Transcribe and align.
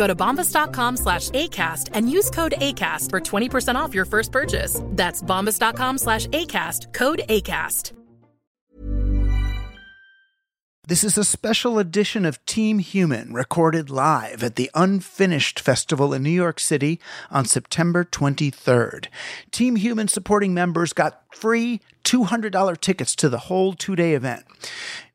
Go 0.00 0.06
to 0.06 0.14
bombas.com 0.14 0.96
slash 0.96 1.28
ACAST 1.28 1.90
and 1.92 2.10
use 2.10 2.30
code 2.30 2.54
ACAST 2.56 3.10
for 3.10 3.20
20% 3.20 3.74
off 3.74 3.94
your 3.94 4.06
first 4.06 4.32
purchase. 4.32 4.80
That's 4.92 5.22
bombas.com 5.22 5.98
slash 5.98 6.26
ACAST, 6.28 6.94
code 6.94 7.20
ACAST. 7.28 7.92
This 10.86 11.04
is 11.04 11.18
a 11.18 11.22
special 11.22 11.78
edition 11.78 12.24
of 12.24 12.42
Team 12.46 12.78
Human 12.78 13.34
recorded 13.34 13.90
live 13.90 14.42
at 14.42 14.56
the 14.56 14.70
Unfinished 14.74 15.60
Festival 15.60 16.14
in 16.14 16.22
New 16.22 16.30
York 16.30 16.58
City 16.58 16.98
on 17.30 17.44
September 17.44 18.02
23rd. 18.02 19.08
Team 19.50 19.76
Human 19.76 20.08
supporting 20.08 20.54
members 20.54 20.94
got 20.94 21.22
free 21.30 21.82
$200 22.04 22.80
tickets 22.80 23.14
to 23.16 23.28
the 23.28 23.38
whole 23.38 23.74
two 23.74 23.94
day 23.94 24.14
event. 24.14 24.46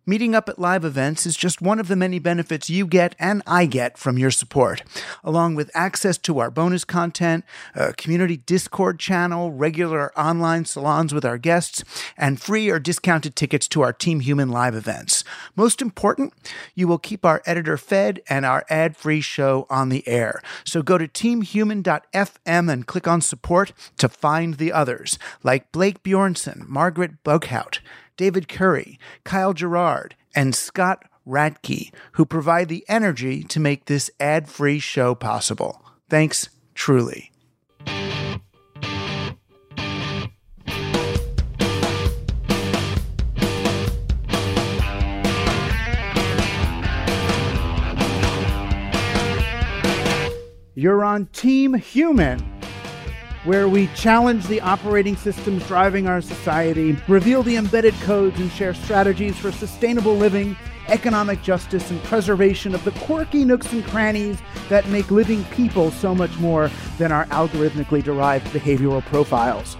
Meeting 0.07 0.35
up 0.35 0.47
at 0.47 0.59
live 0.59 0.85
events 0.85 1.25
is 1.25 1.35
just 1.35 1.63
one 1.63 1.79
of 1.79 1.87
the 1.87 1.95
many 1.95 2.19
benefits 2.19 2.69
you 2.69 2.85
get 2.85 3.15
and 3.17 3.41
I 3.47 3.65
get 3.65 3.97
from 3.97 4.19
your 4.19 4.29
support, 4.29 4.83
along 5.23 5.55
with 5.55 5.71
access 5.73 6.19
to 6.19 6.37
our 6.37 6.51
bonus 6.51 6.85
content, 6.85 7.43
a 7.73 7.91
community 7.91 8.37
Discord 8.37 8.99
channel, 8.99 9.51
regular 9.51 10.15
online 10.15 10.65
salons 10.65 11.11
with 11.11 11.25
our 11.25 11.39
guests, 11.39 11.83
and 12.15 12.39
free 12.39 12.69
or 12.69 12.77
discounted 12.77 13.35
tickets 13.35 13.67
to 13.69 13.81
our 13.81 13.91
Team 13.91 14.19
Human 14.19 14.49
live 14.49 14.75
events. 14.75 15.23
Most 15.55 15.81
important, 15.81 16.33
you 16.75 16.87
will 16.87 16.99
keep 16.99 17.25
our 17.25 17.41
editor 17.47 17.75
fed 17.75 18.21
and 18.29 18.45
our 18.45 18.63
ad 18.69 18.95
free 18.95 19.21
show 19.21 19.65
on 19.71 19.89
the 19.89 20.07
air. 20.07 20.39
So 20.63 20.83
go 20.83 20.99
to 20.99 21.07
teamhuman.fm 21.07 22.71
and 22.71 22.85
click 22.85 23.07
on 23.07 23.21
support 23.21 23.73
to 23.97 24.07
find 24.07 24.57
the 24.57 24.71
others, 24.71 25.17
like 25.41 25.71
Blake 25.71 26.03
Bjornson, 26.03 26.67
Margaret 26.67 27.23
Bughout. 27.23 27.79
David 28.17 28.47
Curry, 28.47 28.99
Kyle 29.23 29.53
Gerard, 29.53 30.15
and 30.35 30.55
Scott 30.55 31.03
Radke, 31.27 31.91
who 32.13 32.25
provide 32.25 32.69
the 32.69 32.85
energy 32.87 33.43
to 33.43 33.59
make 33.59 33.85
this 33.85 34.11
ad 34.19 34.47
free 34.47 34.79
show 34.79 35.15
possible. 35.15 35.83
Thanks, 36.09 36.49
truly. 36.73 37.31
You're 50.77 51.05
on 51.05 51.27
Team 51.27 51.73
Human 51.73 52.54
where 53.45 53.69
we 53.69 53.87
challenge 53.95 54.47
the 54.47 54.59
operating 54.61 55.15
systems 55.15 55.65
driving 55.67 56.07
our 56.07 56.19
society, 56.19 56.97
reveal 57.07 57.43
the 57.43 57.55
embedded 57.55 57.93
codes, 58.01 58.39
and 58.39 58.51
share 58.51 58.73
strategies 58.73 59.37
for 59.37 59.51
sustainable 59.51 60.15
living, 60.15 60.57
economic 60.87 61.41
justice, 61.43 61.91
and 61.91 62.03
preservation 62.03 62.73
of 62.73 62.83
the 62.83 62.91
quirky 62.91 63.45
nooks 63.45 63.71
and 63.71 63.85
crannies 63.85 64.37
that 64.67 64.87
make 64.89 65.11
living 65.11 65.43
people 65.45 65.91
so 65.91 66.15
much 66.15 66.35
more 66.39 66.71
than 66.97 67.11
our 67.11 67.25
algorithmically 67.25 68.03
derived 68.03 68.47
behavioral 68.47 69.05
profiles. 69.05 69.77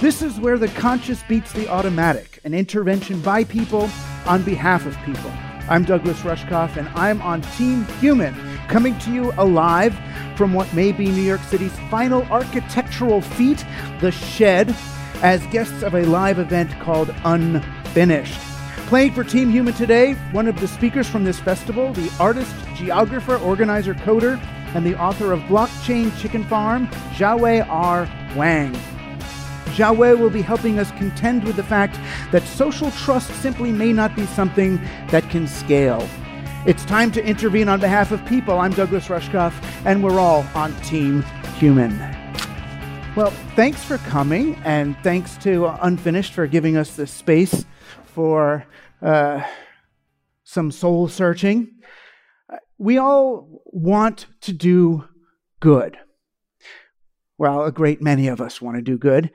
This 0.00 0.20
is 0.20 0.40
where 0.40 0.58
the 0.58 0.68
conscious 0.68 1.22
beats 1.28 1.52
the 1.52 1.68
automatic, 1.68 2.40
an 2.42 2.52
intervention 2.52 3.20
by 3.20 3.44
people 3.44 3.88
on 4.26 4.42
behalf 4.42 4.86
of 4.86 4.96
people. 5.04 5.30
I'm 5.70 5.84
Douglas 5.84 6.18
Rushkoff, 6.18 6.76
and 6.76 6.88
I'm 6.90 7.22
on 7.22 7.42
Team 7.56 7.84
Human, 8.00 8.34
coming 8.68 8.98
to 9.00 9.12
you 9.12 9.32
alive 9.38 9.98
from 10.36 10.52
what 10.52 10.72
may 10.74 10.92
be 10.92 11.06
New 11.06 11.22
York 11.22 11.42
City's 11.42 11.76
final 11.90 12.22
architectural 12.24 13.20
feat, 13.20 13.64
The 14.00 14.10
Shed, 14.10 14.74
as 15.22 15.46
guests 15.46 15.82
of 15.82 15.94
a 15.94 16.04
live 16.04 16.38
event 16.38 16.70
called 16.80 17.14
Unfinished. 17.24 18.40
Playing 18.86 19.12
for 19.12 19.24
Team 19.24 19.50
Human 19.50 19.74
today, 19.74 20.14
one 20.32 20.46
of 20.46 20.60
the 20.60 20.68
speakers 20.68 21.08
from 21.08 21.24
this 21.24 21.40
festival, 21.40 21.92
the 21.92 22.12
artist, 22.20 22.54
geographer, 22.74 23.36
organizer, 23.38 23.94
coder, 23.94 24.38
and 24.74 24.84
the 24.84 25.00
author 25.00 25.32
of 25.32 25.40
Blockchain 25.42 26.16
Chicken 26.20 26.44
Farm, 26.44 26.88
Xiaowei 27.14 27.66
R. 27.68 28.08
Wang. 28.36 28.74
Xiaowei 29.74 30.18
will 30.18 30.30
be 30.30 30.42
helping 30.42 30.78
us 30.78 30.90
contend 30.92 31.44
with 31.44 31.56
the 31.56 31.62
fact 31.62 31.98
that 32.30 32.42
social 32.42 32.90
trust 32.92 33.30
simply 33.40 33.72
may 33.72 33.92
not 33.92 34.14
be 34.14 34.26
something 34.26 34.80
that 35.08 35.28
can 35.30 35.48
scale. 35.48 36.06
It's 36.66 36.82
time 36.86 37.12
to 37.12 37.22
intervene 37.22 37.68
on 37.68 37.78
behalf 37.78 38.10
of 38.10 38.24
people. 38.24 38.58
I'm 38.58 38.72
Douglas 38.72 39.08
Rushkoff, 39.08 39.52
and 39.84 40.02
we're 40.02 40.18
all 40.18 40.46
on 40.54 40.74
Team 40.80 41.20
Human. 41.58 41.90
Well, 43.14 43.32
thanks 43.54 43.84
for 43.84 43.98
coming, 43.98 44.54
and 44.64 44.96
thanks 45.02 45.36
to 45.42 45.66
Unfinished 45.82 46.32
for 46.32 46.46
giving 46.46 46.78
us 46.78 46.96
the 46.96 47.06
space 47.06 47.66
for 48.06 48.64
uh, 49.02 49.42
some 50.44 50.70
soul 50.70 51.06
searching. 51.06 51.70
We 52.78 52.96
all 52.96 53.62
want 53.66 54.24
to 54.40 54.54
do 54.54 55.04
good. 55.60 55.98
Well, 57.36 57.62
a 57.64 57.72
great 57.72 58.00
many 58.00 58.26
of 58.26 58.40
us 58.40 58.62
want 58.62 58.78
to 58.78 58.82
do 58.82 58.96
good. 58.96 59.30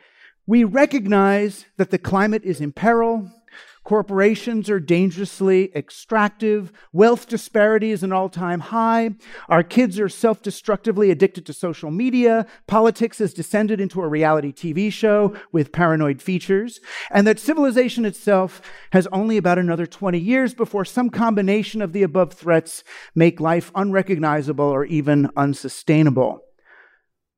We 0.47 0.63
recognize 0.63 1.67
that 1.77 1.91
the 1.91 1.99
climate 1.99 2.41
is 2.43 2.59
in 2.59 2.71
peril. 2.71 3.29
Corporations 3.83 4.69
are 4.69 4.79
dangerously 4.79 5.71
extractive. 5.75 6.71
Wealth 6.91 7.27
disparity 7.27 7.91
is 7.91 8.03
an 8.03 8.11
all 8.11 8.29
time 8.29 8.59
high. 8.59 9.15
Our 9.47 9.63
kids 9.63 9.99
are 9.99 10.09
self 10.09 10.41
destructively 10.41 11.11
addicted 11.11 11.45
to 11.45 11.53
social 11.53 11.89
media. 11.89 12.45
Politics 12.67 13.19
has 13.19 13.33
descended 13.33 13.79
into 13.79 14.01
a 14.01 14.07
reality 14.07 14.51
TV 14.51 14.91
show 14.91 15.35
with 15.51 15.71
paranoid 15.71 16.21
features. 16.21 16.79
And 17.09 17.25
that 17.25 17.39
civilization 17.39 18.05
itself 18.05 18.61
has 18.91 19.07
only 19.07 19.37
about 19.37 19.57
another 19.57 19.85
20 19.85 20.19
years 20.19 20.53
before 20.53 20.85
some 20.85 21.09
combination 21.09 21.81
of 21.81 21.93
the 21.93 22.03
above 22.03 22.33
threats 22.33 22.83
make 23.15 23.39
life 23.39 23.71
unrecognizable 23.75 24.65
or 24.65 24.85
even 24.85 25.29
unsustainable. 25.35 26.41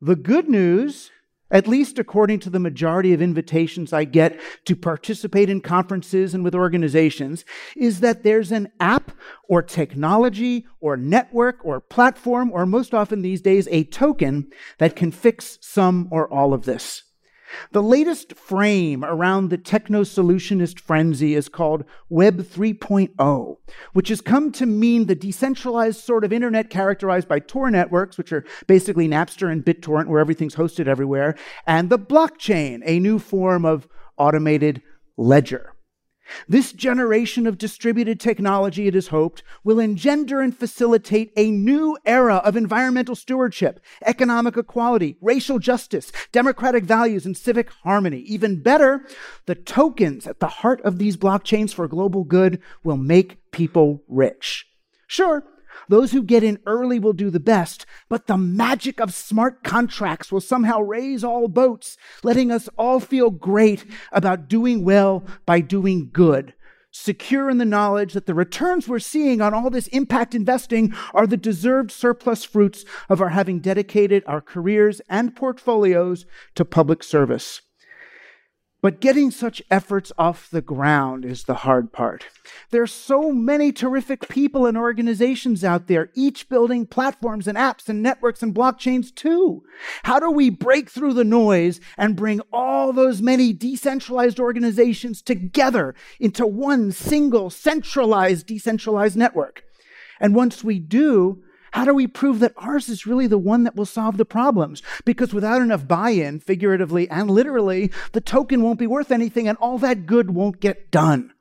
The 0.01 0.15
good 0.15 0.49
news 0.49 1.11
at 1.51 1.67
least 1.67 1.99
according 1.99 2.39
to 2.39 2.49
the 2.49 2.59
majority 2.59 3.13
of 3.13 3.21
invitations 3.21 3.93
I 3.93 4.05
get 4.05 4.39
to 4.65 4.75
participate 4.75 5.49
in 5.49 5.61
conferences 5.61 6.33
and 6.33 6.43
with 6.43 6.55
organizations, 6.55 7.45
is 7.75 7.99
that 7.99 8.23
there's 8.23 8.51
an 8.51 8.71
app 8.79 9.11
or 9.47 9.61
technology 9.61 10.65
or 10.79 10.97
network 10.97 11.59
or 11.63 11.79
platform, 11.79 12.51
or 12.51 12.65
most 12.65 12.93
often 12.93 13.21
these 13.21 13.41
days, 13.41 13.67
a 13.69 13.83
token 13.83 14.49
that 14.79 14.95
can 14.95 15.11
fix 15.11 15.57
some 15.61 16.07
or 16.11 16.31
all 16.33 16.53
of 16.53 16.65
this. 16.65 17.03
The 17.71 17.83
latest 17.83 18.33
frame 18.33 19.03
around 19.03 19.49
the 19.49 19.57
techno 19.57 20.03
solutionist 20.03 20.79
frenzy 20.79 21.35
is 21.35 21.49
called 21.49 21.85
Web 22.09 22.41
3.0, 22.41 23.57
which 23.93 24.09
has 24.09 24.21
come 24.21 24.51
to 24.53 24.65
mean 24.65 25.05
the 25.05 25.15
decentralized 25.15 25.99
sort 25.99 26.23
of 26.23 26.33
internet 26.33 26.69
characterized 26.69 27.27
by 27.27 27.39
Tor 27.39 27.71
networks, 27.71 28.17
which 28.17 28.31
are 28.31 28.45
basically 28.67 29.07
Napster 29.07 29.51
and 29.51 29.65
BitTorrent, 29.65 30.07
where 30.07 30.19
everything's 30.21 30.55
hosted 30.55 30.87
everywhere, 30.87 31.35
and 31.65 31.89
the 31.89 31.99
blockchain, 31.99 32.81
a 32.85 32.99
new 32.99 33.19
form 33.19 33.65
of 33.65 33.87
automated 34.17 34.81
ledger. 35.17 35.73
This 36.47 36.73
generation 36.73 37.47
of 37.47 37.57
distributed 37.57 38.19
technology, 38.19 38.87
it 38.87 38.95
is 38.95 39.07
hoped, 39.07 39.43
will 39.63 39.79
engender 39.79 40.41
and 40.41 40.55
facilitate 40.55 41.31
a 41.35 41.51
new 41.51 41.97
era 42.05 42.37
of 42.37 42.55
environmental 42.55 43.15
stewardship, 43.15 43.79
economic 44.05 44.57
equality, 44.57 45.17
racial 45.21 45.59
justice, 45.59 46.11
democratic 46.31 46.83
values, 46.83 47.25
and 47.25 47.37
civic 47.37 47.69
harmony. 47.83 48.19
Even 48.19 48.61
better, 48.61 49.05
the 49.45 49.55
tokens 49.55 50.27
at 50.27 50.39
the 50.39 50.47
heart 50.47 50.81
of 50.81 50.97
these 50.97 51.17
blockchains 51.17 51.73
for 51.73 51.87
global 51.87 52.23
good 52.23 52.61
will 52.83 52.97
make 52.97 53.51
people 53.51 54.03
rich. 54.07 54.67
Sure, 55.07 55.43
those 55.87 56.11
who 56.11 56.23
get 56.23 56.43
in 56.43 56.59
early 56.65 56.99
will 56.99 57.13
do 57.13 57.29
the 57.29 57.39
best, 57.39 57.85
but 58.09 58.27
the 58.27 58.37
magic 58.37 58.99
of 58.99 59.13
smart 59.13 59.63
contracts 59.63 60.31
will 60.31 60.41
somehow 60.41 60.79
raise 60.79 61.23
all 61.23 61.47
boats, 61.47 61.97
letting 62.23 62.51
us 62.51 62.69
all 62.77 62.99
feel 62.99 63.29
great 63.29 63.85
about 64.11 64.47
doing 64.47 64.83
well 64.83 65.23
by 65.45 65.59
doing 65.59 66.09
good. 66.11 66.53
Secure 66.93 67.49
in 67.49 67.57
the 67.57 67.63
knowledge 67.65 68.11
that 68.13 68.25
the 68.25 68.33
returns 68.33 68.87
we're 68.87 68.99
seeing 68.99 69.39
on 69.39 69.53
all 69.53 69.69
this 69.69 69.87
impact 69.87 70.35
investing 70.35 70.93
are 71.13 71.25
the 71.25 71.37
deserved 71.37 71.89
surplus 71.89 72.43
fruits 72.43 72.83
of 73.07 73.21
our 73.21 73.29
having 73.29 73.59
dedicated 73.59 74.23
our 74.27 74.41
careers 74.41 75.01
and 75.07 75.33
portfolios 75.35 76.25
to 76.53 76.65
public 76.65 77.01
service. 77.01 77.61
But 78.81 78.99
getting 78.99 79.29
such 79.29 79.61
efforts 79.69 80.11
off 80.17 80.49
the 80.49 80.61
ground 80.61 81.23
is 81.23 81.43
the 81.43 81.53
hard 81.53 81.93
part. 81.93 82.25
There 82.71 82.81
are 82.81 82.87
so 82.87 83.31
many 83.31 83.71
terrific 83.71 84.27
people 84.27 84.65
and 84.65 84.75
organizations 84.75 85.63
out 85.63 85.85
there, 85.85 86.09
each 86.15 86.49
building 86.49 86.87
platforms 86.87 87.47
and 87.47 87.57
apps 87.57 87.89
and 87.89 88.01
networks 88.01 88.41
and 88.41 88.55
blockchains 88.55 89.13
too. 89.13 89.63
How 90.03 90.19
do 90.19 90.31
we 90.31 90.49
break 90.49 90.89
through 90.89 91.13
the 91.13 91.23
noise 91.23 91.79
and 91.95 92.15
bring 92.15 92.41
all 92.51 92.91
those 92.91 93.21
many 93.21 93.53
decentralized 93.53 94.39
organizations 94.39 95.21
together 95.21 95.93
into 96.19 96.47
one 96.47 96.91
single 96.91 97.51
centralized 97.51 98.47
decentralized 98.47 99.15
network? 99.15 99.63
And 100.19 100.33
once 100.33 100.63
we 100.63 100.79
do, 100.79 101.43
how 101.71 101.85
do 101.85 101.93
we 101.93 102.07
prove 102.07 102.39
that 102.39 102.53
ours 102.57 102.89
is 102.89 103.07
really 103.07 103.27
the 103.27 103.37
one 103.37 103.63
that 103.63 103.75
will 103.75 103.85
solve 103.85 104.17
the 104.17 104.25
problems? 104.25 104.81
Because 105.05 105.33
without 105.33 105.61
enough 105.61 105.87
buy 105.87 106.11
in, 106.11 106.39
figuratively 106.39 107.09
and 107.09 107.29
literally, 107.29 107.91
the 108.11 108.21
token 108.21 108.61
won't 108.61 108.79
be 108.79 108.87
worth 108.87 109.11
anything 109.11 109.47
and 109.47 109.57
all 109.57 109.77
that 109.79 110.05
good 110.05 110.31
won't 110.31 110.59
get 110.59 110.91
done. 110.91 111.33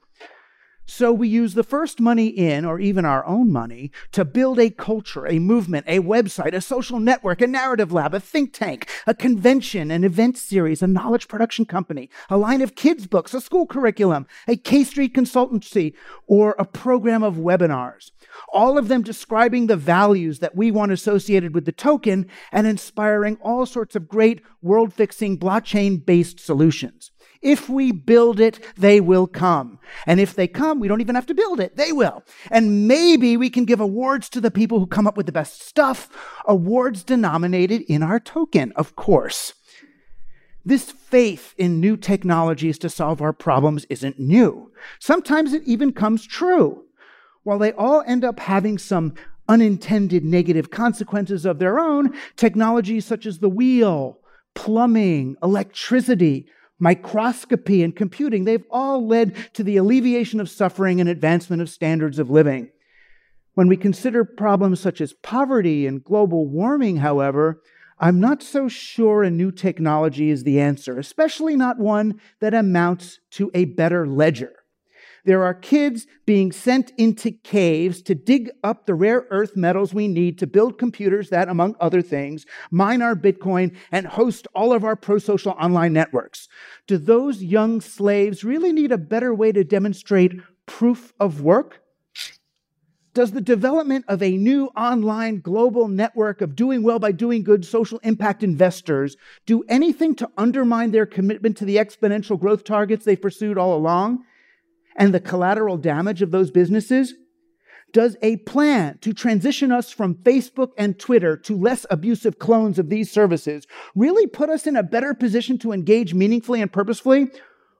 So 0.86 1.12
we 1.12 1.28
use 1.28 1.54
the 1.54 1.62
first 1.62 2.00
money 2.00 2.26
in, 2.26 2.64
or 2.64 2.80
even 2.80 3.04
our 3.04 3.24
own 3.24 3.52
money, 3.52 3.92
to 4.10 4.24
build 4.24 4.58
a 4.58 4.70
culture, 4.70 5.24
a 5.24 5.38
movement, 5.38 5.86
a 5.86 6.00
website, 6.00 6.52
a 6.52 6.60
social 6.60 6.98
network, 6.98 7.40
a 7.40 7.46
narrative 7.46 7.92
lab, 7.92 8.12
a 8.12 8.18
think 8.18 8.52
tank, 8.52 8.88
a 9.06 9.14
convention, 9.14 9.92
an 9.92 10.02
event 10.02 10.36
series, 10.36 10.82
a 10.82 10.88
knowledge 10.88 11.28
production 11.28 11.64
company, 11.64 12.10
a 12.28 12.36
line 12.36 12.60
of 12.60 12.74
kids' 12.74 13.06
books, 13.06 13.34
a 13.34 13.40
school 13.40 13.66
curriculum, 13.66 14.26
a 14.48 14.56
K 14.56 14.82
Street 14.82 15.14
consultancy, 15.14 15.94
or 16.26 16.56
a 16.58 16.64
program 16.64 17.22
of 17.22 17.36
webinars. 17.36 18.10
All 18.52 18.78
of 18.78 18.88
them 18.88 19.02
describing 19.02 19.66
the 19.66 19.76
values 19.76 20.38
that 20.40 20.56
we 20.56 20.70
want 20.70 20.92
associated 20.92 21.54
with 21.54 21.64
the 21.64 21.72
token 21.72 22.26
and 22.52 22.66
inspiring 22.66 23.36
all 23.42 23.66
sorts 23.66 23.94
of 23.94 24.08
great 24.08 24.42
world 24.62 24.92
fixing 24.92 25.38
blockchain 25.38 26.04
based 26.04 26.40
solutions. 26.40 27.10
If 27.42 27.70
we 27.70 27.90
build 27.90 28.38
it, 28.38 28.60
they 28.76 29.00
will 29.00 29.26
come. 29.26 29.78
And 30.06 30.20
if 30.20 30.34
they 30.34 30.46
come, 30.46 30.78
we 30.78 30.88
don't 30.88 31.00
even 31.00 31.14
have 31.14 31.26
to 31.26 31.34
build 31.34 31.58
it. 31.58 31.76
They 31.76 31.90
will. 31.90 32.22
And 32.50 32.86
maybe 32.86 33.36
we 33.36 33.48
can 33.48 33.64
give 33.64 33.80
awards 33.80 34.28
to 34.30 34.40
the 34.40 34.50
people 34.50 34.78
who 34.78 34.86
come 34.86 35.06
up 35.06 35.16
with 35.16 35.26
the 35.26 35.32
best 35.32 35.62
stuff, 35.62 36.10
awards 36.44 37.02
denominated 37.02 37.82
in 37.82 38.02
our 38.02 38.20
token, 38.20 38.72
of 38.76 38.94
course. 38.94 39.54
This 40.64 40.90
faith 40.90 41.54
in 41.56 41.80
new 41.80 41.96
technologies 41.96 42.78
to 42.80 42.90
solve 42.90 43.22
our 43.22 43.32
problems 43.32 43.86
isn't 43.88 44.18
new. 44.18 44.70
Sometimes 44.98 45.54
it 45.54 45.62
even 45.64 45.92
comes 45.92 46.26
true. 46.26 46.84
While 47.50 47.58
they 47.58 47.72
all 47.72 48.04
end 48.06 48.24
up 48.24 48.38
having 48.38 48.78
some 48.78 49.14
unintended 49.48 50.24
negative 50.24 50.70
consequences 50.70 51.44
of 51.44 51.58
their 51.58 51.80
own, 51.80 52.16
technologies 52.36 53.04
such 53.04 53.26
as 53.26 53.40
the 53.40 53.48
wheel, 53.48 54.20
plumbing, 54.54 55.34
electricity, 55.42 56.46
microscopy, 56.78 57.82
and 57.82 57.96
computing, 57.96 58.44
they've 58.44 58.62
all 58.70 59.04
led 59.04 59.34
to 59.54 59.64
the 59.64 59.76
alleviation 59.78 60.38
of 60.38 60.48
suffering 60.48 61.00
and 61.00 61.10
advancement 61.10 61.60
of 61.60 61.68
standards 61.68 62.20
of 62.20 62.30
living. 62.30 62.70
When 63.54 63.66
we 63.66 63.76
consider 63.76 64.24
problems 64.24 64.78
such 64.78 65.00
as 65.00 65.12
poverty 65.12 65.88
and 65.88 66.04
global 66.04 66.46
warming, 66.46 66.98
however, 66.98 67.60
I'm 67.98 68.20
not 68.20 68.44
so 68.44 68.68
sure 68.68 69.24
a 69.24 69.30
new 69.30 69.50
technology 69.50 70.30
is 70.30 70.44
the 70.44 70.60
answer, 70.60 71.00
especially 71.00 71.56
not 71.56 71.80
one 71.80 72.20
that 72.38 72.54
amounts 72.54 73.18
to 73.32 73.50
a 73.54 73.64
better 73.64 74.06
ledger. 74.06 74.52
There 75.24 75.44
are 75.44 75.54
kids 75.54 76.06
being 76.26 76.52
sent 76.52 76.92
into 76.96 77.30
caves 77.30 78.02
to 78.02 78.14
dig 78.14 78.50
up 78.64 78.86
the 78.86 78.94
rare 78.94 79.26
earth 79.30 79.56
metals 79.56 79.92
we 79.92 80.08
need 80.08 80.38
to 80.38 80.46
build 80.46 80.78
computers 80.78 81.30
that, 81.30 81.48
among 81.48 81.76
other 81.80 82.02
things, 82.02 82.46
mine 82.70 83.02
our 83.02 83.14
Bitcoin 83.14 83.76
and 83.92 84.06
host 84.06 84.46
all 84.54 84.72
of 84.72 84.84
our 84.84 84.96
pro 84.96 85.18
social 85.18 85.52
online 85.52 85.92
networks. 85.92 86.48
Do 86.86 86.96
those 86.96 87.42
young 87.42 87.80
slaves 87.80 88.44
really 88.44 88.72
need 88.72 88.92
a 88.92 88.98
better 88.98 89.34
way 89.34 89.52
to 89.52 89.64
demonstrate 89.64 90.32
proof 90.66 91.12
of 91.20 91.42
work? 91.42 91.82
Does 93.12 93.32
the 93.32 93.40
development 93.40 94.04
of 94.06 94.22
a 94.22 94.36
new 94.36 94.66
online 94.76 95.40
global 95.40 95.88
network 95.88 96.40
of 96.40 96.54
doing 96.54 96.84
well 96.84 97.00
by 97.00 97.10
doing 97.10 97.42
good 97.42 97.64
social 97.64 97.98
impact 98.04 98.44
investors 98.44 99.16
do 99.46 99.64
anything 99.68 100.14
to 100.14 100.30
undermine 100.38 100.92
their 100.92 101.06
commitment 101.06 101.56
to 101.56 101.64
the 101.64 101.76
exponential 101.76 102.38
growth 102.38 102.62
targets 102.62 103.04
they've 103.04 103.20
pursued 103.20 103.58
all 103.58 103.76
along? 103.76 104.24
And 105.00 105.14
the 105.14 105.18
collateral 105.18 105.78
damage 105.78 106.22
of 106.22 106.30
those 106.30 106.52
businesses? 106.52 107.14
Does 107.92 108.16
a 108.22 108.36
plan 108.36 108.98
to 109.00 109.12
transition 109.12 109.72
us 109.72 109.90
from 109.90 110.14
Facebook 110.16 110.70
and 110.78 110.96
Twitter 110.96 111.36
to 111.38 111.56
less 111.56 111.84
abusive 111.90 112.38
clones 112.38 112.78
of 112.78 112.88
these 112.88 113.10
services 113.10 113.66
really 113.96 114.28
put 114.28 114.48
us 114.48 114.66
in 114.66 114.76
a 114.76 114.84
better 114.84 115.12
position 115.12 115.58
to 115.58 115.72
engage 115.72 116.14
meaningfully 116.14 116.62
and 116.62 116.72
purposefully? 116.72 117.28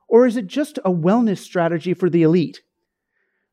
Or 0.09 0.27
is 0.27 0.37
it 0.37 0.49
just 0.49 0.79
a 0.79 0.91
wellness 0.91 1.39
strategy 1.39 1.95
for 1.95 2.11
the 2.11 2.25
elite? 2.25 2.61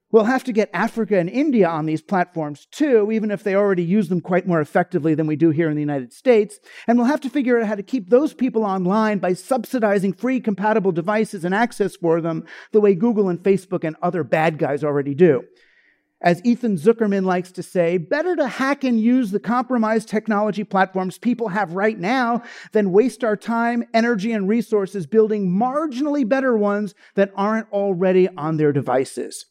We'll 0.09 0.24
have 0.24 0.45
to 0.45 0.54
get 0.54 0.69
Africa 0.74 1.19
and 1.19 1.30
India 1.30 1.68
on 1.68 1.86
these 1.86 2.01
platforms 2.01 2.65
too, 2.71 3.12
even 3.12 3.30
if 3.30 3.44
they 3.44 3.56
already 3.56 3.83
use 3.83 4.07
them 4.07 4.21
quite 4.21 4.48
more 4.48 4.62
effectively 4.62 5.15
than 5.15 5.27
we 5.27 5.36
do 5.36 5.50
here 5.50 5.69
in 5.69 5.75
the 5.75 5.81
United 5.81 6.13
States. 6.13 6.59
And 6.88 6.98
we'll 6.98 7.07
have 7.07 7.19
to 7.21 7.30
figure 7.30 7.59
out 7.59 7.68
how 7.68 7.75
to 7.75 7.83
keep 7.83 8.09
those 8.09 8.33
people 8.33 8.63
online 8.63 9.19
by 9.19 9.33
subsidizing 9.33 10.13
free 10.13 10.39
compatible 10.39 10.94
devices 10.94 11.44
and 11.44 11.54
access 11.54 11.98
for 11.98 12.21
them 12.21 12.45
the 12.71 12.80
way 12.80 12.95
Google 12.95 13.27
and 13.27 13.44
Facebook 13.44 13.83
and 13.83 13.98
other 14.01 14.24
bad 14.24 14.57
guys 14.57 14.81
already 14.81 15.13
do. 15.13 15.43
As 16.22 16.41
Ethan 16.46 16.77
Zuckerman 16.77 17.25
likes 17.25 17.51
to 17.51 17.62
say, 17.62 17.98
better 17.98 18.36
to 18.38 18.48
hack 18.48 18.86
and 18.86 19.00
use 19.00 19.31
the 19.31 19.41
compromised 19.41 20.08
technology 20.08 20.63
platforms 20.63 21.17
people 21.17 21.50
have 21.50 21.74
right 21.74 22.00
now 22.00 22.41
than 22.72 22.93
waste 22.93 23.25
our 23.25 23.36
time, 23.36 23.84
energy, 23.93 24.31
and 24.31 24.48
resources 24.48 25.05
building 25.05 25.51
marginally 25.51 26.27
better 26.27 26.58
ones 26.58 26.96
that 27.15 27.31
aren't 27.36 27.72
already 27.72 28.29
on 28.29 28.55
their 28.55 28.72
devices. 28.72 29.46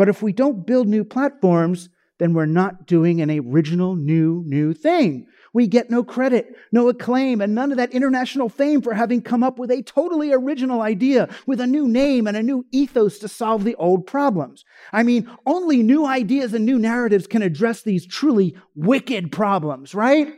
But 0.00 0.08
if 0.08 0.22
we 0.22 0.32
don't 0.32 0.66
build 0.66 0.88
new 0.88 1.04
platforms, 1.04 1.90
then 2.18 2.32
we're 2.32 2.46
not 2.46 2.86
doing 2.86 3.20
an 3.20 3.30
original, 3.30 3.96
new, 3.96 4.42
new 4.46 4.72
thing. 4.72 5.26
We 5.52 5.66
get 5.66 5.90
no 5.90 6.02
credit, 6.02 6.56
no 6.72 6.88
acclaim, 6.88 7.42
and 7.42 7.54
none 7.54 7.70
of 7.70 7.76
that 7.76 7.92
international 7.92 8.48
fame 8.48 8.80
for 8.80 8.94
having 8.94 9.20
come 9.20 9.42
up 9.42 9.58
with 9.58 9.70
a 9.70 9.82
totally 9.82 10.32
original 10.32 10.80
idea 10.80 11.28
with 11.46 11.60
a 11.60 11.66
new 11.66 11.86
name 11.86 12.26
and 12.26 12.34
a 12.34 12.42
new 12.42 12.64
ethos 12.72 13.18
to 13.18 13.28
solve 13.28 13.64
the 13.64 13.74
old 13.74 14.06
problems. 14.06 14.64
I 14.90 15.02
mean, 15.02 15.30
only 15.44 15.82
new 15.82 16.06
ideas 16.06 16.54
and 16.54 16.64
new 16.64 16.78
narratives 16.78 17.26
can 17.26 17.42
address 17.42 17.82
these 17.82 18.06
truly 18.06 18.56
wicked 18.74 19.30
problems, 19.30 19.94
right? 19.94 20.32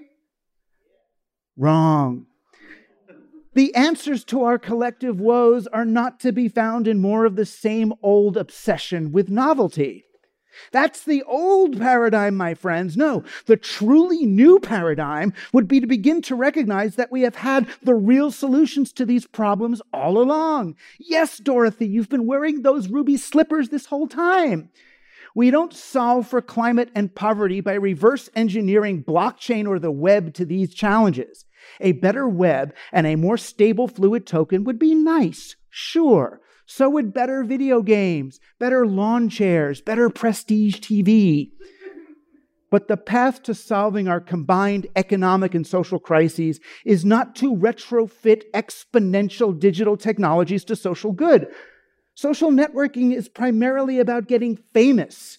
Wrong. 1.56 2.26
The 3.54 3.74
answers 3.74 4.24
to 4.24 4.44
our 4.44 4.58
collective 4.58 5.20
woes 5.20 5.66
are 5.66 5.84
not 5.84 6.18
to 6.20 6.32
be 6.32 6.48
found 6.48 6.88
in 6.88 7.00
more 7.00 7.26
of 7.26 7.36
the 7.36 7.44
same 7.44 7.92
old 8.02 8.36
obsession 8.36 9.12
with 9.12 9.28
novelty. 9.28 10.04
That's 10.70 11.04
the 11.04 11.22
old 11.24 11.78
paradigm, 11.78 12.36
my 12.36 12.54
friends. 12.54 12.96
No, 12.96 13.24
the 13.46 13.56
truly 13.56 14.26
new 14.26 14.58
paradigm 14.58 15.32
would 15.52 15.68
be 15.68 15.80
to 15.80 15.86
begin 15.86 16.22
to 16.22 16.34
recognize 16.34 16.96
that 16.96 17.10
we 17.12 17.22
have 17.22 17.36
had 17.36 17.66
the 17.82 17.94
real 17.94 18.30
solutions 18.30 18.92
to 18.94 19.06
these 19.06 19.26
problems 19.26 19.82
all 19.92 20.18
along. 20.18 20.76
Yes, 20.98 21.38
Dorothy, 21.38 21.86
you've 21.86 22.10
been 22.10 22.26
wearing 22.26 22.62
those 22.62 22.88
ruby 22.88 23.16
slippers 23.16 23.68
this 23.68 23.86
whole 23.86 24.08
time. 24.08 24.70
We 25.34 25.50
don't 25.50 25.72
solve 25.72 26.28
for 26.28 26.42
climate 26.42 26.90
and 26.94 27.14
poverty 27.14 27.60
by 27.60 27.74
reverse 27.74 28.28
engineering 28.34 29.02
blockchain 29.02 29.66
or 29.66 29.78
the 29.78 29.90
web 29.90 30.34
to 30.34 30.44
these 30.44 30.74
challenges. 30.74 31.46
A 31.80 31.92
better 31.92 32.28
web 32.28 32.74
and 32.92 33.06
a 33.06 33.16
more 33.16 33.36
stable 33.38 33.88
fluid 33.88 34.26
token 34.26 34.64
would 34.64 34.78
be 34.78 34.94
nice, 34.94 35.56
sure. 35.70 36.40
So 36.66 36.88
would 36.90 37.12
better 37.12 37.44
video 37.44 37.82
games, 37.82 38.40
better 38.58 38.86
lawn 38.86 39.28
chairs, 39.28 39.80
better 39.80 40.10
prestige 40.10 40.76
TV. 40.76 41.50
But 42.70 42.88
the 42.88 42.96
path 42.96 43.42
to 43.42 43.54
solving 43.54 44.08
our 44.08 44.20
combined 44.20 44.86
economic 44.96 45.54
and 45.54 45.66
social 45.66 45.98
crises 45.98 46.58
is 46.86 47.04
not 47.04 47.36
to 47.36 47.54
retrofit 47.54 48.44
exponential 48.54 49.58
digital 49.58 49.96
technologies 49.96 50.64
to 50.64 50.76
social 50.76 51.12
good. 51.12 51.48
Social 52.14 52.50
networking 52.50 53.14
is 53.14 53.28
primarily 53.28 53.98
about 53.98 54.28
getting 54.28 54.56
famous. 54.56 55.38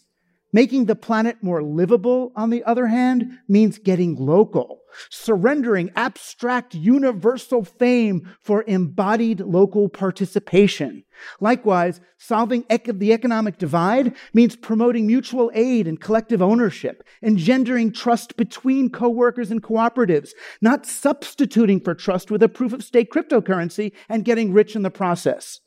Making 0.52 0.86
the 0.86 0.96
planet 0.96 1.38
more 1.42 1.64
livable, 1.64 2.32
on 2.36 2.52
the 2.52 2.64
other 2.64 2.86
hand, 2.86 3.40
means 3.48 3.80
getting 3.80 4.16
local, 4.16 4.82
surrendering 5.10 5.92
abstract 5.96 6.76
universal 6.76 7.64
fame 7.64 8.30
for 8.40 8.64
embodied 8.68 9.40
local 9.40 9.90
participation. 9.90 11.06
Likewise, 11.40 12.02
solving 12.20 12.66
ec- 12.70 13.00
the 13.00 13.14
economic 13.14 13.58
divide 13.58 14.16
means 14.32 14.56
promoting 14.56 15.08
mutual 15.08 15.50
aid 15.56 15.88
and 15.88 16.00
collective 16.00 16.42
ownership, 16.42 17.04
engendering 17.24 17.92
trust 17.92 18.38
between 18.38 18.92
coworkers 18.92 19.50
and 19.50 19.64
cooperatives, 19.64 20.32
not 20.62 20.86
substituting 20.86 21.80
for 21.80 21.96
trust 21.96 22.30
with 22.30 22.44
a 22.44 22.50
proof 22.50 22.74
of 22.74 22.84
stake 22.84 23.12
cryptocurrency 23.12 23.92
and 24.08 24.24
getting 24.24 24.54
rich 24.54 24.76
in 24.76 24.84
the 24.84 24.92
process. 24.92 25.62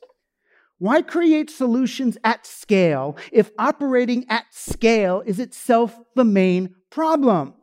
Why 0.79 1.01
create 1.01 1.49
solutions 1.49 2.19
at 2.23 2.45
scale 2.45 3.17
if 3.31 3.49
operating 3.57 4.25
at 4.29 4.45
scale 4.51 5.23
is 5.25 5.39
itself 5.39 5.97
the 6.15 6.23
main 6.23 6.75
problem? 6.91 7.55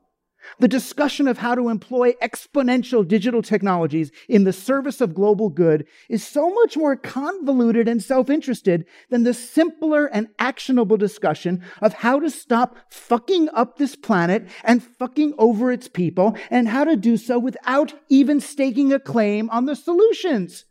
The 0.59 0.68
discussion 0.68 1.26
of 1.28 1.38
how 1.38 1.54
to 1.54 1.68
employ 1.68 2.12
exponential 2.14 3.06
digital 3.06 3.40
technologies 3.40 4.11
in 4.28 4.44
the 4.44 4.52
service 4.52 5.00
of 5.00 5.14
global 5.14 5.49
good 5.49 5.87
is 6.09 6.26
so 6.26 6.50
much 6.50 6.76
more 6.76 6.97
convoluted 6.97 7.88
and 7.88 8.02
self 8.02 8.28
interested 8.28 8.85
than 9.11 9.23
the 9.23 9.33
simpler 9.33 10.06
and 10.06 10.28
actionable 10.38 10.97
discussion 10.97 11.62
of 11.80 11.94
how 11.94 12.18
to 12.21 12.28
stop 12.28 12.76
fucking 12.90 13.49
up 13.54 13.78
this 13.78 13.97
planet 13.97 14.49
and 14.64 14.83
fucking 14.83 15.35
over 15.38 15.73
its 15.73 15.88
people 15.88 16.37
and 16.50 16.68
how 16.68 16.85
to 16.85 16.97
do 16.97 17.16
so 17.16 17.38
without 17.38 17.94
even 18.09 18.40
staking 18.40 18.92
a 18.92 18.99
claim 18.99 19.49
on 19.50 19.64
the 19.64 19.76
solutions. 19.76 20.64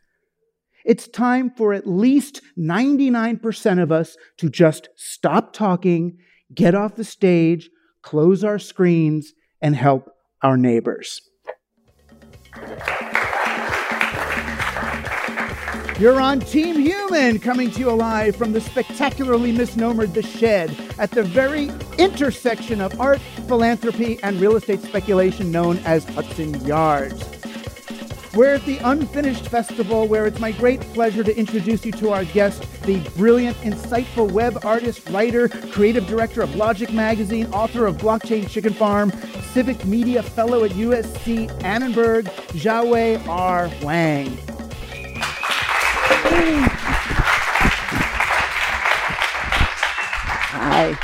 It's 0.85 1.07
time 1.07 1.49
for 1.49 1.73
at 1.73 1.87
least 1.87 2.41
99% 2.57 3.81
of 3.81 3.91
us 3.91 4.17
to 4.37 4.49
just 4.49 4.89
stop 4.95 5.53
talking, 5.53 6.17
get 6.53 6.75
off 6.75 6.95
the 6.95 7.03
stage, 7.03 7.69
close 8.01 8.43
our 8.43 8.59
screens, 8.59 9.33
and 9.61 9.75
help 9.75 10.09
our 10.41 10.57
neighbors. 10.57 11.21
You're 15.99 16.19
on 16.19 16.39
Team 16.39 16.79
Human, 16.79 17.39
coming 17.39 17.71
to 17.71 17.79
you 17.79 17.91
live 17.91 18.35
from 18.35 18.51
the 18.51 18.59
spectacularly 18.59 19.53
misnomered 19.53 20.13
The 20.13 20.23
Shed 20.23 20.75
at 20.97 21.11
the 21.11 21.23
very 21.23 21.69
intersection 21.97 22.81
of 22.81 22.99
art, 22.99 23.21
philanthropy, 23.47 24.19
and 24.23 24.41
real 24.41 24.55
estate 24.55 24.81
speculation 24.81 25.51
known 25.51 25.77
as 25.85 26.03
Hudson 26.09 26.65
Yards. 26.65 27.32
We're 28.35 28.55
at 28.55 28.65
the 28.65 28.79
Unfinished 28.79 29.47
Festival, 29.47 30.07
where 30.07 30.25
it's 30.25 30.39
my 30.39 30.51
great 30.53 30.81
pleasure 30.81 31.23
to 31.23 31.37
introduce 31.37 31.85
you 31.85 31.91
to 31.91 32.09
our 32.09 32.25
guest, 32.25 32.63
the 32.81 32.97
brilliant, 33.15 33.55
insightful 33.57 34.31
web 34.31 34.57
artist, 34.65 35.07
writer, 35.11 35.49
creative 35.49 36.07
director 36.07 36.41
of 36.41 36.55
Logic 36.55 36.91
Magazine, 36.91 37.45
author 37.53 37.85
of 37.85 37.97
Blockchain 37.97 38.49
Chicken 38.49 38.73
Farm, 38.73 39.11
civic 39.51 39.85
media 39.85 40.23
fellow 40.23 40.63
at 40.63 40.71
USC 40.71 41.47
Annenberg, 41.63 42.25
Xiaowei 42.53 43.23
R. 43.27 43.69
Wang. 43.83 44.35
Hi. 50.55 50.97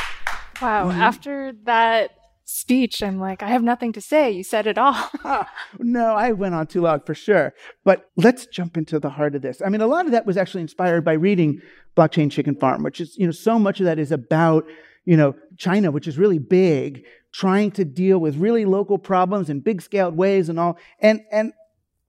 Wow. 0.59 0.89
After 0.89 1.53
that 1.65 2.18
speech, 2.59 3.01
I'm 3.01 3.19
like, 3.19 3.41
I 3.41 3.47
have 3.47 3.63
nothing 3.63 3.93
to 3.93 4.01
say. 4.01 4.31
You 4.31 4.43
said 4.43 4.67
it 4.67 4.77
all. 4.77 5.09
no, 5.79 6.15
I 6.15 6.31
went 6.33 6.55
on 6.55 6.67
too 6.67 6.81
long 6.81 7.01
for 7.01 7.15
sure. 7.15 7.53
But 7.83 8.09
let's 8.15 8.45
jump 8.45 8.77
into 8.77 8.99
the 8.99 9.09
heart 9.09 9.35
of 9.35 9.41
this. 9.41 9.61
I 9.65 9.69
mean, 9.69 9.81
a 9.81 9.87
lot 9.87 10.05
of 10.05 10.11
that 10.11 10.25
was 10.25 10.37
actually 10.37 10.61
inspired 10.61 11.05
by 11.05 11.13
reading 11.13 11.61
Blockchain 11.95 12.29
Chicken 12.31 12.55
Farm, 12.55 12.83
which 12.83 12.99
is, 13.01 13.17
you 13.17 13.25
know, 13.25 13.31
so 13.31 13.57
much 13.57 13.79
of 13.79 13.85
that 13.85 13.99
is 13.99 14.11
about, 14.11 14.65
you 15.05 15.17
know, 15.17 15.35
China, 15.57 15.91
which 15.91 16.07
is 16.07 16.17
really 16.17 16.39
big, 16.39 17.05
trying 17.31 17.71
to 17.71 17.85
deal 17.85 18.19
with 18.19 18.35
really 18.37 18.65
local 18.65 18.97
problems 18.97 19.49
in 19.49 19.61
big 19.61 19.81
scaled 19.81 20.15
ways 20.15 20.49
and 20.49 20.59
all. 20.59 20.77
And 20.99 21.21
and 21.31 21.53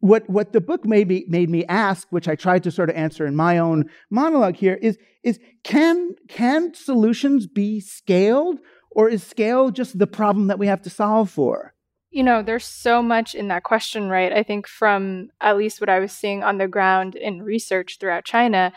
what 0.01 0.29
what 0.29 0.53
the 0.53 0.61
book 0.61 0.85
made 0.85 1.09
me 1.09 1.25
made 1.29 1.51
me 1.51 1.65
ask, 1.67 2.09
which 2.11 2.29
I 2.29 2.35
tried 2.35 2.65
to 2.65 2.71
sort 2.71 2.91
of 2.91 2.97
answer 2.97 3.27
in 3.27 3.37
my 3.37 3.59
own 3.59 3.91
monologue 4.11 4.57
here, 4.57 4.75
is 4.75 4.99
is 5.23 5.39
can 5.63 6.15
can 6.29 6.75
solutions 6.75 7.47
be 7.47 7.81
scaled 7.81 8.59
or 8.91 9.09
is 9.09 9.23
scale 9.23 9.71
just 9.71 9.99
the 9.99 10.07
problem 10.07 10.49
that 10.49 10.59
we 10.59 10.67
have 10.67 10.83
to 10.83 10.91
solve 10.91 11.31
for? 11.31 11.75
You 12.11 12.25
know, 12.25 12.43
there's 12.43 12.65
so 12.65 13.03
much 13.03 13.35
in 13.35 13.49
that 13.49 13.63
question, 13.63 14.09
right? 14.09 14.33
I 14.33 14.43
think 14.43 14.67
from 14.67 15.31
at 15.41 15.57
least 15.57 15.81
what 15.81 15.89
I 15.89 16.01
was 16.01 16.11
seeing 16.11 16.43
on 16.43 16.59
the 16.59 16.67
ground 16.67 17.15
in 17.15 17.43
research 17.43 17.99
throughout 18.01 18.25
China, 18.25 18.73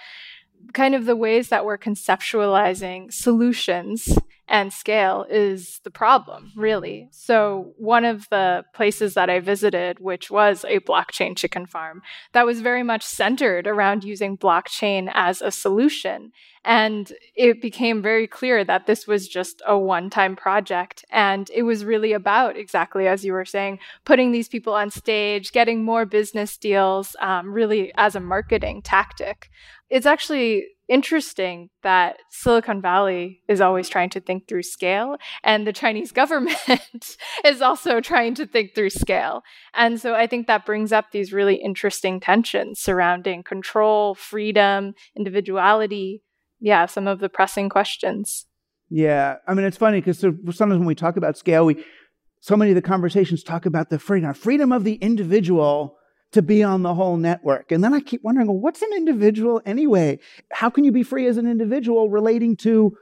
kind 0.74 0.94
of 0.94 1.06
the 1.06 1.16
ways 1.16 1.50
that 1.50 1.66
we're 1.66 1.78
conceptualizing 1.78 3.12
solutions 3.12 4.18
and 4.48 4.74
scale 4.74 5.26
is 5.30 5.80
the 5.84 5.92
problem, 5.92 6.52
really. 6.56 7.08
So, 7.12 7.74
one 7.78 8.04
of 8.04 8.28
the 8.30 8.66
places 8.76 9.14
that 9.14 9.30
I 9.30 9.40
visited, 9.40 10.00
which 10.00 10.30
was 10.30 10.66
a 10.68 10.80
blockchain 10.82 11.38
chicken 11.38 11.66
farm, 11.66 12.02
that 12.34 12.46
was 12.46 12.60
very 12.60 12.84
much 12.84 13.04
centered 13.04 13.68
around 13.68 14.04
using 14.04 14.38
blockchain 14.38 15.10
as 15.14 15.42
a 15.42 15.50
solution. 15.50 16.34
And 16.66 17.12
it 17.36 17.62
became 17.62 18.02
very 18.02 18.28
clear 18.28 18.64
that 18.64 18.86
this 18.86 19.08
was 19.08 19.28
just 19.28 19.62
a 19.66 19.78
one 19.78 20.10
time 20.10 20.36
project. 20.36 21.06
And 21.10 21.50
it 21.54 21.64
was 21.64 21.86
really 21.86 22.12
about, 22.14 22.58
exactly 22.58 23.08
as 23.08 23.24
you 23.24 23.34
were 23.34 23.46
saying, 23.46 23.80
putting 24.04 24.32
these 24.32 24.50
people 24.50 24.74
on 24.74 24.90
stage, 24.90 25.52
getting 25.52 25.84
more 25.84 26.06
business 26.06 26.58
deals, 26.58 27.16
um, 27.20 27.54
really 27.54 27.94
as 27.96 28.16
a 28.16 28.20
marketing 28.20 28.82
tactic. 28.82 29.50
It's 29.90 30.06
actually 30.06 30.68
interesting 30.88 31.70
that 31.82 32.18
Silicon 32.30 32.82
Valley 32.82 33.42
is 33.48 33.62
always 33.62 33.90
trying 33.90 34.10
to 34.12 34.20
think 34.20 34.48
through 34.48 34.64
scale, 34.64 35.18
and 35.44 35.66
the 35.66 35.74
Chinese 35.74 36.12
government 36.22 37.18
is 37.46 37.62
also 37.62 38.02
trying 38.02 38.36
to 38.36 38.46
think 38.46 38.76
through 38.76 38.90
scale. 38.90 39.42
And 39.74 40.00
so 40.00 40.16
I 40.16 40.28
think 40.28 40.48
that 40.48 40.66
brings 40.66 40.92
up 40.92 41.12
these 41.12 41.34
really 41.34 41.56
interesting 41.56 42.20
tensions 42.20 42.80
surrounding 42.80 43.44
control, 43.44 44.16
freedom, 44.16 44.94
individuality. 45.18 46.22
Yeah, 46.60 46.86
some 46.86 47.08
of 47.08 47.20
the 47.20 47.30
pressing 47.30 47.70
questions. 47.70 48.46
Yeah, 48.90 49.38
I 49.48 49.54
mean, 49.54 49.66
it's 49.66 49.78
funny 49.78 50.00
because 50.00 50.20
sometimes 50.20 50.60
when 50.80 50.86
we 50.86 50.96
talk 50.96 51.18
about 51.18 51.38
scale, 51.38 51.66
we 51.66 51.84
so 52.42 52.58
many 52.58 52.72
of 52.72 52.76
the 52.76 52.82
conversations 52.82 53.42
talk 53.42 53.66
about 53.66 53.90
the 53.90 53.98
freedom, 53.98 54.34
freedom 54.34 54.74
of 54.74 54.84
the 54.84 54.96
individual 54.96 55.98
to 56.34 56.42
be 56.42 56.64
on 56.64 56.84
the 56.84 56.94
whole 56.94 57.18
network. 57.18 57.72
And 57.72 57.84
then 57.84 57.94
I 57.94 58.00
keep 58.00 58.24
wondering, 58.24 58.48
well, 58.48 58.60
what's 58.60 58.82
an 58.82 58.92
individual 58.96 59.62
anyway? 59.66 60.20
How 60.52 60.70
can 60.70 60.84
you 60.84 60.92
be 60.92 61.04
free 61.04 61.28
as 61.28 61.38
an 61.38 61.48
individual 61.48 62.10
relating 62.10 62.56
to 62.58 62.96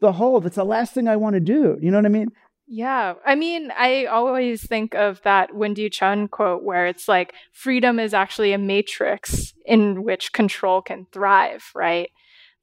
the 0.00 0.12
whole? 0.12 0.40
That's 0.40 0.56
the 0.56 0.64
last 0.64 0.94
thing 0.94 1.08
I 1.08 1.16
want 1.16 1.34
to 1.34 1.40
do. 1.40 1.78
You 1.80 1.90
know 1.90 1.98
what 1.98 2.06
I 2.06 2.10
mean? 2.10 2.28
Yeah. 2.68 3.14
I 3.24 3.36
mean, 3.36 3.72
I 3.76 4.06
always 4.06 4.66
think 4.66 4.94
of 4.94 5.22
that 5.22 5.54
Wendy 5.54 5.88
Chun 5.88 6.26
quote 6.28 6.64
where 6.64 6.86
it's 6.86 7.06
like 7.06 7.32
freedom 7.52 8.00
is 8.00 8.12
actually 8.12 8.52
a 8.52 8.58
matrix 8.58 9.54
in 9.64 10.02
which 10.02 10.32
control 10.32 10.82
can 10.82 11.06
thrive, 11.12 11.70
right? 11.74 12.10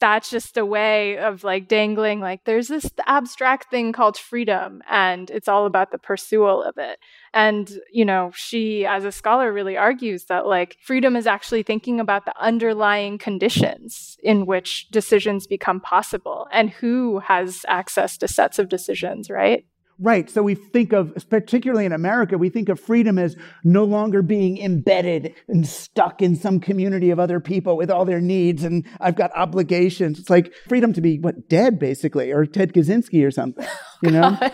That's 0.03 0.29
just 0.29 0.57
a 0.57 0.65
way 0.65 1.17
of 1.17 1.45
like 1.45 1.69
dangling 1.69 2.19
like 2.19 2.43
there's 2.43 2.67
this 2.67 2.91
abstract 3.07 3.71
thing 3.71 3.93
called 3.93 4.17
freedom 4.17 4.81
and 4.89 5.29
it's 5.29 5.47
all 5.47 5.65
about 5.65 5.91
the 5.93 5.97
pursuit 5.97 6.43
of 6.43 6.77
it. 6.77 6.99
And 7.33 7.71
you 7.89 8.03
know 8.03 8.29
she 8.35 8.85
as 8.85 9.05
a 9.05 9.13
scholar 9.13 9.53
really 9.53 9.77
argues 9.77 10.25
that 10.25 10.45
like 10.45 10.75
freedom 10.81 11.15
is 11.15 11.25
actually 11.25 11.63
thinking 11.63 12.01
about 12.01 12.25
the 12.25 12.33
underlying 12.37 13.17
conditions 13.17 14.17
in 14.21 14.45
which 14.45 14.89
decisions 14.89 15.47
become 15.47 15.79
possible 15.79 16.47
and 16.51 16.69
who 16.69 17.19
has 17.19 17.63
access 17.69 18.17
to 18.17 18.27
sets 18.27 18.59
of 18.59 18.67
decisions 18.67 19.29
right 19.29 19.65
Right. 19.99 20.29
So 20.29 20.41
we 20.41 20.55
think 20.55 20.91
of, 20.91 21.13
particularly 21.29 21.85
in 21.85 21.91
America, 21.91 22.37
we 22.37 22.49
think 22.49 22.67
of 22.69 22.79
freedom 22.79 23.19
as 23.19 23.35
no 23.63 23.83
longer 23.83 24.21
being 24.21 24.57
embedded 24.57 25.35
and 25.47 25.67
stuck 25.67 26.21
in 26.21 26.35
some 26.35 26.59
community 26.59 27.11
of 27.11 27.19
other 27.19 27.39
people 27.39 27.77
with 27.77 27.91
all 27.91 28.03
their 28.03 28.19
needs 28.19 28.63
and 28.63 28.85
I've 28.99 29.15
got 29.15 29.31
obligations. 29.35 30.19
It's 30.19 30.29
like 30.29 30.53
freedom 30.67 30.93
to 30.93 31.01
be, 31.01 31.19
what, 31.19 31.47
dead 31.47 31.79
basically, 31.79 32.31
or 32.31 32.45
Ted 32.45 32.73
Kaczynski 32.73 33.25
or 33.25 33.31
something, 33.31 33.65
you 34.01 34.11
know? 34.11 34.37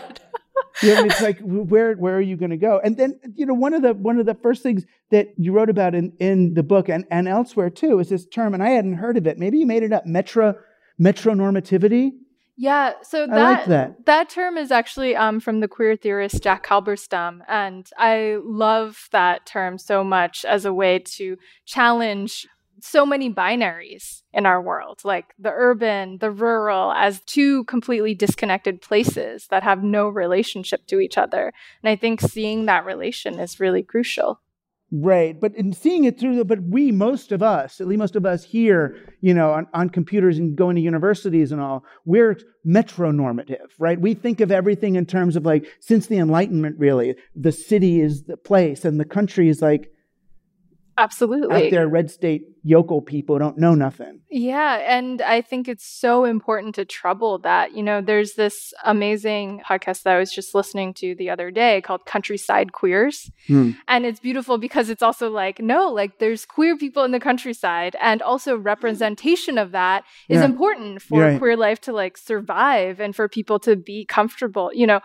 it's 0.82 1.20
like 1.20 1.38
where 1.40 1.94
where 1.94 2.16
are 2.16 2.20
you 2.20 2.36
going 2.36 2.50
to 2.50 2.56
go? 2.56 2.80
And 2.82 2.96
then 2.96 3.18
you 3.34 3.46
know 3.46 3.54
one 3.54 3.74
of 3.74 3.82
the 3.82 3.94
one 3.94 4.18
of 4.18 4.26
the 4.26 4.34
first 4.34 4.62
things 4.62 4.84
that 5.10 5.28
you 5.36 5.52
wrote 5.52 5.70
about 5.70 5.94
in 5.94 6.12
in 6.18 6.54
the 6.54 6.62
book 6.62 6.88
and 6.88 7.04
and 7.10 7.28
elsewhere 7.28 7.70
too 7.70 7.98
is 7.98 8.08
this 8.08 8.26
term, 8.26 8.54
and 8.54 8.62
I 8.62 8.70
hadn't 8.70 8.94
heard 8.94 9.16
of 9.16 9.26
it. 9.26 9.38
Maybe 9.38 9.58
you 9.58 9.66
made 9.66 9.82
it 9.82 9.92
up, 9.92 10.06
metro 10.06 10.54
metronormativity. 11.00 12.10
Yeah, 12.60 12.92
so 13.00 13.26
that, 13.26 13.34
like 13.36 13.64
that 13.68 14.04
that 14.04 14.28
term 14.28 14.58
is 14.58 14.70
actually 14.70 15.16
um, 15.16 15.40
from 15.40 15.60
the 15.60 15.66
queer 15.66 15.96
theorist 15.96 16.42
Jack 16.42 16.66
Halberstam, 16.66 17.40
and 17.48 17.88
I 17.96 18.36
love 18.44 19.08
that 19.12 19.46
term 19.46 19.78
so 19.78 20.04
much 20.04 20.44
as 20.44 20.66
a 20.66 20.74
way 20.74 20.98
to 20.98 21.38
challenge 21.64 22.46
so 22.82 23.06
many 23.06 23.32
binaries 23.32 24.20
in 24.34 24.44
our 24.44 24.60
world, 24.60 25.00
like 25.04 25.32
the 25.38 25.52
urban, 25.54 26.18
the 26.18 26.30
rural, 26.30 26.92
as 26.92 27.22
two 27.22 27.64
completely 27.64 28.14
disconnected 28.14 28.82
places 28.82 29.46
that 29.46 29.62
have 29.62 29.82
no 29.82 30.10
relationship 30.10 30.86
to 30.88 31.00
each 31.00 31.16
other. 31.16 31.54
And 31.82 31.88
I 31.88 31.96
think 31.96 32.20
seeing 32.20 32.66
that 32.66 32.84
relation 32.84 33.38
is 33.38 33.58
really 33.58 33.82
crucial. 33.82 34.38
Right, 34.92 35.38
but 35.38 35.54
in 35.54 35.72
seeing 35.72 36.02
it 36.02 36.18
through, 36.18 36.42
but 36.44 36.64
we, 36.64 36.90
most 36.90 37.30
of 37.30 37.44
us, 37.44 37.80
at 37.80 37.86
least 37.86 38.00
most 38.00 38.16
of 38.16 38.26
us 38.26 38.42
here, 38.42 38.96
you 39.20 39.32
know, 39.32 39.52
on, 39.52 39.68
on 39.72 39.88
computers 39.88 40.36
and 40.36 40.56
going 40.56 40.74
to 40.74 40.82
universities 40.82 41.52
and 41.52 41.60
all, 41.60 41.84
we're 42.04 42.36
metronormative, 42.66 43.68
right? 43.78 44.00
We 44.00 44.14
think 44.14 44.40
of 44.40 44.50
everything 44.50 44.96
in 44.96 45.06
terms 45.06 45.36
of 45.36 45.46
like, 45.46 45.64
since 45.78 46.08
the 46.08 46.18
Enlightenment, 46.18 46.76
really, 46.76 47.14
the 47.36 47.52
city 47.52 48.00
is 48.00 48.24
the 48.24 48.36
place 48.36 48.84
and 48.84 48.98
the 48.98 49.04
country 49.04 49.48
is 49.48 49.62
like, 49.62 49.92
Absolutely. 51.00 51.66
Out 51.66 51.70
there, 51.70 51.88
red 51.88 52.10
state 52.10 52.42
yokel 52.62 53.00
people 53.00 53.38
don't 53.38 53.56
know 53.56 53.74
nothing. 53.74 54.20
Yeah. 54.30 54.74
And 54.86 55.22
I 55.22 55.40
think 55.40 55.66
it's 55.66 55.86
so 55.86 56.24
important 56.26 56.74
to 56.74 56.84
trouble 56.84 57.38
that. 57.38 57.74
You 57.74 57.82
know, 57.82 58.02
there's 58.02 58.34
this 58.34 58.74
amazing 58.84 59.62
podcast 59.66 60.02
that 60.02 60.14
I 60.14 60.18
was 60.18 60.30
just 60.30 60.54
listening 60.54 60.92
to 60.94 61.14
the 61.14 61.30
other 61.30 61.50
day 61.50 61.80
called 61.80 62.04
Countryside 62.04 62.72
Queers. 62.72 63.30
Hmm. 63.46 63.70
And 63.88 64.04
it's 64.04 64.20
beautiful 64.20 64.58
because 64.58 64.90
it's 64.90 65.02
also 65.02 65.30
like, 65.30 65.58
no, 65.58 65.88
like 65.88 66.18
there's 66.18 66.44
queer 66.44 66.76
people 66.76 67.02
in 67.04 67.12
the 67.12 67.20
countryside. 67.20 67.96
And 67.98 68.20
also 68.20 68.58
representation 68.58 69.56
of 69.56 69.72
that 69.72 70.04
is 70.28 70.40
yeah. 70.40 70.44
important 70.44 71.00
for 71.00 71.22
right. 71.22 71.38
queer 71.38 71.56
life 71.56 71.80
to 71.82 71.94
like 71.94 72.18
survive 72.18 73.00
and 73.00 73.16
for 73.16 73.26
people 73.26 73.58
to 73.60 73.74
be 73.74 74.04
comfortable. 74.04 74.70
You 74.74 74.86
know, 74.86 75.00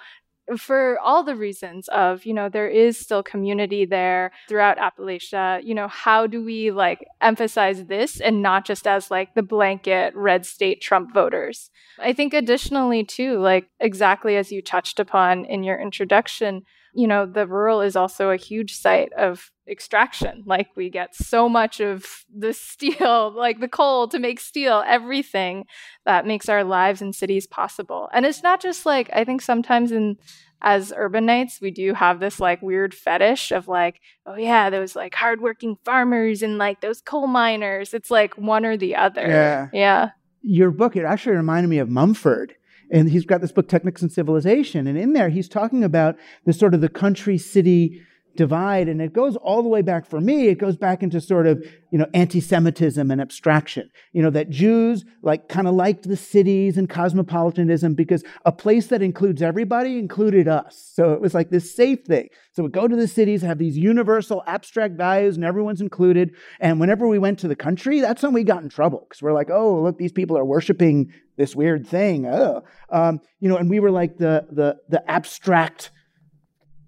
for 0.57 0.99
all 0.99 1.23
the 1.23 1.35
reasons 1.35 1.87
of, 1.87 2.25
you 2.25 2.33
know, 2.33 2.49
there 2.49 2.67
is 2.67 2.97
still 2.97 3.23
community 3.23 3.85
there 3.85 4.31
throughout 4.47 4.77
Appalachia. 4.77 5.63
You 5.63 5.73
know, 5.73 5.87
how 5.87 6.27
do 6.27 6.43
we 6.43 6.71
like 6.71 7.05
emphasize 7.21 7.85
this 7.85 8.19
and 8.19 8.41
not 8.41 8.65
just 8.65 8.85
as 8.85 9.09
like 9.09 9.33
the 9.33 9.43
blanket 9.43 10.15
red 10.15 10.45
state 10.45 10.81
Trump 10.81 11.13
voters? 11.13 11.71
I 11.99 12.13
think 12.13 12.33
additionally, 12.33 13.03
too, 13.03 13.39
like 13.39 13.69
exactly 13.79 14.35
as 14.35 14.51
you 14.51 14.61
touched 14.61 14.99
upon 14.99 15.45
in 15.45 15.63
your 15.63 15.79
introduction, 15.79 16.63
you 16.95 17.07
know, 17.07 17.25
the 17.25 17.45
rural 17.45 17.81
is 17.81 17.95
also 17.95 18.29
a 18.29 18.37
huge 18.37 18.73
site 18.73 19.11
of 19.13 19.51
extraction. 19.67 20.43
Like 20.45 20.69
we 20.75 20.89
get 20.89 21.13
so 21.13 21.49
much 21.49 21.81
of 21.81 22.05
the 22.33 22.53
steel, 22.53 23.31
like 23.35 23.59
the 23.59 23.67
coal 23.67 24.07
to 24.07 24.17
make 24.17 24.39
steel, 24.39 24.83
everything 24.87 25.65
that 26.05 26.25
makes 26.25 26.47
our 26.47 26.63
lives 26.63 27.01
in 27.01 27.11
cities 27.11 27.47
possible. 27.47 28.09
And 28.13 28.25
it's 28.25 28.41
not 28.41 28.61
just 28.61 28.85
like, 28.85 29.09
I 29.11 29.25
think 29.25 29.41
sometimes 29.41 29.91
in 29.91 30.17
as 30.61 30.93
urbanites, 30.93 31.59
we 31.61 31.69
do 31.69 31.93
have 31.93 32.21
this 32.21 32.39
like 32.39 32.61
weird 32.61 32.93
fetish 32.93 33.51
of 33.51 33.67
like, 33.67 33.99
oh 34.25 34.35
yeah, 34.35 34.69
those 34.69 34.95
like 34.95 35.13
hardworking 35.13 35.77
farmers 35.83 36.41
and 36.41 36.57
like 36.57 36.79
those 36.79 37.01
coal 37.01 37.27
miners. 37.27 37.93
It's 37.93 38.09
like 38.09 38.37
one 38.37 38.65
or 38.65 38.77
the 38.77 38.95
other. 38.95 39.27
Yeah. 39.27 39.67
Yeah. 39.73 40.09
Your 40.41 40.71
book, 40.71 40.95
it 40.95 41.03
actually 41.03 41.35
reminded 41.35 41.67
me 41.67 41.79
of 41.79 41.89
Mumford 41.89 42.55
and 42.91 43.09
he's 43.09 43.25
got 43.25 43.41
this 43.41 43.51
book 43.51 43.67
technics 43.67 44.01
and 44.01 44.11
civilization. 44.11 44.87
And 44.87 44.97
in 44.97 45.13
there 45.13 45.29
he's 45.29 45.49
talking 45.49 45.83
about 45.83 46.15
the 46.45 46.53
sort 46.53 46.73
of 46.73 46.81
the 46.81 46.89
country 46.89 47.37
city 47.37 48.01
divide. 48.35 48.87
And 48.87 49.01
it 49.01 49.13
goes 49.13 49.35
all 49.37 49.63
the 49.63 49.69
way 49.69 49.81
back 49.81 50.05
for 50.05 50.19
me 50.19 50.47
it 50.47 50.55
goes 50.55 50.75
back 50.77 51.01
into 51.01 51.21
sort 51.21 51.47
of 51.47 51.63
you 51.91 51.97
know 51.97 52.07
anti-semitism 52.13 53.09
and 53.09 53.21
abstraction. 53.21 53.89
You 54.13 54.21
know 54.21 54.29
that 54.31 54.49
jews 54.49 55.05
like 55.21 55.47
kind 55.47 55.67
of 55.67 55.75
liked 55.75 56.07
the 56.07 56.17
cities 56.17 56.77
and 56.77 56.89
cosmopolitanism 56.89 57.93
because 57.93 58.23
a 58.45 58.51
place 58.51 58.87
that 58.87 59.01
includes 59.01 59.41
everybody 59.41 59.97
included 59.97 60.47
us. 60.47 60.91
So 60.93 61.13
it 61.13 61.21
was 61.21 61.33
like 61.33 61.49
this 61.49 61.75
safe 61.75 62.03
thing. 62.05 62.29
So 62.51 62.63
we 62.63 62.69
go 62.69 62.87
to 62.87 62.95
the 62.95 63.07
cities 63.07 63.41
have 63.41 63.57
these 63.57 63.77
universal 63.77 64.43
abstract 64.47 64.95
values 64.95 65.35
and 65.35 65.45
everyone's 65.45 65.81
included. 65.81 66.31
And 66.59 66.79
whenever 66.79 67.07
we 67.07 67.19
went 67.19 67.39
to 67.39 67.47
the 67.47 67.55
country 67.55 68.01
that's 68.01 68.23
when 68.23 68.33
we 68.33 68.43
got 68.43 68.63
in 68.63 68.69
trouble 68.69 69.05
because 69.07 69.21
we're 69.21 69.33
like 69.33 69.49
oh 69.49 69.81
look 69.81 69.97
these 69.97 70.11
people 70.11 70.37
are 70.37 70.45
worshiping 70.45 71.11
this 71.37 71.55
weird 71.55 71.87
thing. 71.87 72.25
Oh. 72.25 72.63
Um, 72.89 73.19
you 73.39 73.49
know, 73.49 73.57
and 73.57 73.69
we 73.69 73.79
were 73.79 73.91
like 73.91 74.17
the, 74.17 74.45
the, 74.51 74.77
the 74.89 75.09
abstract 75.09 75.91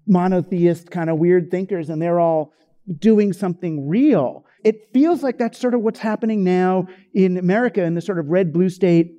monotheist 0.06 0.90
kind 0.90 1.10
of 1.10 1.18
weird 1.18 1.50
thinkers, 1.50 1.90
and 1.90 2.00
they're 2.00 2.20
all 2.20 2.52
doing 2.98 3.32
something 3.32 3.88
real. 3.88 4.44
It 4.64 4.88
feels 4.92 5.22
like 5.22 5.38
that's 5.38 5.58
sort 5.58 5.74
of 5.74 5.82
what's 5.82 6.00
happening 6.00 6.42
now 6.42 6.86
in 7.14 7.36
America 7.36 7.82
in 7.84 7.94
the 7.94 8.00
sort 8.00 8.18
of 8.18 8.28
red 8.28 8.52
blue 8.52 8.70
state 8.70 9.12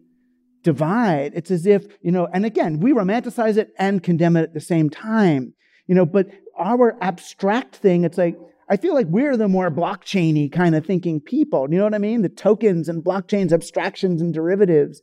divide. 0.64 1.32
It's 1.36 1.52
as 1.52 1.66
if, 1.66 1.86
you 2.02 2.12
know, 2.12 2.28
and 2.34 2.46
again, 2.46 2.80
we 2.80 2.92
romanticize 2.92 3.58
it 3.58 3.70
and 3.78 4.04
condemn 4.04 4.36
it 4.36 4.44
at 4.44 4.54
the 4.54 4.60
same 4.60 4.90
time, 4.90 5.54
you 5.88 5.96
know, 5.96 6.06
but 6.06 6.28
our 6.58 6.98
abstract 7.02 7.78
thing, 7.78 8.04
it's 8.04 8.18
like, 8.18 8.36
I 8.70 8.78
feel 8.78 8.94
like 8.94 9.08
we're 9.08 9.38
the 9.38 9.48
more 9.48 9.72
blockchainy 9.72 10.52
kind 10.52 10.76
of 10.76 10.86
thinking 10.86 11.22
people. 11.22 11.68
You 11.72 11.78
know 11.78 11.86
what 11.86 11.96
I 11.96 12.00
mean? 12.00 12.22
The 12.22 12.30
tokens 12.30 12.90
and 12.90 13.04
blockchains, 13.04 13.52
abstractions 13.52 14.22
and 14.22 14.34
derivatives 14.34 15.02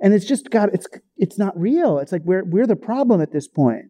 and 0.00 0.14
it's 0.14 0.26
just 0.26 0.50
got 0.50 0.72
it's 0.74 0.86
it's 1.16 1.38
not 1.38 1.58
real 1.58 1.98
it's 1.98 2.12
like 2.12 2.22
we're 2.24 2.44
we're 2.44 2.66
the 2.66 2.76
problem 2.76 3.20
at 3.20 3.32
this 3.32 3.48
point 3.48 3.86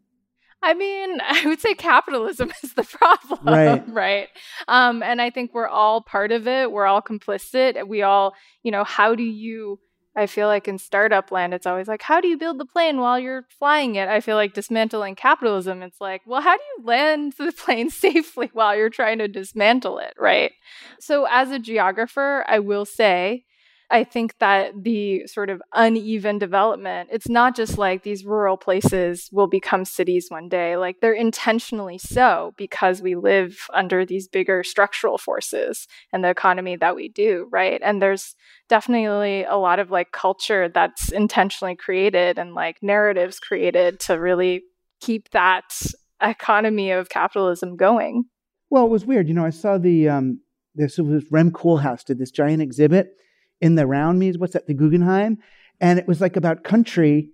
I 0.63 0.75
mean, 0.75 1.19
I 1.27 1.47
would 1.47 1.61
say 1.61 1.75
capitalism 1.75 2.53
is 2.63 2.75
the 2.75 2.85
problem, 2.85 3.41
right? 3.45 3.89
right? 3.93 4.29
Um, 4.69 5.03
and 5.03 5.23
I 5.23 5.31
think 5.31 5.55
we're 5.55 5.69
all 5.69 6.03
part 6.03 6.33
of 6.33 6.47
it. 6.47 6.73
We're 6.73 6.87
all 6.87 7.03
complicit. 7.03 7.87
We 7.87 8.03
all, 8.03 8.35
you 8.63 8.71
know, 8.71 8.85
how 8.85 9.15
do 9.15 9.23
you? 9.23 9.79
I 10.19 10.27
feel 10.27 10.49
like 10.49 10.67
in 10.67 10.79
startup 10.79 11.31
land, 11.31 11.53
it's 11.53 11.67
always 11.67 11.89
like, 11.89 12.01
how 12.01 12.23
do 12.23 12.29
you 12.29 12.39
build 12.39 12.59
the 12.59 12.65
plane 12.65 13.01
while 13.01 13.19
you're 13.19 13.45
flying 13.59 13.97
it? 13.97 14.09
I 14.09 14.21
feel 14.21 14.37
like 14.37 14.55
dismantling 14.55 15.15
capitalism, 15.15 15.83
it's 15.83 16.01
like, 16.01 16.23
well, 16.25 16.41
how 16.41 16.57
do 16.57 16.63
you 16.79 16.87
land 16.87 17.35
the 17.39 17.53
plane 17.53 17.91
safely 17.91 18.49
while 18.55 18.75
you're 18.75 18.89
trying 18.89 19.19
to 19.19 19.29
dismantle 19.29 19.99
it, 19.99 20.15
right? 20.19 20.53
So, 20.99 21.27
as 21.31 21.51
a 21.51 21.59
geographer, 21.59 22.47
I 22.49 22.61
will 22.61 22.87
say 22.87 23.45
I 23.91 24.03
think 24.03 24.39
that 24.39 24.73
the 24.83 25.27
sort 25.27 25.49
of 25.49 25.63
uneven 25.73 26.39
development, 26.39 27.11
it's 27.13 27.29
not 27.29 27.55
just 27.55 27.79
like 27.79 28.03
these 28.03 28.25
rural 28.25 28.57
places 28.57 29.29
will 29.33 29.47
become 29.47 29.85
cities 29.85 30.27
one 30.29 30.49
day. 30.49 30.77
Like 30.77 31.01
they're 31.01 31.13
intentionally 31.13 31.99
so 31.99 32.53
because 32.57 33.01
we 33.01 33.15
live 33.15 33.69
under 33.73 34.05
these 34.05 34.27
bigger 34.27 34.65
structural 34.65 35.19
forces 35.19 35.87
and 36.13 36.25
the 36.25 36.31
economy 36.31 36.77
that 36.77 36.97
we 36.97 37.09
do, 37.09 37.47
right? 37.53 37.81
And 37.83 38.03
there's 38.03 38.35
definitely 38.69 39.45
a 39.45 39.57
lot 39.57 39.79
of 39.79 39.91
like 39.91 40.11
culture 40.11 40.69
that's 40.69 41.13
intentionally 41.13 41.77
created 41.77 42.39
and 42.39 42.55
like 42.55 42.79
narratives 42.83 43.39
created 43.39 44.01
to 44.01 44.15
really 44.15 44.63
keep 45.01 45.31
that 45.31 45.81
economy 46.21 46.91
of 46.91 47.09
capitalism 47.09 47.77
going. 47.77 48.25
Well, 48.69 48.87
it 48.87 48.91
was 48.91 49.07
weird. 49.07 49.29
You 49.29 49.35
know, 49.35 49.45
I 49.45 49.51
saw 49.51 49.79
the, 49.79 50.09
um, 50.09 50.41
this 50.75 50.99
was 50.99 51.25
Rem 51.31 51.53
Koolhaas 51.53 52.05
did 52.05 52.19
this 52.19 52.33
giant 52.33 52.63
exhibit 52.63 53.13
in 53.61 53.75
the 53.75 53.87
round 53.87 54.19
means 54.19 54.39
what's 54.39 54.53
that 54.53 54.67
the 54.67 54.75
Guggenheim, 54.75 55.39
and 55.81 55.99
it 55.99 56.07
was 56.07 56.21
like 56.21 56.37
about 56.37 56.65
country, 56.65 57.31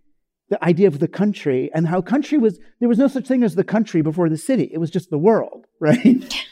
the 0.49 0.63
idea 0.65 0.89
of 0.89 0.99
the 0.99 1.09
country 1.09 1.71
and 1.75 1.87
how 1.87 2.01
country 2.01 2.39
was 2.39 2.59
there 2.81 2.89
was 2.89 2.99
no 2.99 3.09
such 3.09 3.27
thing 3.27 3.43
as 3.43 3.55
the 3.55 3.65
country 3.65 4.03
before 4.03 4.29
the 4.29 4.37
city. 4.37 4.71
It 4.73 4.79
was 4.79 4.91
just 4.91 5.11
the 5.11 5.19
world, 5.19 5.67
right? 5.81 6.45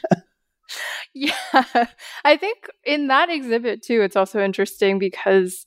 yeah, 1.13 1.33
I 2.23 2.37
think 2.37 2.69
in 2.83 3.07
that 3.07 3.29
exhibit 3.29 3.83
too, 3.83 4.01
it's 4.01 4.15
also 4.15 4.43
interesting 4.43 4.99
because 4.99 5.65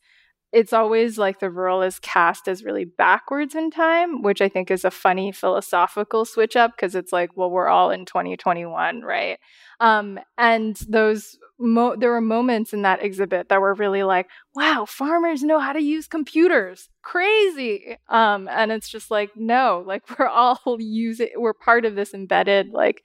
it's 0.54 0.72
always 0.72 1.18
like 1.18 1.40
the 1.40 1.50
rural 1.50 1.82
is 1.82 1.98
cast 1.98 2.46
as 2.46 2.62
really 2.64 2.84
backwards 2.84 3.56
in 3.56 3.70
time, 3.70 4.22
which 4.22 4.40
I 4.40 4.48
think 4.48 4.70
is 4.70 4.84
a 4.84 4.90
funny 4.90 5.32
philosophical 5.32 6.24
switch 6.24 6.54
up 6.54 6.70
because 6.76 6.94
it's 6.94 7.12
like, 7.12 7.30
well, 7.36 7.50
we're 7.50 7.66
all 7.66 7.90
in 7.90 8.04
2021, 8.04 9.02
right? 9.02 9.38
Um, 9.80 10.20
and 10.38 10.76
those 10.88 11.36
mo- 11.58 11.96
there 11.96 12.12
were 12.12 12.20
moments 12.20 12.72
in 12.72 12.82
that 12.82 13.02
exhibit 13.04 13.48
that 13.48 13.60
were 13.60 13.74
really 13.74 14.04
like, 14.04 14.28
wow, 14.54 14.84
farmers 14.86 15.42
know 15.42 15.58
how 15.58 15.72
to 15.72 15.82
use 15.82 16.06
computers. 16.06 16.88
Crazy. 17.02 17.96
Um, 18.08 18.48
and 18.48 18.70
it's 18.70 18.88
just 18.88 19.10
like, 19.10 19.30
no, 19.36 19.82
like 19.84 20.02
we're 20.18 20.28
all 20.28 20.60
using, 20.78 21.30
we're 21.36 21.52
part 21.52 21.84
of 21.84 21.96
this 21.96 22.14
embedded 22.14 22.70
like 22.70 23.02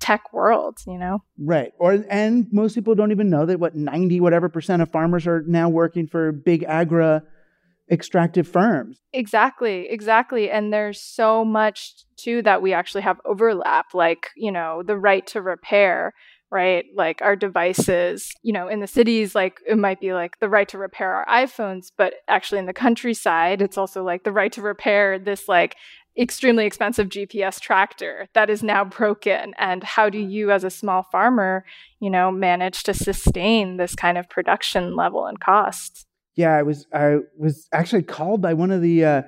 tech 0.00 0.32
world, 0.32 0.78
you 0.86 0.98
know? 0.98 1.22
Right. 1.38 1.72
Or 1.78 2.04
and 2.08 2.46
most 2.52 2.74
people 2.74 2.94
don't 2.94 3.10
even 3.10 3.30
know 3.30 3.46
that 3.46 3.60
what 3.60 3.74
90 3.74 4.20
whatever 4.20 4.48
percent 4.48 4.82
of 4.82 4.90
farmers 4.90 5.26
are 5.26 5.42
now 5.46 5.68
working 5.68 6.06
for 6.06 6.32
big 6.32 6.64
agri 6.64 7.20
extractive 7.90 8.46
firms. 8.46 9.00
Exactly, 9.12 9.88
exactly. 9.88 10.50
And 10.50 10.72
there's 10.72 11.00
so 11.00 11.44
much 11.44 11.94
too 12.16 12.42
that 12.42 12.60
we 12.60 12.74
actually 12.74 13.00
have 13.00 13.18
overlap, 13.24 13.94
like, 13.94 14.28
you 14.36 14.52
know, 14.52 14.82
the 14.86 14.96
right 14.96 15.26
to 15.28 15.40
repair 15.40 16.12
right? 16.50 16.86
Like 16.94 17.20
our 17.22 17.36
devices, 17.36 18.32
you 18.42 18.52
know, 18.52 18.68
in 18.68 18.80
the 18.80 18.86
cities, 18.86 19.34
like 19.34 19.60
it 19.66 19.76
might 19.76 20.00
be 20.00 20.12
like 20.12 20.38
the 20.40 20.48
right 20.48 20.68
to 20.70 20.78
repair 20.78 21.14
our 21.14 21.26
iPhones, 21.26 21.92
but 21.96 22.14
actually 22.26 22.58
in 22.58 22.66
the 22.66 22.72
countryside, 22.72 23.60
it's 23.60 23.76
also 23.76 24.02
like 24.02 24.24
the 24.24 24.32
right 24.32 24.52
to 24.52 24.62
repair 24.62 25.18
this 25.18 25.48
like 25.48 25.76
extremely 26.18 26.66
expensive 26.66 27.08
GPS 27.08 27.60
tractor 27.60 28.28
that 28.34 28.50
is 28.50 28.62
now 28.62 28.84
broken. 28.84 29.54
And 29.58 29.84
how 29.84 30.10
do 30.10 30.18
you, 30.18 30.50
as 30.50 30.64
a 30.64 30.70
small 30.70 31.02
farmer, 31.04 31.64
you 32.00 32.10
know, 32.10 32.30
manage 32.30 32.82
to 32.84 32.94
sustain 32.94 33.76
this 33.76 33.94
kind 33.94 34.18
of 34.18 34.28
production 34.28 34.96
level 34.96 35.26
and 35.26 35.38
costs? 35.40 36.06
Yeah, 36.34 36.56
I 36.56 36.62
was 36.62 36.86
I 36.92 37.18
was 37.36 37.68
actually 37.72 38.04
called 38.04 38.40
by 38.40 38.54
one 38.54 38.70
of 38.70 38.82
the 38.82 39.04
uh, 39.04 39.22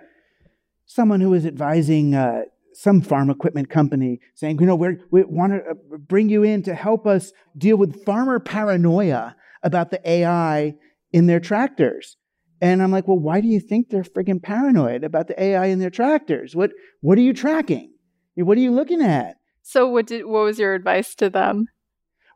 someone 0.87 1.21
who 1.21 1.31
was 1.31 1.45
advising 1.45 2.15
uh, 2.15 2.43
some 2.73 3.01
farm 3.01 3.31
equipment 3.31 3.69
company 3.69 4.21
saying, 4.35 4.61
you 4.61 4.67
know, 4.67 4.77
we 4.77 4.97
we 5.11 5.25
want 5.25 5.53
to 5.53 5.59
uh, 5.59 5.97
bring 5.99 6.29
you 6.29 6.43
in 6.43 6.63
to 6.65 6.75
help 6.75 7.07
us 7.07 7.33
deal 7.57 7.77
with 7.77 8.05
farmer 8.05 8.39
paranoia 8.39 9.35
about 9.63 9.91
the 9.91 10.09
AI 10.09 10.75
in 11.13 11.27
their 11.27 11.41
tractors. 11.41 12.17
And 12.61 12.83
I'm 12.83 12.91
like, 12.91 13.09
well, 13.09 13.19
why 13.19 13.41
do 13.41 13.49
you 13.49 13.61
think 13.61 13.89
they're 13.89 14.03
friggin' 14.03 14.43
paranoid 14.43 15.03
about 15.03 15.29
the 15.29 15.43
AI 15.43 15.67
in 15.67 15.79
their 15.79 15.91
tractors? 15.91 16.55
What 16.55 16.73
what 17.01 17.19
are 17.19 17.23
you 17.23 17.33
tracking? 17.33 17.93
What 18.35 18.59
are 18.59 18.61
you 18.61 18.73
looking 18.73 19.03
at? 19.03 19.37
So 19.63 19.89
what 19.89 20.07
did 20.07 20.27
what 20.27 20.45
was 20.45 20.59
your 20.59 20.75
advice 20.75 21.15
to 21.17 21.31
them? 21.31 21.67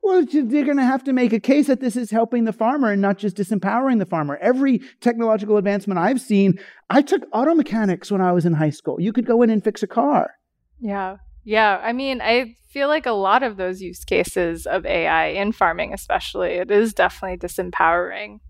Well, 0.03 0.23
they're 0.31 0.67
going 0.67 0.77
to 0.77 0.85
have 0.85 1.03
to 1.05 1.15
make 1.15 1.33
a 1.33 1.41
case 1.41 1.67
that 1.69 1.81
this 1.81 1.97
is 1.97 2.11
helping 2.11 2.45
the 2.45 2.53
farmer 2.53 2.91
and 2.91 3.01
not 3.01 3.17
just 3.17 3.39
disempowering 3.39 3.99
the 3.99 4.05
farmer. 4.05 4.37
Every 4.37 4.83
technological 5.01 5.57
advancement 5.57 5.99
I've 5.99 6.21
seen, 6.21 6.59
I 6.91 7.01
took 7.01 7.23
auto 7.33 7.55
mechanics 7.55 8.13
when 8.13 8.21
I 8.21 8.33
was 8.33 8.45
in 8.45 8.53
high 8.53 8.69
school. 8.69 9.01
You 9.01 9.15
could 9.15 9.25
go 9.25 9.41
in 9.41 9.49
and 9.49 9.65
fix 9.65 9.83
a 9.83 9.87
car. 9.87 10.33
Yeah. 10.79 11.17
Yeah. 11.45 11.81
I 11.83 11.95
mean, 11.95 12.21
I 12.21 12.55
feel 12.69 12.89
like 12.89 13.07
a 13.07 13.13
lot 13.13 13.43
of 13.43 13.57
those 13.57 13.81
use 13.81 14.05
cases 14.05 14.67
of 14.67 14.85
AI 14.85 15.29
in 15.29 15.53
farming, 15.53 15.95
especially, 15.95 16.51
it 16.51 16.71
is 16.71 16.93
definitely 16.93 17.39
disempowering. 17.39 18.41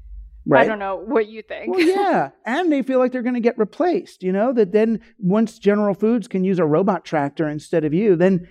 Right. 0.46 0.64
I 0.64 0.66
don't 0.66 0.78
know 0.78 0.96
what 0.96 1.28
you 1.28 1.42
think. 1.42 1.74
Well, 1.74 1.86
yeah. 1.86 2.30
and 2.46 2.70
they 2.70 2.82
feel 2.82 2.98
like 2.98 3.12
they're 3.12 3.22
going 3.22 3.34
to 3.34 3.40
get 3.40 3.58
replaced, 3.58 4.22
you 4.22 4.32
know, 4.32 4.52
that 4.52 4.72
then 4.72 5.00
once 5.18 5.58
General 5.58 5.94
Foods 5.94 6.28
can 6.28 6.44
use 6.44 6.58
a 6.58 6.66
robot 6.66 7.04
tractor 7.04 7.48
instead 7.48 7.84
of 7.84 7.94
you, 7.94 8.14
then 8.14 8.46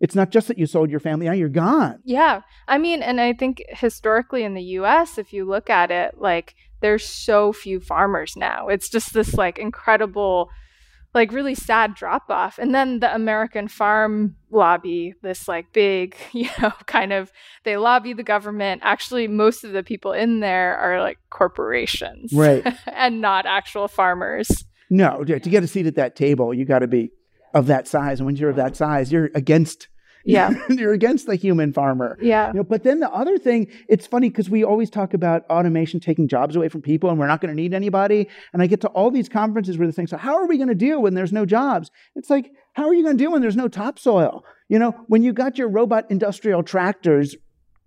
it's 0.00 0.14
not 0.14 0.30
just 0.30 0.48
that 0.48 0.58
you 0.58 0.66
sold 0.66 0.90
your 0.90 1.00
family, 1.00 1.26
now 1.26 1.32
you're 1.32 1.48
gone. 1.48 2.00
Yeah. 2.04 2.42
I 2.68 2.76
mean, 2.76 3.02
and 3.02 3.20
I 3.20 3.32
think 3.32 3.62
historically 3.68 4.44
in 4.44 4.54
the 4.54 4.62
US, 4.62 5.16
if 5.16 5.32
you 5.32 5.46
look 5.46 5.70
at 5.70 5.90
it, 5.90 6.18
like 6.18 6.54
there's 6.80 7.06
so 7.06 7.52
few 7.52 7.80
farmers 7.80 8.34
now. 8.36 8.68
It's 8.68 8.90
just 8.90 9.14
this 9.14 9.32
like 9.32 9.58
incredible 9.58 10.50
like 11.14 11.32
really 11.32 11.54
sad 11.54 11.94
drop 11.94 12.28
off. 12.28 12.58
And 12.58 12.74
then 12.74 13.00
the 13.00 13.14
American 13.14 13.68
farm 13.68 14.36
lobby, 14.50 15.14
this 15.22 15.46
like 15.46 15.72
big, 15.72 16.16
you 16.32 16.48
know, 16.60 16.72
kind 16.86 17.12
of 17.12 17.32
they 17.64 17.76
lobby 17.76 18.12
the 18.12 18.22
government. 18.22 18.82
Actually, 18.84 19.28
most 19.28 19.64
of 19.64 19.72
the 19.72 19.82
people 19.82 20.12
in 20.12 20.40
there 20.40 20.76
are 20.76 21.00
like 21.00 21.18
corporations. 21.30 22.32
Right. 22.32 22.66
and 22.86 23.20
not 23.20 23.46
actual 23.46 23.88
farmers. 23.88 24.64
No, 24.90 25.24
to 25.24 25.38
get 25.38 25.64
a 25.64 25.66
seat 25.66 25.86
at 25.86 25.94
that 25.96 26.14
table, 26.14 26.52
you 26.52 26.64
got 26.64 26.80
to 26.80 26.86
be 26.86 27.10
of 27.54 27.66
that 27.68 27.88
size. 27.88 28.20
And 28.20 28.26
when 28.26 28.36
you're 28.36 28.50
of 28.50 28.56
that 28.56 28.76
size, 28.76 29.10
you're 29.10 29.30
against 29.34 29.88
yeah. 30.24 30.54
You're 30.68 30.92
against 30.92 31.26
the 31.26 31.36
human 31.36 31.72
farmer. 31.72 32.18
Yeah. 32.20 32.48
You 32.48 32.54
know, 32.54 32.64
but 32.64 32.82
then 32.82 33.00
the 33.00 33.10
other 33.10 33.38
thing, 33.38 33.70
it's 33.88 34.06
funny 34.06 34.30
because 34.30 34.48
we 34.50 34.64
always 34.64 34.90
talk 34.90 35.14
about 35.14 35.44
automation 35.50 36.00
taking 36.00 36.28
jobs 36.28 36.56
away 36.56 36.68
from 36.68 36.82
people 36.82 37.10
and 37.10 37.18
we're 37.18 37.26
not 37.26 37.40
going 37.40 37.54
to 37.54 37.60
need 37.60 37.74
anybody. 37.74 38.28
And 38.52 38.62
I 38.62 38.66
get 38.66 38.80
to 38.82 38.88
all 38.88 39.10
these 39.10 39.28
conferences 39.28 39.78
where 39.78 39.86
they 39.86 39.92
think, 39.92 40.08
so 40.08 40.16
how 40.16 40.36
are 40.36 40.46
we 40.46 40.56
going 40.56 40.68
to 40.68 40.74
deal 40.74 41.02
when 41.02 41.14
there's 41.14 41.32
no 41.32 41.46
jobs? 41.46 41.90
It's 42.16 42.30
like, 42.30 42.50
how 42.72 42.88
are 42.88 42.94
you 42.94 43.02
going 43.02 43.16
to 43.16 43.22
deal 43.22 43.32
when 43.32 43.42
there's 43.42 43.56
no 43.56 43.68
topsoil? 43.68 44.44
You 44.68 44.78
know, 44.78 44.92
when 45.08 45.22
you 45.22 45.32
got 45.32 45.58
your 45.58 45.68
robot 45.68 46.10
industrial 46.10 46.62
tractors 46.62 47.36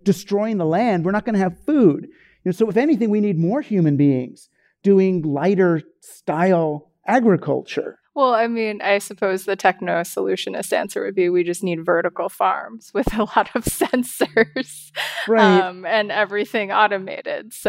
destroying 0.04 0.58
the 0.58 0.64
land, 0.64 1.04
we're 1.04 1.12
not 1.12 1.24
going 1.24 1.34
to 1.34 1.40
have 1.40 1.58
food. 1.66 2.04
You 2.04 2.10
know, 2.46 2.52
so 2.52 2.68
if 2.68 2.76
anything, 2.76 3.10
we 3.10 3.20
need 3.20 3.38
more 3.38 3.60
human 3.60 3.96
beings 3.96 4.48
doing 4.82 5.22
lighter 5.22 5.82
style 6.00 6.92
agriculture. 7.06 7.98
Well, 8.18 8.34
I 8.34 8.48
mean, 8.48 8.82
I 8.82 8.98
suppose 8.98 9.44
the 9.44 9.54
techno 9.54 10.00
solutionist 10.00 10.72
answer 10.72 11.04
would 11.04 11.14
be 11.14 11.28
we 11.28 11.44
just 11.44 11.62
need 11.62 11.86
vertical 11.86 12.28
farms 12.28 12.90
with 12.94 13.14
a 13.14 13.22
lot 13.22 13.48
of 13.54 13.64
sensors 13.64 14.90
right. 15.28 15.60
um, 15.60 15.86
and 15.86 16.10
everything 16.10 16.72
automated. 16.72 17.52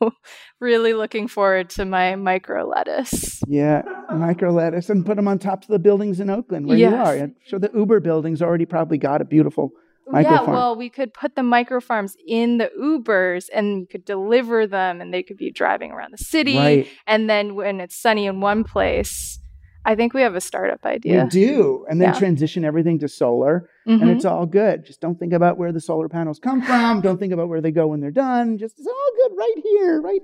So, 0.00 0.12
really 0.60 0.92
looking 0.92 1.26
forward 1.26 1.70
to 1.70 1.84
my 1.84 2.14
micro 2.14 2.68
lettuce. 2.68 3.40
Yeah, 3.48 3.82
micro 4.14 4.52
lettuce 4.52 4.90
and 4.90 5.04
put 5.04 5.16
them 5.16 5.26
on 5.26 5.40
top 5.40 5.62
of 5.62 5.68
the 5.68 5.80
buildings 5.80 6.20
in 6.20 6.30
Oakland 6.30 6.68
where 6.68 6.78
yes. 6.78 6.92
you 6.92 6.96
are. 6.96 7.14
I'm 7.14 7.34
sure 7.44 7.58
the 7.58 7.70
Uber 7.74 7.98
building's 7.98 8.40
already 8.40 8.64
probably 8.64 8.98
got 8.98 9.22
a 9.22 9.24
beautiful 9.24 9.72
Micro 10.06 10.32
yeah, 10.32 10.42
well, 10.42 10.76
we 10.76 10.88
could 10.88 11.12
put 11.12 11.34
the 11.34 11.42
micro 11.42 11.80
farms 11.80 12.16
in 12.26 12.58
the 12.58 12.70
Ubers 12.80 13.46
and 13.52 13.80
you 13.80 13.86
could 13.86 14.04
deliver 14.04 14.66
them 14.66 15.00
and 15.00 15.12
they 15.12 15.22
could 15.22 15.36
be 15.36 15.50
driving 15.50 15.90
around 15.90 16.12
the 16.12 16.18
city. 16.18 16.56
Right. 16.56 16.88
And 17.06 17.28
then 17.28 17.54
when 17.56 17.80
it's 17.80 18.00
sunny 18.00 18.26
in 18.26 18.40
one 18.40 18.64
place, 18.64 19.38
I 19.84 19.94
think 19.94 20.12
we 20.12 20.22
have 20.22 20.34
a 20.34 20.40
startup 20.40 20.84
idea. 20.84 21.24
We 21.24 21.30
do. 21.30 21.86
And 21.88 22.00
then 22.00 22.12
yeah. 22.12 22.18
transition 22.18 22.64
everything 22.64 22.98
to 22.98 23.08
solar. 23.08 23.70
Mm-hmm. 23.86 24.02
And 24.02 24.10
it's 24.10 24.24
all 24.24 24.46
good. 24.46 24.84
Just 24.84 25.00
don't 25.00 25.18
think 25.18 25.32
about 25.32 25.56
where 25.56 25.72
the 25.72 25.80
solar 25.80 26.08
panels 26.08 26.38
come 26.38 26.62
from. 26.62 27.00
don't 27.00 27.18
think 27.18 27.32
about 27.32 27.48
where 27.48 27.60
they 27.60 27.70
go 27.70 27.86
when 27.86 28.00
they're 28.00 28.10
done. 28.10 28.58
Just 28.58 28.78
it's 28.78 28.86
all 28.86 29.10
good 29.28 29.36
right 29.36 29.54
here, 29.62 30.00
right? 30.00 30.20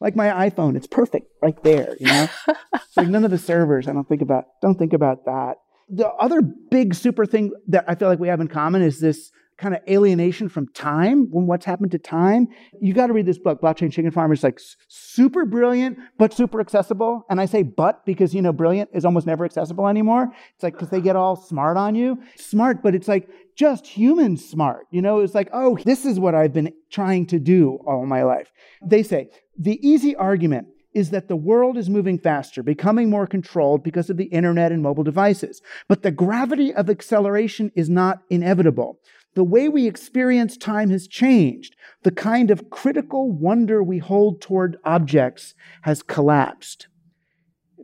Like 0.00 0.14
my 0.14 0.48
iPhone, 0.48 0.76
it's 0.76 0.86
perfect 0.86 1.26
right 1.42 1.60
there, 1.64 1.96
you 1.98 2.06
know? 2.06 2.28
like 2.96 3.08
none 3.08 3.24
of 3.24 3.30
the 3.30 3.38
servers, 3.38 3.88
I 3.88 3.92
don't 3.92 4.08
think 4.08 4.22
about 4.22 4.44
don't 4.62 4.78
think 4.78 4.92
about 4.92 5.24
that. 5.24 5.56
The 5.88 6.06
other 6.06 6.40
big 6.42 6.94
super 6.94 7.26
thing 7.26 7.52
that 7.68 7.84
I 7.88 7.94
feel 7.94 8.08
like 8.08 8.20
we 8.20 8.28
have 8.28 8.40
in 8.40 8.48
common 8.48 8.82
is 8.82 9.00
this 9.00 9.32
kind 9.58 9.74
of 9.74 9.80
alienation 9.88 10.48
from 10.48 10.68
time, 10.68 11.26
when 11.30 11.46
what's 11.46 11.66
happened 11.66 11.90
to 11.90 11.98
time. 11.98 12.48
You 12.80 12.94
got 12.94 13.08
to 13.08 13.12
read 13.12 13.26
this 13.26 13.38
book, 13.38 13.60
Blockchain 13.60 13.92
Chicken 13.92 14.10
Farm. 14.12 14.32
It's 14.32 14.44
like 14.44 14.60
super 14.86 15.44
brilliant, 15.44 15.98
but 16.16 16.32
super 16.32 16.60
accessible. 16.60 17.26
And 17.28 17.40
I 17.40 17.46
say 17.46 17.64
but 17.64 18.06
because, 18.06 18.34
you 18.34 18.40
know, 18.40 18.52
brilliant 18.52 18.90
is 18.94 19.04
almost 19.04 19.26
never 19.26 19.44
accessible 19.44 19.88
anymore. 19.88 20.32
It's 20.54 20.62
like, 20.62 20.74
because 20.74 20.90
they 20.90 21.00
get 21.00 21.16
all 21.16 21.36
smart 21.36 21.76
on 21.76 21.94
you. 21.96 22.22
Smart, 22.36 22.82
but 22.82 22.94
it's 22.94 23.08
like 23.08 23.28
just 23.56 23.86
human 23.86 24.36
smart. 24.36 24.86
You 24.92 25.02
know, 25.02 25.18
it's 25.18 25.34
like, 25.34 25.50
oh, 25.52 25.76
this 25.84 26.04
is 26.04 26.20
what 26.20 26.36
I've 26.36 26.52
been 26.52 26.72
trying 26.90 27.26
to 27.26 27.40
do 27.40 27.80
all 27.86 28.06
my 28.06 28.22
life. 28.22 28.52
They 28.80 29.02
say 29.02 29.30
the 29.58 29.84
easy 29.86 30.14
argument 30.14 30.68
is 30.94 31.10
that 31.10 31.28
the 31.28 31.36
world 31.36 31.76
is 31.76 31.90
moving 31.90 32.18
faster, 32.18 32.62
becoming 32.62 33.10
more 33.10 33.26
controlled 33.26 33.84
because 33.84 34.08
of 34.08 34.16
the 34.16 34.24
internet 34.26 34.72
and 34.72 34.82
mobile 34.82 35.04
devices. 35.04 35.60
But 35.86 36.02
the 36.02 36.10
gravity 36.10 36.72
of 36.72 36.88
acceleration 36.88 37.70
is 37.74 37.90
not 37.90 38.22
inevitable. 38.30 38.98
The 39.38 39.44
way 39.44 39.68
we 39.68 39.86
experience 39.86 40.56
time 40.56 40.90
has 40.90 41.06
changed. 41.06 41.76
The 42.02 42.10
kind 42.10 42.50
of 42.50 42.70
critical 42.70 43.30
wonder 43.30 43.84
we 43.84 43.98
hold 43.98 44.40
toward 44.40 44.78
objects 44.82 45.54
has 45.82 46.02
collapsed. 46.02 46.88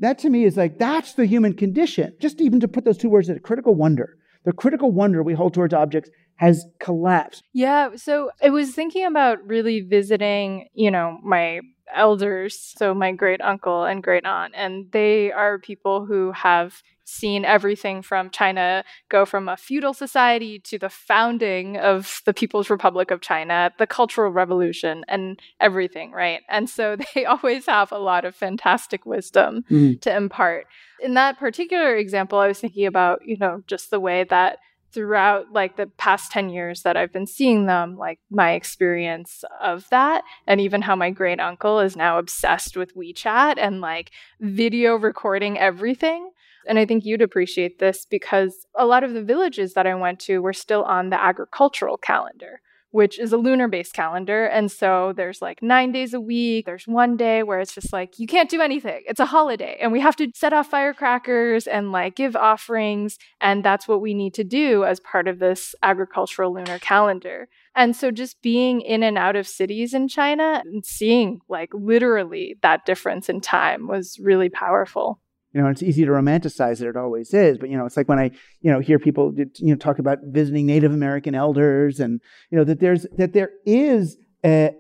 That 0.00 0.18
to 0.18 0.30
me 0.30 0.42
is 0.46 0.56
like, 0.56 0.80
that's 0.80 1.14
the 1.14 1.26
human 1.26 1.52
condition. 1.52 2.16
Just 2.18 2.40
even 2.40 2.58
to 2.58 2.66
put 2.66 2.84
those 2.84 2.98
two 2.98 3.08
words 3.08 3.30
at 3.30 3.40
critical 3.44 3.76
wonder. 3.76 4.16
The 4.44 4.52
critical 4.52 4.90
wonder 4.90 5.22
we 5.22 5.34
hold 5.34 5.54
towards 5.54 5.72
objects 5.72 6.10
has 6.38 6.66
collapsed. 6.80 7.44
Yeah. 7.52 7.90
So 7.94 8.32
I 8.42 8.50
was 8.50 8.74
thinking 8.74 9.06
about 9.06 9.38
really 9.46 9.80
visiting, 9.80 10.66
you 10.74 10.90
know, 10.90 11.20
my 11.22 11.60
elders, 11.94 12.74
so 12.76 12.94
my 12.94 13.12
great 13.12 13.40
uncle 13.40 13.84
and 13.84 14.02
great 14.02 14.26
aunt, 14.26 14.54
and 14.56 14.90
they 14.90 15.30
are 15.30 15.60
people 15.60 16.04
who 16.04 16.32
have 16.32 16.82
seen 17.04 17.44
everything 17.44 18.02
from 18.02 18.30
China 18.30 18.84
go 19.08 19.24
from 19.24 19.48
a 19.48 19.56
feudal 19.56 19.94
society 19.94 20.58
to 20.60 20.78
the 20.78 20.88
founding 20.88 21.76
of 21.76 22.20
the 22.24 22.34
People's 22.34 22.70
Republic 22.70 23.10
of 23.10 23.20
China, 23.20 23.72
the 23.78 23.86
Cultural 23.86 24.30
Revolution, 24.30 25.04
and 25.08 25.38
everything, 25.60 26.12
right? 26.12 26.40
And 26.48 26.68
so 26.68 26.96
they 27.14 27.24
always 27.24 27.66
have 27.66 27.92
a 27.92 27.98
lot 27.98 28.24
of 28.24 28.34
fantastic 28.34 29.06
wisdom 29.06 29.64
mm. 29.70 30.00
to 30.00 30.14
impart. 30.14 30.66
In 31.00 31.14
that 31.14 31.38
particular 31.38 31.96
example, 31.96 32.38
I 32.38 32.48
was 32.48 32.60
thinking 32.60 32.86
about, 32.86 33.26
you 33.26 33.36
know, 33.36 33.62
just 33.66 33.90
the 33.90 34.00
way 34.00 34.24
that 34.24 34.58
throughout 34.94 35.52
like 35.52 35.76
the 35.76 35.88
past 35.98 36.30
10 36.30 36.50
years 36.50 36.82
that 36.82 36.96
I've 36.96 37.12
been 37.12 37.26
seeing 37.26 37.66
them, 37.66 37.96
like 37.96 38.20
my 38.30 38.52
experience 38.52 39.44
of 39.60 39.88
that, 39.90 40.22
and 40.46 40.60
even 40.60 40.82
how 40.82 40.94
my 40.94 41.10
great 41.10 41.40
uncle 41.40 41.80
is 41.80 41.96
now 41.96 42.18
obsessed 42.18 42.76
with 42.76 42.94
WeChat 42.94 43.54
and 43.58 43.80
like 43.80 44.12
video 44.40 44.94
recording 44.94 45.58
everything. 45.58 46.30
And 46.66 46.78
I 46.78 46.86
think 46.86 47.04
you'd 47.04 47.22
appreciate 47.22 47.78
this 47.78 48.06
because 48.08 48.66
a 48.74 48.86
lot 48.86 49.04
of 49.04 49.12
the 49.12 49.22
villages 49.22 49.74
that 49.74 49.86
I 49.86 49.94
went 49.94 50.20
to 50.20 50.38
were 50.40 50.52
still 50.52 50.84
on 50.84 51.10
the 51.10 51.22
agricultural 51.22 51.96
calendar 51.96 52.60
which 52.94 53.18
is 53.18 53.32
a 53.32 53.36
lunar 53.36 53.66
based 53.66 53.92
calendar. 53.92 54.44
And 54.44 54.70
so 54.70 55.12
there's 55.16 55.42
like 55.42 55.60
nine 55.60 55.90
days 55.90 56.14
a 56.14 56.20
week. 56.20 56.64
There's 56.64 56.86
one 56.86 57.16
day 57.16 57.42
where 57.42 57.58
it's 57.58 57.74
just 57.74 57.92
like, 57.92 58.20
you 58.20 58.28
can't 58.28 58.48
do 58.48 58.60
anything. 58.60 59.02
It's 59.08 59.18
a 59.18 59.26
holiday. 59.26 59.76
And 59.80 59.90
we 59.90 59.98
have 59.98 60.14
to 60.14 60.30
set 60.32 60.52
off 60.52 60.70
firecrackers 60.70 61.66
and 61.66 61.90
like 61.90 62.14
give 62.14 62.36
offerings. 62.36 63.18
And 63.40 63.64
that's 63.64 63.88
what 63.88 64.00
we 64.00 64.14
need 64.14 64.32
to 64.34 64.44
do 64.44 64.84
as 64.84 65.00
part 65.00 65.26
of 65.26 65.40
this 65.40 65.74
agricultural 65.82 66.54
lunar 66.54 66.78
calendar. 66.78 67.48
And 67.74 67.96
so 67.96 68.12
just 68.12 68.40
being 68.42 68.80
in 68.80 69.02
and 69.02 69.18
out 69.18 69.34
of 69.34 69.48
cities 69.48 69.92
in 69.92 70.06
China 70.06 70.62
and 70.64 70.86
seeing 70.86 71.40
like 71.48 71.70
literally 71.74 72.58
that 72.62 72.86
difference 72.86 73.28
in 73.28 73.40
time 73.40 73.88
was 73.88 74.20
really 74.20 74.50
powerful 74.50 75.18
you 75.54 75.62
know, 75.62 75.68
it's 75.68 75.82
easy 75.82 76.04
to 76.04 76.10
romanticize 76.10 76.82
it. 76.82 76.88
It 76.88 76.96
always 76.96 77.32
is. 77.32 77.58
But, 77.58 77.70
you 77.70 77.78
know, 77.78 77.86
it's 77.86 77.96
like 77.96 78.08
when 78.08 78.18
I, 78.18 78.32
you 78.60 78.72
know, 78.72 78.80
hear 78.80 78.98
people, 78.98 79.32
you 79.36 79.50
know, 79.60 79.76
talk 79.76 80.00
about 80.00 80.18
visiting 80.24 80.66
Native 80.66 80.92
American 80.92 81.34
elders 81.34 82.00
and, 82.00 82.20
you 82.50 82.58
know, 82.58 82.64
that 82.64 82.80
there's, 82.80 83.06
that 83.16 83.32
there 83.32 83.50
is 83.64 84.18
a, 84.44 84.72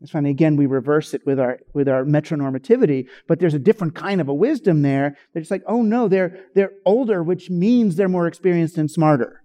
it's 0.00 0.10
funny. 0.10 0.30
Again, 0.30 0.56
we 0.56 0.66
reverse 0.66 1.12
it 1.12 1.26
with 1.26 1.38
our, 1.38 1.58
with 1.74 1.88
our 1.88 2.04
metronormativity, 2.04 3.06
but 3.26 3.38
there's 3.38 3.54
a 3.54 3.58
different 3.58 3.94
kind 3.94 4.20
of 4.20 4.28
a 4.28 4.34
wisdom 4.34 4.82
there. 4.82 5.16
They're 5.32 5.42
just 5.42 5.50
like, 5.50 5.64
oh 5.66 5.82
no, 5.82 6.08
they're, 6.08 6.38
they're 6.54 6.72
older, 6.86 7.22
which 7.22 7.50
means 7.50 7.96
they're 7.96 8.08
more 8.08 8.28
experienced 8.28 8.78
and 8.78 8.90
smarter. 8.90 9.42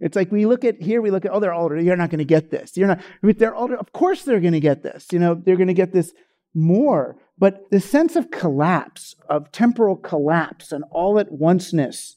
It's 0.00 0.16
like 0.16 0.32
we 0.32 0.46
look 0.46 0.64
at 0.64 0.80
here, 0.80 1.02
we 1.02 1.10
look 1.10 1.26
at, 1.26 1.30
oh, 1.30 1.38
they're 1.38 1.52
older. 1.52 1.78
You're 1.78 1.96
not 1.96 2.10
going 2.10 2.18
to 2.18 2.24
get 2.24 2.50
this. 2.50 2.76
You're 2.76 2.88
not, 2.88 3.00
they're 3.22 3.54
older. 3.54 3.76
Of 3.76 3.92
course 3.92 4.22
they're 4.24 4.40
going 4.40 4.54
to 4.54 4.60
get 4.60 4.82
this. 4.82 5.06
You 5.12 5.18
know, 5.18 5.34
they're 5.34 5.56
going 5.56 5.68
to 5.68 5.74
get 5.74 5.92
this 5.92 6.12
more. 6.54 7.16
But 7.40 7.70
the 7.70 7.80
sense 7.80 8.16
of 8.16 8.30
collapse, 8.30 9.16
of 9.28 9.50
temporal 9.50 9.96
collapse 9.96 10.72
and 10.72 10.84
all 10.92 11.18
at 11.18 11.32
onceness 11.32 12.16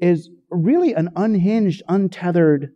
is 0.00 0.30
really 0.48 0.94
an 0.94 1.10
unhinged, 1.16 1.82
untethered 1.88 2.72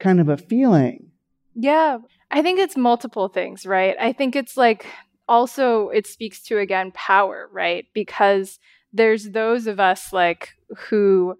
kind 0.00 0.20
of 0.20 0.28
a 0.28 0.36
feeling. 0.36 1.12
Yeah. 1.54 1.98
I 2.32 2.42
think 2.42 2.58
it's 2.58 2.76
multiple 2.76 3.28
things, 3.28 3.64
right? 3.64 3.94
I 4.00 4.12
think 4.12 4.34
it's 4.34 4.56
like 4.56 4.86
also 5.28 5.88
it 5.90 6.08
speaks 6.08 6.42
to 6.42 6.58
again 6.58 6.90
power, 6.92 7.48
right? 7.52 7.86
Because 7.94 8.58
there's 8.92 9.30
those 9.30 9.68
of 9.68 9.78
us 9.78 10.12
like 10.12 10.50
who 10.88 11.36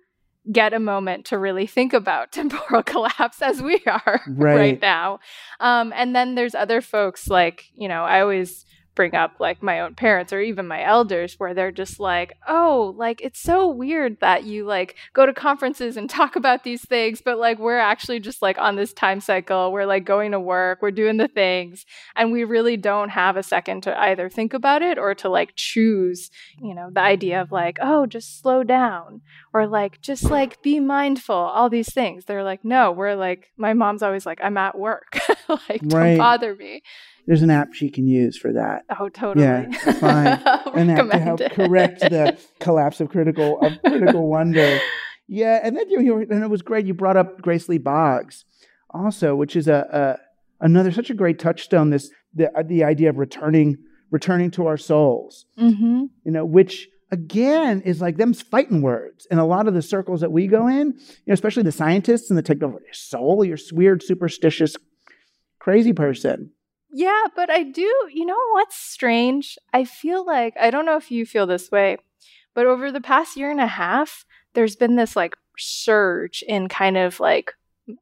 get 0.52 0.72
a 0.72 0.78
moment 0.78 1.24
to 1.26 1.38
really 1.38 1.66
think 1.66 1.92
about 1.92 2.30
temporal 2.32 2.84
collapse 2.84 3.42
as 3.42 3.60
we 3.60 3.82
are 3.86 4.20
right, 4.28 4.56
right 4.56 4.80
now. 4.80 5.18
Um, 5.58 5.92
and 5.96 6.14
then 6.14 6.36
there's 6.36 6.54
other 6.54 6.80
folks 6.80 7.26
like, 7.26 7.64
you 7.74 7.88
know, 7.88 8.04
I 8.04 8.20
always 8.20 8.64
bring 8.94 9.14
up 9.14 9.32
like 9.38 9.62
my 9.62 9.80
own 9.80 9.94
parents 9.94 10.32
or 10.32 10.40
even 10.40 10.66
my 10.66 10.82
elders 10.84 11.34
where 11.38 11.54
they're 11.54 11.72
just 11.72 11.98
like 11.98 12.36
oh 12.48 12.94
like 12.96 13.20
it's 13.20 13.40
so 13.40 13.68
weird 13.68 14.18
that 14.20 14.44
you 14.44 14.64
like 14.64 14.96
go 15.12 15.26
to 15.26 15.32
conferences 15.32 15.96
and 15.96 16.08
talk 16.14 16.36
about 16.36 16.64
these 16.64 16.86
things 16.86 17.20
but 17.20 17.38
like 17.38 17.58
we're 17.58 17.78
actually 17.78 18.20
just 18.20 18.42
like 18.42 18.58
on 18.58 18.76
this 18.76 18.92
time 18.92 19.20
cycle. 19.20 19.72
We're 19.72 19.86
like 19.86 20.04
going 20.04 20.32
to 20.32 20.40
work. 20.40 20.80
We're 20.82 20.90
doing 20.90 21.16
the 21.16 21.28
things. 21.28 21.84
And 22.14 22.32
we 22.32 22.44
really 22.44 22.76
don't 22.76 23.10
have 23.10 23.36
a 23.36 23.42
second 23.42 23.82
to 23.84 23.98
either 23.98 24.28
think 24.28 24.54
about 24.54 24.82
it 24.82 24.98
or 24.98 25.14
to 25.16 25.28
like 25.28 25.52
choose 25.56 26.30
you 26.60 26.74
know 26.74 26.90
the 26.92 27.00
idea 27.00 27.40
of 27.40 27.52
like 27.52 27.78
oh 27.80 28.06
just 28.06 28.40
slow 28.40 28.62
down 28.62 29.22
or 29.52 29.66
like 29.66 30.00
just 30.00 30.24
like 30.24 30.62
be 30.62 30.80
mindful 30.80 31.34
all 31.34 31.68
these 31.68 31.92
things. 31.92 32.24
They're 32.24 32.44
like 32.44 32.64
no 32.64 32.92
we're 32.92 33.14
like 33.14 33.50
my 33.56 33.72
mom's 33.72 34.02
always 34.02 34.26
like 34.26 34.40
i'm 34.42 34.56
at 34.56 34.78
work. 34.78 35.18
Like 35.46 35.82
right. 35.84 36.10
don't 36.10 36.18
bother 36.18 36.54
me 36.56 36.82
there's 37.26 37.42
an 37.42 37.50
app 37.50 37.72
she 37.72 37.90
can 37.90 38.06
use 38.06 38.36
for 38.36 38.52
that. 38.52 38.84
Oh, 38.98 39.08
totally. 39.08 39.46
Yeah, 39.46 39.92
find 39.92 40.42
an 40.76 40.90
app 40.90 41.10
to 41.10 41.18
help 41.18 41.40
correct 41.52 42.00
the 42.00 42.38
collapse 42.60 43.00
of 43.00 43.08
critical 43.08 43.60
of 43.60 43.80
critical 43.82 44.28
wonder. 44.28 44.78
Yeah, 45.26 45.60
and 45.62 45.76
then 45.76 45.88
you, 45.88 46.00
you 46.00 46.18
and 46.18 46.44
it 46.44 46.50
was 46.50 46.62
great. 46.62 46.86
You 46.86 46.94
brought 46.94 47.16
up 47.16 47.40
Grace 47.40 47.68
Lee 47.68 47.78
Boggs 47.78 48.44
also, 48.90 49.34
which 49.34 49.56
is 49.56 49.68
a, 49.68 50.18
a 50.60 50.64
another 50.64 50.92
such 50.92 51.10
a 51.10 51.14
great 51.14 51.38
touchstone. 51.38 51.90
This 51.90 52.10
the 52.34 52.50
the 52.66 52.84
idea 52.84 53.08
of 53.08 53.18
returning 53.18 53.78
returning 54.10 54.50
to 54.52 54.66
our 54.66 54.76
souls. 54.76 55.46
Mm-hmm. 55.58 56.04
You 56.24 56.32
know, 56.32 56.44
which 56.44 56.88
again 57.10 57.80
is 57.82 58.00
like 58.00 58.16
them's 58.16 58.42
fighting 58.42 58.82
words 58.82 59.26
in 59.30 59.38
a 59.38 59.46
lot 59.46 59.66
of 59.66 59.74
the 59.74 59.82
circles 59.82 60.20
that 60.20 60.32
we 60.32 60.46
go 60.46 60.68
in. 60.68 60.88
You 60.88 61.26
know, 61.26 61.34
especially 61.34 61.62
the 61.62 61.72
scientists 61.72 62.28
and 62.28 62.38
the 62.38 62.42
technology. 62.42 62.86
Soul, 62.92 63.44
you're 63.44 63.58
weird, 63.72 64.02
superstitious, 64.02 64.76
crazy 65.58 65.94
person. 65.94 66.50
Yeah, 66.96 67.24
but 67.34 67.50
I 67.50 67.64
do, 67.64 67.92
you 68.12 68.24
know 68.24 68.38
what's 68.52 68.76
strange? 68.76 69.58
I 69.72 69.84
feel 69.84 70.24
like, 70.24 70.54
I 70.60 70.70
don't 70.70 70.86
know 70.86 70.96
if 70.96 71.10
you 71.10 71.26
feel 71.26 71.44
this 71.44 71.68
way, 71.72 71.96
but 72.54 72.66
over 72.66 72.92
the 72.92 73.00
past 73.00 73.36
year 73.36 73.50
and 73.50 73.60
a 73.60 73.66
half, 73.66 74.24
there's 74.54 74.76
been 74.76 74.94
this 74.94 75.16
like 75.16 75.34
surge 75.58 76.44
in 76.46 76.68
kind 76.68 76.96
of 76.96 77.18
like, 77.18 77.50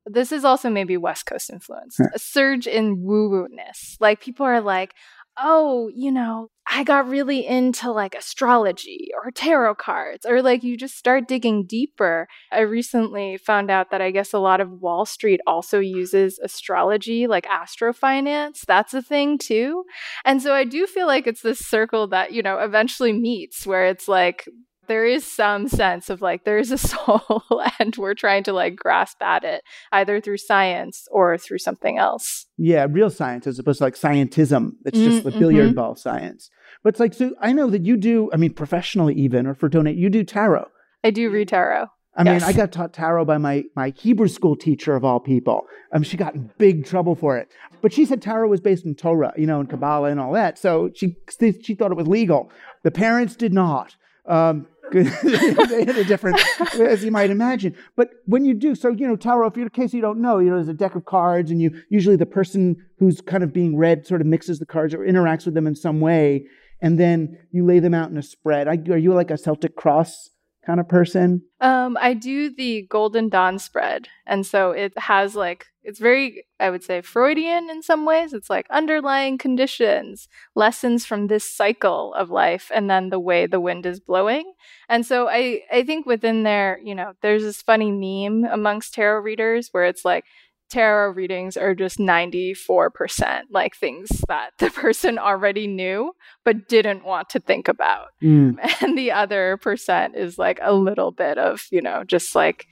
this 0.04 0.30
is 0.30 0.44
also 0.44 0.68
maybe 0.68 0.98
West 0.98 1.24
Coast 1.24 1.48
influence, 1.48 1.98
a 2.14 2.18
surge 2.18 2.66
in 2.66 3.02
woo 3.02 3.30
woo 3.30 3.48
ness. 3.50 3.96
Like 3.98 4.20
people 4.20 4.44
are 4.44 4.60
like, 4.60 4.92
oh, 5.38 5.90
you 5.94 6.12
know, 6.12 6.50
I 6.66 6.84
got 6.84 7.08
really 7.08 7.46
into 7.46 7.90
like 7.90 8.14
astrology 8.14 9.08
or 9.14 9.30
tarot 9.30 9.74
cards, 9.76 10.24
or 10.24 10.42
like 10.42 10.62
you 10.62 10.76
just 10.76 10.96
start 10.96 11.28
digging 11.28 11.66
deeper. 11.66 12.28
I 12.50 12.60
recently 12.60 13.36
found 13.36 13.70
out 13.70 13.90
that 13.90 14.00
I 14.00 14.10
guess 14.10 14.32
a 14.32 14.38
lot 14.38 14.60
of 14.60 14.80
Wall 14.80 15.04
Street 15.04 15.40
also 15.46 15.80
uses 15.80 16.38
astrology, 16.38 17.26
like 17.26 17.46
astrofinance. 17.46 18.60
That's 18.66 18.94
a 18.94 19.02
thing 19.02 19.38
too. 19.38 19.84
And 20.24 20.40
so 20.40 20.54
I 20.54 20.64
do 20.64 20.86
feel 20.86 21.06
like 21.06 21.26
it's 21.26 21.42
this 21.42 21.58
circle 21.58 22.06
that, 22.08 22.32
you 22.32 22.42
know, 22.42 22.58
eventually 22.58 23.12
meets 23.12 23.66
where 23.66 23.86
it's 23.86 24.08
like 24.08 24.48
there 24.88 25.06
is 25.06 25.24
some 25.24 25.68
sense 25.68 26.10
of 26.10 26.20
like 26.20 26.44
there 26.44 26.58
is 26.58 26.70
a 26.70 26.78
soul 26.92 27.42
and 27.78 27.96
we're 27.96 28.14
trying 28.14 28.42
to 28.44 28.52
like 28.52 28.76
grasp 28.76 29.22
at 29.22 29.44
it 29.44 29.62
either 29.92 30.20
through 30.20 30.38
science 30.38 31.06
or 31.10 31.38
through 31.38 31.58
something 31.58 31.98
else. 31.98 32.46
Yeah, 32.56 32.86
real 32.88 33.10
science 33.10 33.46
as 33.46 33.58
opposed 33.58 33.78
to 33.78 33.84
like 33.84 33.94
scientism. 33.94 34.72
It's 34.84 34.98
just 34.98 35.18
mm-hmm. 35.18 35.30
the 35.30 35.38
billiard 35.38 35.68
mm-hmm. 35.68 35.76
ball 35.76 35.96
science. 35.96 36.50
But 36.82 36.90
it's 36.90 37.00
like 37.00 37.14
so 37.14 37.32
I 37.40 37.52
know 37.52 37.70
that 37.70 37.84
you 37.84 37.96
do, 37.96 38.30
I 38.32 38.36
mean 38.36 38.52
professionally 38.52 39.14
even 39.14 39.46
or 39.46 39.54
for 39.54 39.68
donate, 39.68 39.96
you 39.96 40.10
do 40.10 40.24
tarot. 40.24 40.68
I 41.04 41.10
do 41.10 41.30
read 41.30 41.48
tarot. 41.48 41.86
I 42.14 42.24
yes. 42.24 42.42
mean, 42.42 42.50
I 42.50 42.52
got 42.52 42.72
taught 42.72 42.92
tarot 42.92 43.24
by 43.24 43.38
my, 43.38 43.64
my 43.74 43.94
Hebrew 43.96 44.28
school 44.28 44.54
teacher 44.54 44.94
of 44.94 45.04
all 45.04 45.18
people. 45.18 45.62
Um, 45.92 46.02
she 46.02 46.18
got 46.18 46.34
in 46.34 46.50
big 46.58 46.84
trouble 46.84 47.14
for 47.14 47.38
it. 47.38 47.48
But 47.80 47.92
she 47.92 48.04
said 48.04 48.20
tarot 48.20 48.48
was 48.48 48.60
based 48.60 48.84
in 48.84 48.94
Torah, 48.94 49.32
you 49.36 49.46
know, 49.46 49.60
and 49.60 49.68
Kabbalah 49.68 50.10
and 50.10 50.20
all 50.20 50.32
that. 50.32 50.58
So 50.58 50.90
she, 50.94 51.16
she 51.62 51.74
thought 51.74 51.90
it 51.90 51.96
was 51.96 52.06
legal. 52.06 52.50
The 52.82 52.90
parents 52.90 53.34
did 53.34 53.54
not. 53.54 53.96
Um, 54.26 54.66
they 54.92 55.84
had 55.84 55.96
a 55.96 56.04
different, 56.04 56.40
as 56.74 57.04
you 57.04 57.10
might 57.10 57.30
imagine. 57.30 57.74
But 57.96 58.10
when 58.26 58.44
you 58.44 58.54
do, 58.54 58.74
so 58.74 58.90
you 58.90 59.06
know, 59.06 59.16
tarot. 59.16 59.48
If 59.48 59.56
you're 59.56 59.66
in 59.66 59.70
case 59.70 59.94
you 59.94 60.00
don't 60.00 60.20
know, 60.20 60.38
you 60.38 60.50
know, 60.50 60.56
there's 60.56 60.68
a 60.68 60.74
deck 60.74 60.94
of 60.94 61.04
cards, 61.04 61.50
and 61.50 61.60
you 61.60 61.82
usually 61.88 62.16
the 62.16 62.26
person 62.26 62.76
who's 62.98 63.20
kind 63.20 63.42
of 63.42 63.52
being 63.52 63.76
read 63.76 64.06
sort 64.06 64.20
of 64.20 64.26
mixes 64.26 64.58
the 64.58 64.66
cards 64.66 64.92
or 64.92 64.98
interacts 64.98 65.44
with 65.44 65.54
them 65.54 65.66
in 65.66 65.74
some 65.74 66.00
way, 66.00 66.46
and 66.80 66.98
then 66.98 67.38
you 67.52 67.64
lay 67.64 67.78
them 67.78 67.94
out 67.94 68.10
in 68.10 68.18
a 68.18 68.22
spread. 68.22 68.68
are 68.68 68.74
you 68.74 69.14
like 69.14 69.30
a 69.30 69.38
Celtic 69.38 69.76
cross 69.76 70.30
kind 70.64 70.80
of 70.80 70.88
person? 70.88 71.42
Um, 71.60 71.96
I 72.00 72.14
do 72.14 72.54
the 72.54 72.86
Golden 72.88 73.28
Dawn 73.28 73.58
spread. 73.58 74.08
And 74.26 74.46
so 74.46 74.70
it 74.70 74.96
has 74.96 75.34
like, 75.34 75.66
it's 75.84 75.98
very, 75.98 76.44
I 76.60 76.70
would 76.70 76.84
say, 76.84 77.00
Freudian 77.00 77.68
in 77.68 77.82
some 77.82 78.04
ways. 78.04 78.32
It's 78.32 78.48
like 78.48 78.66
underlying 78.70 79.36
conditions, 79.36 80.28
lessons 80.54 81.04
from 81.04 81.26
this 81.26 81.42
cycle 81.42 82.14
of 82.14 82.30
life, 82.30 82.70
and 82.72 82.88
then 82.88 83.10
the 83.10 83.18
way 83.18 83.46
the 83.46 83.60
wind 83.60 83.84
is 83.86 83.98
blowing. 83.98 84.52
And 84.88 85.04
so 85.04 85.28
I, 85.28 85.62
I 85.72 85.82
think 85.82 86.06
within 86.06 86.44
there, 86.44 86.78
you 86.82 86.94
know, 86.94 87.14
there's 87.20 87.42
this 87.42 87.62
funny 87.62 87.90
meme 87.90 88.48
amongst 88.50 88.94
tarot 88.94 89.22
readers 89.22 89.70
where 89.72 89.86
it's 89.86 90.04
like, 90.04 90.24
tarot 90.72 91.10
readings 91.10 91.56
are 91.56 91.74
just 91.74 91.98
94% 91.98 93.42
like 93.50 93.76
things 93.76 94.08
that 94.26 94.50
the 94.58 94.70
person 94.74 95.18
already 95.18 95.66
knew 95.66 96.12
but 96.44 96.66
didn't 96.66 97.04
want 97.04 97.28
to 97.30 97.40
think 97.40 97.68
about. 97.68 98.08
Mm. 98.22 98.58
And 98.82 98.98
the 98.98 99.12
other 99.12 99.58
percent 99.58 100.16
is 100.16 100.38
like 100.38 100.58
a 100.62 100.74
little 100.74 101.12
bit 101.12 101.38
of, 101.38 101.66
you 101.70 101.80
know, 101.82 102.02
just 102.04 102.34
like 102.34 102.66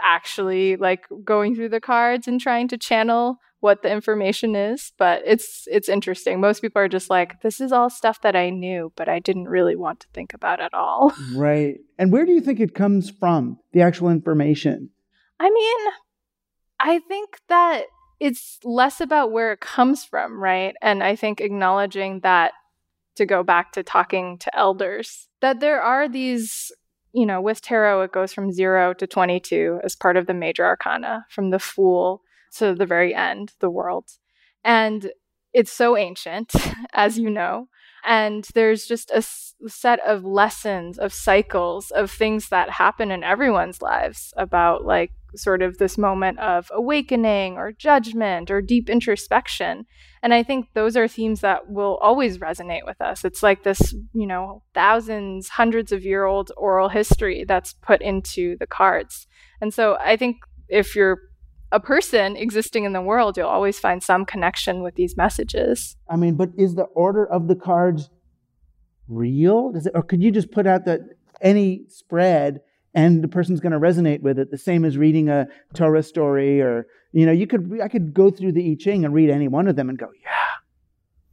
actually 0.00 0.76
like 0.76 1.06
going 1.24 1.56
through 1.56 1.70
the 1.70 1.80
cards 1.80 2.28
and 2.28 2.40
trying 2.40 2.68
to 2.68 2.78
channel 2.78 3.38
what 3.60 3.82
the 3.82 3.90
information 3.90 4.54
is, 4.54 4.92
but 4.98 5.22
it's 5.24 5.66
it's 5.66 5.88
interesting. 5.88 6.38
Most 6.38 6.60
people 6.60 6.82
are 6.82 6.88
just 6.88 7.08
like 7.08 7.40
this 7.40 7.60
is 7.60 7.72
all 7.72 7.88
stuff 7.88 8.20
that 8.20 8.36
I 8.36 8.50
knew, 8.50 8.92
but 8.94 9.08
I 9.08 9.18
didn't 9.18 9.48
really 9.48 9.74
want 9.74 10.00
to 10.00 10.08
think 10.12 10.34
about 10.34 10.60
at 10.60 10.74
all. 10.74 11.14
Right. 11.34 11.78
And 11.98 12.12
where 12.12 12.26
do 12.26 12.32
you 12.32 12.42
think 12.42 12.60
it 12.60 12.74
comes 12.74 13.08
from? 13.08 13.58
The 13.72 13.80
actual 13.80 14.10
information? 14.10 14.90
I 15.40 15.50
mean, 15.50 15.78
I 16.84 16.98
think 16.98 17.40
that 17.48 17.86
it's 18.20 18.58
less 18.62 19.00
about 19.00 19.32
where 19.32 19.52
it 19.52 19.60
comes 19.60 20.04
from, 20.04 20.38
right? 20.38 20.74
And 20.82 21.02
I 21.02 21.16
think 21.16 21.40
acknowledging 21.40 22.20
that 22.20 22.52
to 23.16 23.24
go 23.24 23.42
back 23.42 23.72
to 23.72 23.82
talking 23.82 24.38
to 24.38 24.54
elders, 24.56 25.28
that 25.40 25.60
there 25.60 25.80
are 25.80 26.08
these, 26.08 26.70
you 27.14 27.24
know, 27.24 27.40
with 27.40 27.62
tarot, 27.62 28.02
it 28.02 28.12
goes 28.12 28.34
from 28.34 28.52
zero 28.52 28.92
to 28.94 29.06
22 29.06 29.80
as 29.82 29.96
part 29.96 30.18
of 30.18 30.26
the 30.26 30.34
major 30.34 30.66
arcana, 30.66 31.24
from 31.30 31.50
the 31.50 31.58
fool 31.58 32.20
to 32.58 32.74
the 32.74 32.86
very 32.86 33.14
end, 33.14 33.52
the 33.60 33.70
world. 33.70 34.10
And 34.62 35.10
it's 35.54 35.72
so 35.72 35.96
ancient, 35.96 36.52
as 36.92 37.18
you 37.18 37.30
know. 37.30 37.68
And 38.04 38.46
there's 38.54 38.86
just 38.86 39.10
a 39.10 39.18
s- 39.18 39.54
set 39.66 40.00
of 40.06 40.22
lessons, 40.22 40.98
of 40.98 41.14
cycles, 41.14 41.90
of 41.90 42.10
things 42.10 42.50
that 42.50 42.68
happen 42.68 43.10
in 43.10 43.24
everyone's 43.24 43.80
lives 43.80 44.34
about 44.36 44.84
like 44.84 45.12
sort 45.36 45.62
of 45.62 45.78
this 45.78 45.96
moment 45.98 46.38
of 46.38 46.70
awakening 46.72 47.56
or 47.56 47.72
judgment 47.72 48.50
or 48.50 48.60
deep 48.60 48.88
introspection. 48.88 49.86
And 50.22 50.32
I 50.32 50.42
think 50.42 50.68
those 50.74 50.96
are 50.96 51.08
themes 51.08 51.40
that 51.40 51.70
will 51.70 51.96
always 51.96 52.38
resonate 52.38 52.86
with 52.86 53.00
us. 53.00 53.24
It's 53.24 53.42
like 53.42 53.62
this, 53.62 53.94
you 54.12 54.26
know, 54.26 54.62
thousands, 54.74 55.48
hundreds 55.48 55.92
of 55.92 56.04
year 56.04 56.24
old 56.24 56.50
oral 56.56 56.88
history 56.88 57.44
that's 57.46 57.74
put 57.74 58.00
into 58.00 58.56
the 58.58 58.66
cards. 58.66 59.26
And 59.60 59.72
so 59.72 59.96
I 60.00 60.16
think 60.16 60.36
if 60.68 60.96
you're 60.96 61.18
a 61.72 61.80
person 61.80 62.36
existing 62.36 62.84
in 62.84 62.92
the 62.92 63.02
world, 63.02 63.36
you'll 63.36 63.48
always 63.48 63.78
find 63.78 64.02
some 64.02 64.24
connection 64.24 64.82
with 64.82 64.94
these 64.94 65.16
messages. 65.16 65.96
I 66.08 66.16
mean, 66.16 66.36
but 66.36 66.50
is 66.56 66.74
the 66.74 66.84
order 66.84 67.26
of 67.26 67.48
the 67.48 67.56
cards 67.56 68.10
real? 69.08 69.72
It, 69.74 69.88
or 69.94 70.02
could 70.02 70.22
you 70.22 70.30
just 70.30 70.52
put 70.52 70.66
out 70.66 70.84
that 70.84 71.00
any 71.40 71.84
spread 71.88 72.60
and 72.94 73.22
the 73.22 73.28
person's 73.28 73.60
going 73.60 73.72
to 73.72 73.78
resonate 73.78 74.22
with 74.22 74.38
it 74.38 74.50
the 74.50 74.58
same 74.58 74.84
as 74.84 74.96
reading 74.96 75.28
a 75.28 75.46
torah 75.74 76.02
story 76.02 76.60
or 76.60 76.86
you 77.12 77.26
know 77.26 77.32
you 77.32 77.46
could 77.46 77.80
i 77.82 77.88
could 77.88 78.14
go 78.14 78.30
through 78.30 78.52
the 78.52 78.70
i 78.70 78.76
ching 78.78 79.04
and 79.04 79.14
read 79.14 79.30
any 79.30 79.48
one 79.48 79.68
of 79.68 79.76
them 79.76 79.88
and 79.88 79.98
go 79.98 80.08
yeah. 80.22 80.30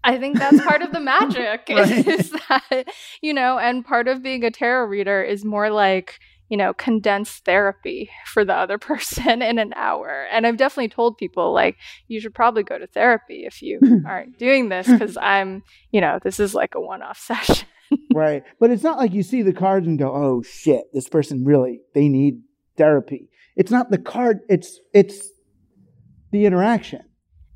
I 0.03 0.17
think 0.17 0.39
that's 0.39 0.59
part 0.61 0.81
of 0.81 0.91
the 0.91 0.99
magic 0.99 1.63
is 1.69 2.31
that, 2.49 2.87
you 3.21 3.33
know, 3.33 3.59
and 3.59 3.85
part 3.85 4.07
of 4.07 4.23
being 4.23 4.43
a 4.43 4.51
tarot 4.51 4.87
reader 4.87 5.21
is 5.21 5.45
more 5.45 5.69
like, 5.69 6.19
you 6.49 6.57
know, 6.57 6.73
condensed 6.73 7.45
therapy 7.45 8.09
for 8.25 8.43
the 8.43 8.55
other 8.55 8.77
person 8.77 9.41
in 9.41 9.59
an 9.59 9.73
hour. 9.75 10.27
And 10.31 10.47
I've 10.47 10.57
definitely 10.57 10.89
told 10.89 11.17
people, 11.17 11.53
like, 11.53 11.77
you 12.07 12.19
should 12.19 12.33
probably 12.33 12.63
go 12.63 12.77
to 12.77 12.87
therapy 12.87 13.45
if 13.45 13.61
you 13.61 13.79
aren't 14.05 14.37
doing 14.37 14.69
this 14.69 14.87
because 14.87 15.17
I'm, 15.17 15.63
you 15.91 16.01
know, 16.01 16.19
this 16.23 16.39
is 16.39 16.55
like 16.55 16.75
a 16.75 16.81
one 16.81 17.03
off 17.03 17.19
session 17.19 17.67
right. 18.13 18.43
But 18.59 18.71
it's 18.71 18.83
not 18.83 18.97
like 18.97 19.13
you 19.13 19.23
see 19.23 19.41
the 19.41 19.53
cards 19.53 19.87
and 19.87 19.99
go, 19.99 20.13
"Oh 20.13 20.41
shit, 20.41 20.85
this 20.93 21.07
person 21.07 21.43
really 21.45 21.81
they 21.93 22.07
need 22.07 22.41
therapy." 22.77 23.29
It's 23.55 23.71
not 23.71 23.91
the 23.91 23.97
card, 23.97 24.39
it's 24.49 24.79
it's 24.93 25.29
the 26.31 26.45
interaction. 26.45 27.01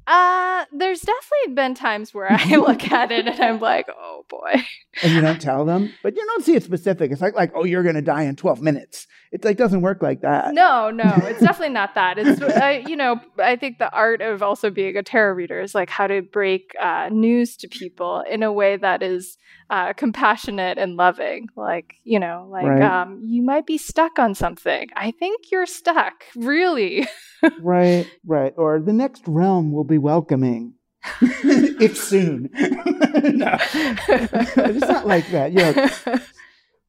Uh, 0.07 0.65
there's 0.71 1.01
definitely 1.01 1.55
been 1.55 1.73
times 1.73 2.13
where 2.13 2.27
I 2.31 2.55
look 2.57 2.91
at 2.91 3.11
it 3.11 3.27
and 3.27 3.39
I'm 3.39 3.59
like, 3.59 3.87
"Oh 3.89 4.25
boy. 4.29 4.63
and 5.03 5.11
you 5.13 5.21
don't 5.21 5.41
tell 5.41 5.65
them, 5.65 5.91
but 6.03 6.15
you 6.15 6.23
don't 6.25 6.43
see 6.45 6.55
it 6.55 6.63
specific. 6.63 7.11
It's 7.11 7.21
like 7.21 7.35
like 7.35 7.51
oh 7.55 7.63
you're 7.63 7.83
gonna 7.83 8.01
die 8.01 8.23
in 8.23 8.35
12 8.35 8.61
minutes. 8.61 9.07
It 9.31 9.43
like 9.43 9.57
doesn't 9.57 9.81
work 9.81 10.01
like 10.01 10.21
that. 10.21 10.53
No, 10.53 10.91
no, 10.91 11.03
it's 11.23 11.41
definitely 11.41 11.73
not 11.73 11.95
that. 11.95 12.17
It's 12.19 12.39
uh, 12.41 12.83
you 12.87 12.95
know 12.95 13.19
I 13.39 13.55
think 13.55 13.79
the 13.79 13.91
art 13.91 14.21
of 14.21 14.43
also 14.43 14.69
being 14.69 14.95
a 14.95 15.03
tarot 15.03 15.33
reader 15.33 15.59
is 15.59 15.73
like 15.75 15.89
how 15.89 16.07
to 16.07 16.21
break 16.21 16.73
uh, 16.79 17.09
news 17.11 17.57
to 17.57 17.67
people 17.67 18.21
in 18.29 18.43
a 18.43 18.53
way 18.53 18.77
that 18.77 19.01
is 19.03 19.37
uh, 19.71 19.93
compassionate 19.93 20.77
and 20.77 20.95
loving. 20.95 21.47
Like 21.55 21.95
you 22.03 22.19
know 22.19 22.47
like 22.49 22.65
Right. 22.67 22.81
um, 23.01 23.19
you 23.23 23.41
might 23.41 23.65
be 23.65 23.77
stuck 23.79 24.19
on 24.19 24.35
something. 24.35 24.87
I 24.95 25.11
think 25.11 25.51
you're 25.51 25.65
stuck. 25.65 26.13
Really. 26.35 27.07
right, 27.59 28.07
right. 28.25 28.53
Or 28.57 28.79
the 28.79 28.93
next 28.93 29.23
realm 29.27 29.71
will 29.71 29.83
be 29.83 29.94
welcoming. 29.97 30.73
if 31.21 31.97
soon. 31.97 32.49
no. 32.53 33.57
it's 33.61 34.81
not 34.81 35.05
like 35.05 35.27
that. 35.29 35.53
Yeah. 35.53 36.19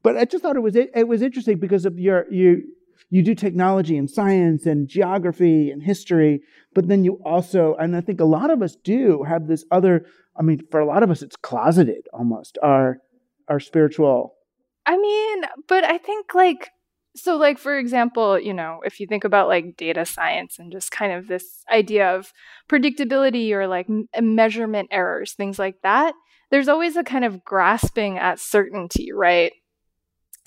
But 0.02 0.16
I 0.16 0.24
just 0.24 0.42
thought 0.42 0.56
it 0.56 0.60
was 0.60 0.76
it, 0.76 0.90
it 0.94 1.08
was 1.08 1.20
interesting 1.20 1.58
because 1.58 1.84
of 1.84 1.98
your 1.98 2.24
you 2.32 2.62
you 3.10 3.22
do 3.22 3.34
technology 3.34 3.96
and 3.96 4.10
science 4.10 4.64
and 4.64 4.88
geography 4.88 5.70
and 5.70 5.82
history, 5.82 6.42
but 6.74 6.88
then 6.88 7.04
you 7.04 7.20
also 7.24 7.74
and 7.78 7.96
I 7.96 8.00
think 8.00 8.20
a 8.20 8.24
lot 8.24 8.50
of 8.50 8.62
us 8.62 8.76
do 8.76 9.24
have 9.24 9.48
this 9.48 9.64
other 9.70 10.06
I 10.38 10.42
mean 10.42 10.60
for 10.70 10.80
a 10.80 10.86
lot 10.86 11.02
of 11.02 11.10
us 11.10 11.22
it's 11.22 11.36
closeted 11.36 12.06
almost 12.12 12.56
our 12.62 12.98
our 13.48 13.60
spiritual 13.60 14.36
I 14.86 14.96
mean, 14.96 15.42
but 15.66 15.82
I 15.82 15.98
think 15.98 16.32
like 16.34 16.70
so 17.16 17.36
like 17.36 17.58
for 17.58 17.78
example, 17.78 18.38
you 18.38 18.54
know, 18.54 18.80
if 18.84 19.00
you 19.00 19.06
think 19.06 19.24
about 19.24 19.48
like 19.48 19.76
data 19.76 20.04
science 20.04 20.58
and 20.58 20.70
just 20.70 20.90
kind 20.90 21.12
of 21.12 21.26
this 21.26 21.64
idea 21.70 22.14
of 22.14 22.32
predictability 22.68 23.50
or 23.52 23.66
like 23.66 23.88
m- 23.88 24.08
uh, 24.16 24.20
measurement 24.20 24.88
errors, 24.90 25.32
things 25.32 25.58
like 25.58 25.80
that, 25.82 26.14
there's 26.50 26.68
always 26.68 26.96
a 26.96 27.02
kind 27.04 27.24
of 27.24 27.44
grasping 27.44 28.18
at 28.18 28.38
certainty, 28.38 29.12
right? 29.12 29.52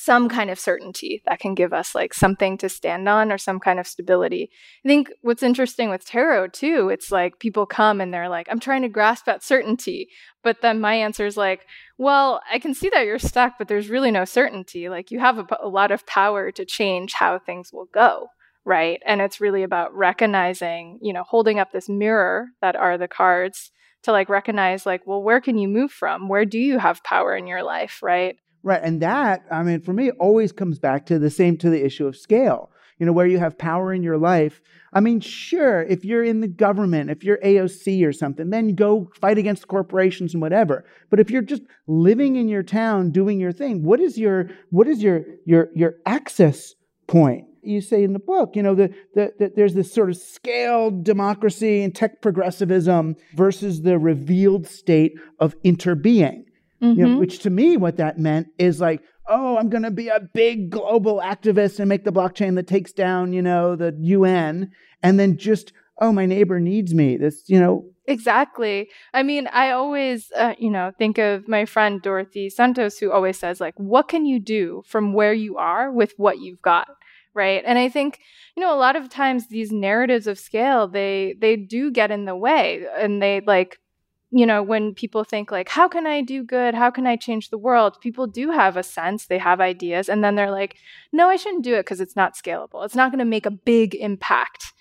Some 0.02 0.30
kind 0.30 0.50
of 0.50 0.58
certainty 0.58 1.22
that 1.26 1.40
can 1.40 1.56
give 1.56 1.74
us 1.74 1.94
like 1.94 2.14
something 2.14 2.58
to 2.60 2.70
stand 2.70 3.10
on 3.10 3.34
or 3.34 3.38
some 3.38 3.60
kind 3.60 3.82
of 3.82 3.86
stability. 3.86 4.50
I 4.86 4.88
think 4.88 5.12
what's 5.24 5.44
interesting 5.44 5.90
with 5.90 6.06
tarot 6.06 6.48
too, 6.48 6.88
it's 6.88 7.12
like 7.12 7.40
people 7.40 7.66
come 7.66 8.00
and 8.00 8.14
they're 8.14 8.30
like, 8.30 8.48
I'm 8.50 8.62
trying 8.62 8.84
to 8.84 8.88
grasp 8.88 9.28
at 9.28 9.44
certainty. 9.44 10.08
But 10.42 10.62
then 10.62 10.80
my 10.80 10.94
answer 10.94 11.26
is 11.26 11.36
like, 11.36 11.66
well, 11.98 12.40
I 12.50 12.60
can 12.60 12.74
see 12.74 12.90
that 12.94 13.06
you're 13.06 13.20
stuck, 13.20 13.58
but 13.58 13.68
there's 13.68 13.90
really 13.90 14.10
no 14.10 14.24
certainty. 14.24 14.88
Like 14.88 15.12
you 15.12 15.20
have 15.20 15.38
a 15.62 15.68
lot 15.68 15.92
of 15.92 16.06
power 16.06 16.50
to 16.50 16.64
change 16.64 17.12
how 17.12 17.38
things 17.38 17.74
will 17.74 17.90
go, 17.94 18.30
right? 18.64 19.02
And 19.06 19.20
it's 19.20 19.42
really 19.42 19.64
about 19.64 19.94
recognizing, 19.94 21.00
you 21.02 21.12
know, 21.12 21.24
holding 21.24 21.60
up 21.60 21.74
this 21.74 21.90
mirror 21.90 22.48
that 22.62 22.78
are 22.78 22.98
the 22.98 23.10
cards 23.10 23.70
to 24.04 24.14
like 24.14 24.30
recognize, 24.30 24.86
like, 24.86 25.02
well, 25.06 25.22
where 25.22 25.42
can 25.42 25.58
you 25.58 25.68
move 25.68 25.92
from? 25.92 26.30
Where 26.30 26.46
do 26.46 26.58
you 26.58 26.80
have 26.80 27.04
power 27.04 27.36
in 27.36 27.48
your 27.48 27.64
life, 27.64 28.00
right? 28.02 28.38
Right. 28.62 28.82
And 28.84 29.02
that, 29.02 29.46
I 29.50 29.64
mean, 29.64 29.82
for 29.82 29.94
me, 29.94 30.12
always 30.12 30.52
comes 30.52 30.80
back 30.80 31.06
to 31.08 31.20
the 31.20 31.30
same 31.30 31.58
to 31.58 31.70
the 31.70 31.84
issue 31.84 32.08
of 32.08 32.18
scale. 32.18 32.72
You 32.98 33.06
know, 33.06 33.14
where 33.14 33.28
you 33.28 33.40
have 33.40 33.58
power 33.58 33.94
in 33.94 34.04
your 34.04 34.18
life. 34.18 34.60
I 34.92 35.00
mean, 35.00 35.22
sure, 35.22 35.84
if 35.84 36.04
you're 36.04 36.24
in 36.24 36.42
the 36.42 36.50
government, 36.50 37.10
if 37.10 37.24
you're 37.24 37.38
AOC 37.38 38.06
or 38.06 38.12
something, 38.12 38.50
then 38.50 38.76
go 38.76 39.10
fight 39.22 39.38
against 39.38 39.70
corporations 39.70 40.34
and 40.34 40.42
whatever. 40.42 40.84
But 41.10 41.22
if 41.22 41.32
you're 41.32 41.42
just 41.42 41.62
living 41.88 42.36
in 42.36 42.50
your 42.50 42.62
town 42.62 43.12
doing 43.12 43.40
your 43.40 43.54
thing, 43.54 43.84
what 43.84 44.02
is 44.02 44.18
your 44.18 44.50
what 44.70 44.88
is 44.90 45.02
your 45.02 45.24
your 45.46 45.70
your 45.74 45.96
access 46.06 46.76
point? 47.08 47.46
You 47.62 47.80
say 47.80 48.04
in 48.04 48.12
the 48.12 48.20
book, 48.20 48.56
you 48.56 48.64
know, 48.64 48.76
the, 48.76 48.94
the, 49.16 49.32
the, 49.38 49.54
there's 49.56 49.76
this 49.76 49.94
sort 49.94 50.10
of 50.10 50.18
scaled 50.18 51.06
democracy 51.06 51.82
and 51.84 51.96
tech 51.96 52.22
progressivism 52.22 53.16
versus 53.36 53.82
the 53.82 53.98
revealed 53.98 54.68
state 54.68 55.14
of 55.40 55.56
interbeing. 55.64 56.46
You 56.82 56.96
know, 56.96 57.08
Mhm. 57.16 57.20
which 57.20 57.40
to 57.40 57.50
me, 57.50 57.76
what 57.78 57.98
that 57.98 58.18
meant 58.18 58.48
is 58.58 58.80
like, 58.80 59.02
oh, 59.28 59.58
I'm 59.58 59.70
going 59.70 59.84
to 59.84 59.92
be 59.92 60.08
a 60.08 60.22
big 60.34 60.70
global 60.70 61.22
activist 61.24 61.80
and 61.80 61.90
make 61.90 62.04
the 62.06 62.12
blockchain 62.12 62.56
that 62.56 62.68
takes 62.68 62.92
down, 62.94 63.34
you 63.34 63.42
know, 63.42 63.76
the 63.76 63.94
UN, 64.00 64.72
and 65.04 65.20
then 65.20 65.38
just, 65.38 65.72
oh, 66.02 66.12
my 66.12 66.26
neighbor 66.26 66.60
needs 66.60 66.94
me. 66.96 67.18
This, 67.18 67.44
you 67.48 67.60
know, 67.60 67.86
Exactly. 68.08 68.90
I 69.14 69.22
mean, 69.22 69.48
I 69.54 69.70
always, 69.70 70.32
uh, 70.36 70.56
you 70.58 70.72
know, 70.72 70.92
think 70.98 71.20
of 71.20 71.48
my 71.48 71.66
friend 71.66 72.02
Dorothy 72.02 72.50
Santos, 72.50 72.98
who 72.98 73.12
always 73.12 73.38
says, 73.38 73.62
like, 73.62 73.76
what 73.78 74.08
can 74.08 74.26
you 74.26 74.40
do 74.40 74.82
from 74.88 75.14
where 75.14 75.32
you 75.34 75.58
are 75.58 75.92
with 75.92 76.14
what 76.18 76.40
you've 76.40 76.62
got? 76.64 76.88
Right. 77.36 77.62
And 77.66 77.78
I 77.78 77.88
think, 77.88 78.20
you 78.56 78.62
know, 78.64 78.74
a 78.74 78.80
lot 78.80 78.96
of 78.96 79.10
times 79.10 79.48
these 79.50 79.72
narratives 79.72 80.26
of 80.26 80.40
scale, 80.40 80.88
they 80.88 81.36
they 81.40 81.56
do 81.56 81.92
get 81.92 82.10
in 82.10 82.26
the 82.26 82.36
way 82.36 82.84
and 82.98 83.22
they 83.22 83.42
like 83.46 83.78
you 84.32 84.46
know, 84.46 84.62
when 84.62 84.94
people 84.94 85.24
think 85.24 85.52
like, 85.52 85.70
how 85.70 85.88
can 85.88 86.06
I 86.06 86.22
do 86.22 86.44
good? 86.44 86.76
How 86.76 86.92
can 86.92 87.08
I 87.08 87.16
change 87.16 87.50
the 87.50 87.58
world? 87.58 88.00
People 88.00 88.28
do 88.28 88.52
have 88.52 88.78
a 88.78 88.84
sense, 88.84 89.26
they 89.26 89.40
have 89.40 89.60
ideas, 89.60 90.08
and 90.08 90.24
then 90.24 90.36
they're 90.36 90.52
like, 90.52 90.76
no, 91.12 91.30
I 91.30 91.36
shouldn't 91.36 91.64
do 91.64 91.74
it 91.76 91.86
because 91.86 92.00
it's 92.00 92.16
not 92.16 92.36
scalable. 92.36 92.86
It's 92.86 92.96
not 92.96 93.12
going 93.12 93.20
to 93.20 93.26
make 93.26 93.48
a 93.48 93.52
big 93.52 93.96
impact. 93.96 94.74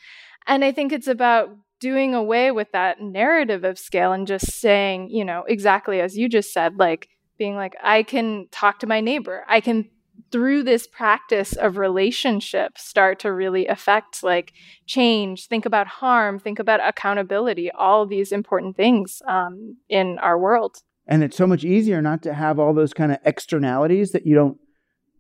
And 0.47 0.65
I 0.65 0.73
think 0.73 0.93
it's 0.93 1.09
about 1.09 1.51
doing 1.81 2.15
away 2.15 2.51
with 2.51 2.73
that 2.73 3.01
narrative 3.01 3.65
of 3.65 3.79
scale 3.79 4.13
and 4.13 4.27
just 4.27 4.53
saying, 4.53 5.11
you 5.11 5.25
know, 5.25 5.45
exactly 5.49 6.01
as 6.01 6.17
you 6.17 6.29
just 6.29 6.53
said, 6.53 6.79
like 6.79 7.09
being 7.39 7.55
like, 7.55 7.77
I 7.83 8.03
can 8.03 8.49
talk 8.51 8.81
to 8.81 8.87
my 8.87 9.01
neighbor. 9.01 9.45
I 9.49 9.61
can, 9.61 9.89
through 10.31 10.63
this 10.63 10.87
practice 10.87 11.55
of 11.55 11.77
relationship, 11.79 12.77
start 12.79 13.19
to 13.21 13.33
really 13.33 13.67
affect 13.67 14.23
like 14.23 14.53
change, 14.87 15.47
think 15.47 15.65
about 15.67 15.87
harm, 15.87 16.39
think 16.39 16.59
about 16.59 16.81
accountability, 16.87 17.71
all 17.71 18.07
these 18.07 18.33
important 18.33 18.77
things 18.77 19.23
um, 19.27 19.77
in 19.89 20.19
our 20.19 20.39
world. 20.39 20.83
and 21.09 21.25
it's 21.25 21.37
so 21.37 21.47
much 21.47 21.65
easier 21.65 22.01
not 22.03 22.23
to 22.23 22.35
have 22.35 22.59
all 22.59 22.75
those 22.75 22.93
kind 22.93 23.11
of 23.11 23.19
externalities 23.25 24.13
that 24.13 24.27
you 24.27 24.35
don't 24.35 24.59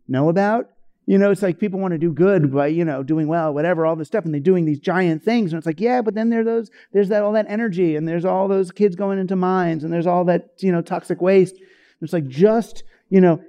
know 0.06 0.28
about. 0.28 0.66
You 1.06 1.16
know, 1.16 1.30
it's 1.30 1.40
like 1.40 1.58
people 1.58 1.80
want 1.80 1.92
to 1.92 1.98
do 1.98 2.12
good 2.12 2.52
by, 2.52 2.66
you 2.66 2.84
know, 2.84 3.02
doing 3.02 3.28
well, 3.28 3.54
whatever, 3.54 3.86
all 3.86 3.96
this 3.96 4.08
stuff, 4.08 4.26
and 4.26 4.34
they're 4.34 4.40
doing 4.40 4.66
these 4.66 4.78
giant 4.78 5.22
things. 5.24 5.50
And 5.50 5.58
it's 5.58 5.66
like, 5.66 5.80
yeah, 5.80 6.02
but 6.02 6.14
then 6.14 6.28
there 6.28 6.44
those, 6.44 6.70
there's 6.92 7.08
that 7.08 7.22
all 7.22 7.32
that 7.32 7.46
energy, 7.48 7.96
and 7.96 8.06
there's 8.06 8.26
all 8.26 8.46
those 8.46 8.70
kids 8.70 8.94
going 8.94 9.18
into 9.18 9.34
mines, 9.34 9.82
and 9.82 9.90
there's 9.90 10.06
all 10.06 10.26
that, 10.26 10.50
you 10.58 10.70
know, 10.70 10.82
toxic 10.82 11.22
waste. 11.22 11.56
It's 12.02 12.12
like 12.12 12.28
just, 12.28 12.82
you 13.08 13.22
know, 13.22 13.42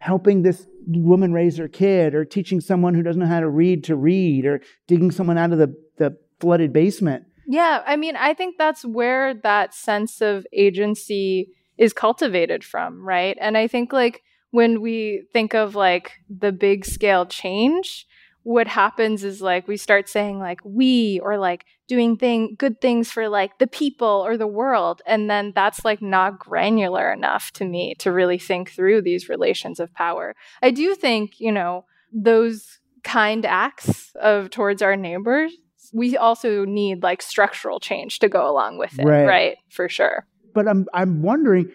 helping 0.00 0.42
this 0.42 0.66
woman 0.86 1.32
raise 1.32 1.58
her 1.58 1.68
kid, 1.68 2.14
or 2.14 2.24
teaching 2.24 2.60
someone 2.60 2.94
who 2.94 3.02
doesn't 3.02 3.20
know 3.20 3.26
how 3.26 3.40
to 3.40 3.48
read 3.48 3.84
to 3.84 3.96
read, 3.96 4.46
or 4.46 4.60
digging 4.86 5.10
someone 5.10 5.38
out 5.38 5.52
of 5.52 5.58
the, 5.58 5.74
the 5.98 6.16
flooded 6.40 6.72
basement. 6.72 7.24
Yeah, 7.46 7.82
I 7.86 7.96
mean, 7.96 8.16
I 8.16 8.34
think 8.34 8.56
that's 8.58 8.84
where 8.84 9.34
that 9.34 9.74
sense 9.74 10.20
of 10.20 10.46
agency 10.52 11.50
is 11.78 11.92
cultivated 11.92 12.64
from, 12.64 13.02
right? 13.02 13.36
And 13.40 13.56
I 13.56 13.68
think 13.68 13.92
like 13.92 14.22
when 14.50 14.80
we 14.80 15.24
think 15.32 15.54
of 15.54 15.74
like 15.74 16.12
the 16.28 16.52
big 16.52 16.84
scale 16.84 17.24
change, 17.26 18.06
what 18.42 18.66
happens 18.66 19.24
is 19.24 19.40
like 19.40 19.68
we 19.68 19.76
start 19.76 20.08
saying 20.08 20.38
like 20.38 20.60
we 20.64 21.20
or 21.22 21.38
like 21.38 21.64
doing 21.88 22.16
thing 22.16 22.54
good 22.58 22.80
things 22.80 23.10
for 23.10 23.28
like 23.28 23.58
the 23.58 23.66
people 23.66 24.22
or 24.26 24.36
the 24.36 24.46
world 24.46 25.00
and 25.06 25.28
then 25.30 25.52
that's 25.54 25.84
like 25.84 26.00
not 26.02 26.38
granular 26.38 27.10
enough 27.12 27.50
to 27.52 27.64
me 27.64 27.94
to 27.98 28.12
really 28.12 28.38
think 28.38 28.70
through 28.70 29.00
these 29.02 29.28
relations 29.28 29.80
of 29.80 29.92
power. 29.94 30.36
I 30.62 30.70
do 30.70 30.94
think, 30.94 31.40
you 31.40 31.50
know, 31.50 31.86
those 32.12 32.78
kind 33.02 33.44
acts 33.46 34.12
of 34.20 34.50
towards 34.50 34.82
our 34.82 34.96
neighbors 34.96 35.52
we 35.94 36.16
also 36.18 36.66
need 36.66 37.02
like 37.02 37.22
structural 37.22 37.80
change 37.80 38.18
to 38.18 38.28
go 38.28 38.50
along 38.50 38.76
with 38.76 38.98
it, 38.98 39.04
Right. 39.06 39.24
right? 39.24 39.56
For 39.70 39.88
sure. 39.88 40.26
but 40.54 40.68
I'm 40.68 40.86
I'm 40.92 41.22
wondering, 41.22 41.70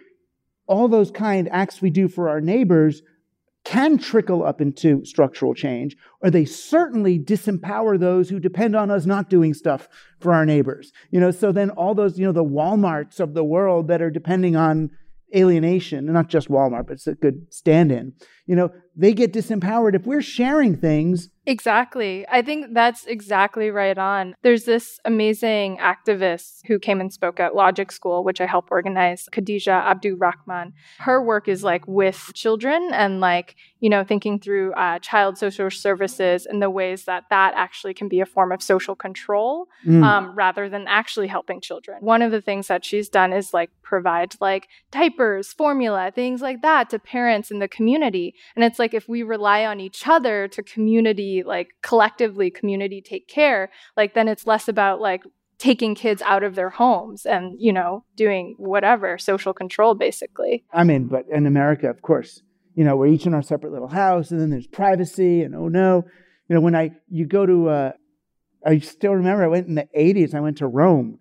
all 0.67 0.87
those 0.87 1.09
kind 1.11 1.49
acts 1.51 1.81
we 1.81 1.89
do 1.89 2.07
for 2.07 2.29
our 2.29 2.39
neighbors 2.39 3.01
can 3.63 3.97
trickle 3.97 4.43
up 4.43 4.59
into 4.59 5.03
structural 5.05 5.53
change, 5.53 5.95
or 6.21 6.29
they 6.29 6.45
certainly 6.45 7.17
disempower 7.17 7.97
those 7.97 8.29
who 8.29 8.39
depend 8.39 8.75
on 8.75 8.91
us 8.91 9.05
not 9.05 9.29
doing 9.29 9.53
stuff 9.53 9.87
for 10.19 10.33
our 10.33 10.45
neighbors. 10.45 10.91
You 11.11 11.19
know, 11.19 11.31
so 11.31 11.51
then 11.51 11.69
all 11.71 11.95
those, 11.95 12.19
you 12.19 12.25
know, 12.25 12.33
the 12.33 12.43
Walmarts 12.43 13.19
of 13.19 13.33
the 13.33 13.43
world 13.43 13.87
that 13.87 14.01
are 14.01 14.11
depending 14.11 14.55
on 14.55 14.89
alienation, 15.35 16.05
not 16.05 16.27
just 16.27 16.49
Walmart, 16.49 16.87
but 16.87 16.93
it's 16.93 17.07
a 17.07 17.15
good 17.15 17.47
stand-in. 17.51 18.13
You 18.45 18.55
know, 18.55 18.71
they 18.95 19.13
get 19.13 19.33
disempowered 19.33 19.95
if 19.95 20.05
we're 20.05 20.21
sharing 20.21 20.75
things. 20.77 21.29
Exactly. 21.45 22.25
I 22.31 22.41
think 22.41 22.73
that's 22.73 23.05
exactly 23.05 23.69
right 23.69 23.97
on. 23.97 24.35
There's 24.43 24.63
this 24.65 24.99
amazing 25.03 25.77
activist 25.77 26.59
who 26.67 26.79
came 26.79 27.01
and 27.01 27.11
spoke 27.11 27.39
at 27.39 27.55
Logic 27.55 27.91
School, 27.91 28.23
which 28.23 28.39
I 28.39 28.45
help 28.45 28.67
organize, 28.71 29.27
Khadijah 29.31 29.83
Abdurahman. 29.87 30.71
Her 30.99 31.21
work 31.21 31.47
is 31.49 31.63
like 31.63 31.85
with 31.87 32.31
children 32.33 32.91
and 32.93 33.19
like, 33.19 33.55
you 33.79 33.89
know, 33.89 34.03
thinking 34.05 34.39
through 34.39 34.73
uh, 34.73 34.99
child 34.99 35.37
social 35.37 35.69
services 35.69 36.45
and 36.45 36.61
the 36.61 36.69
ways 36.69 37.05
that 37.05 37.23
that 37.29 37.53
actually 37.55 37.93
can 37.93 38.07
be 38.07 38.21
a 38.21 38.25
form 38.25 38.51
of 38.51 38.61
social 38.61 38.95
control 38.95 39.67
Mm. 39.85 40.03
um, 40.03 40.35
rather 40.35 40.69
than 40.69 40.85
actually 40.87 41.27
helping 41.27 41.59
children. 41.59 41.97
One 41.99 42.21
of 42.21 42.31
the 42.31 42.39
things 42.41 42.67
that 42.67 42.85
she's 42.85 43.09
done 43.09 43.33
is 43.33 43.53
like 43.53 43.69
provide 43.81 44.35
like 44.39 44.69
diapers, 44.91 45.51
formula, 45.51 46.11
things 46.13 46.41
like 46.41 46.61
that 46.61 46.89
to 46.91 46.99
parents 46.99 47.51
in 47.51 47.59
the 47.59 47.67
community. 47.67 48.32
And 48.55 48.63
it's 48.63 48.79
like 48.79 48.93
if 48.93 49.07
we 49.07 49.23
rely 49.23 49.65
on 49.65 49.79
each 49.79 50.07
other 50.07 50.47
to 50.49 50.63
community, 50.63 51.43
like 51.45 51.69
collectively 51.81 52.49
community 52.49 53.01
take 53.01 53.27
care, 53.27 53.71
like 53.97 54.13
then 54.13 54.27
it's 54.27 54.47
less 54.47 54.67
about 54.67 55.01
like 55.01 55.23
taking 55.57 55.95
kids 55.95 56.21
out 56.23 56.43
of 56.43 56.55
their 56.55 56.69
homes 56.69 57.25
and, 57.25 57.55
you 57.59 57.71
know, 57.71 58.03
doing 58.15 58.55
whatever, 58.57 59.17
social 59.17 59.53
control 59.53 59.95
basically. 59.95 60.63
I 60.73 60.83
mean, 60.83 61.07
but 61.07 61.25
in 61.29 61.45
America, 61.45 61.89
of 61.89 62.01
course, 62.01 62.41
you 62.75 62.83
know, 62.83 62.95
we're 62.95 63.07
each 63.07 63.25
in 63.25 63.33
our 63.33 63.41
separate 63.41 63.71
little 63.71 63.87
house 63.87 64.31
and 64.31 64.39
then 64.39 64.49
there's 64.49 64.67
privacy 64.67 65.41
and 65.43 65.55
oh 65.55 65.67
no. 65.67 66.03
You 66.49 66.55
know, 66.55 66.61
when 66.61 66.75
I 66.75 66.91
you 67.09 67.25
go 67.25 67.45
to 67.45 67.69
uh 67.69 67.91
I 68.65 68.79
still 68.79 69.13
remember 69.13 69.43
I 69.43 69.47
went 69.47 69.67
in 69.67 69.75
the 69.75 69.87
80s, 69.95 70.33
I 70.33 70.39
went 70.39 70.57
to 70.57 70.67
Rome 70.67 71.19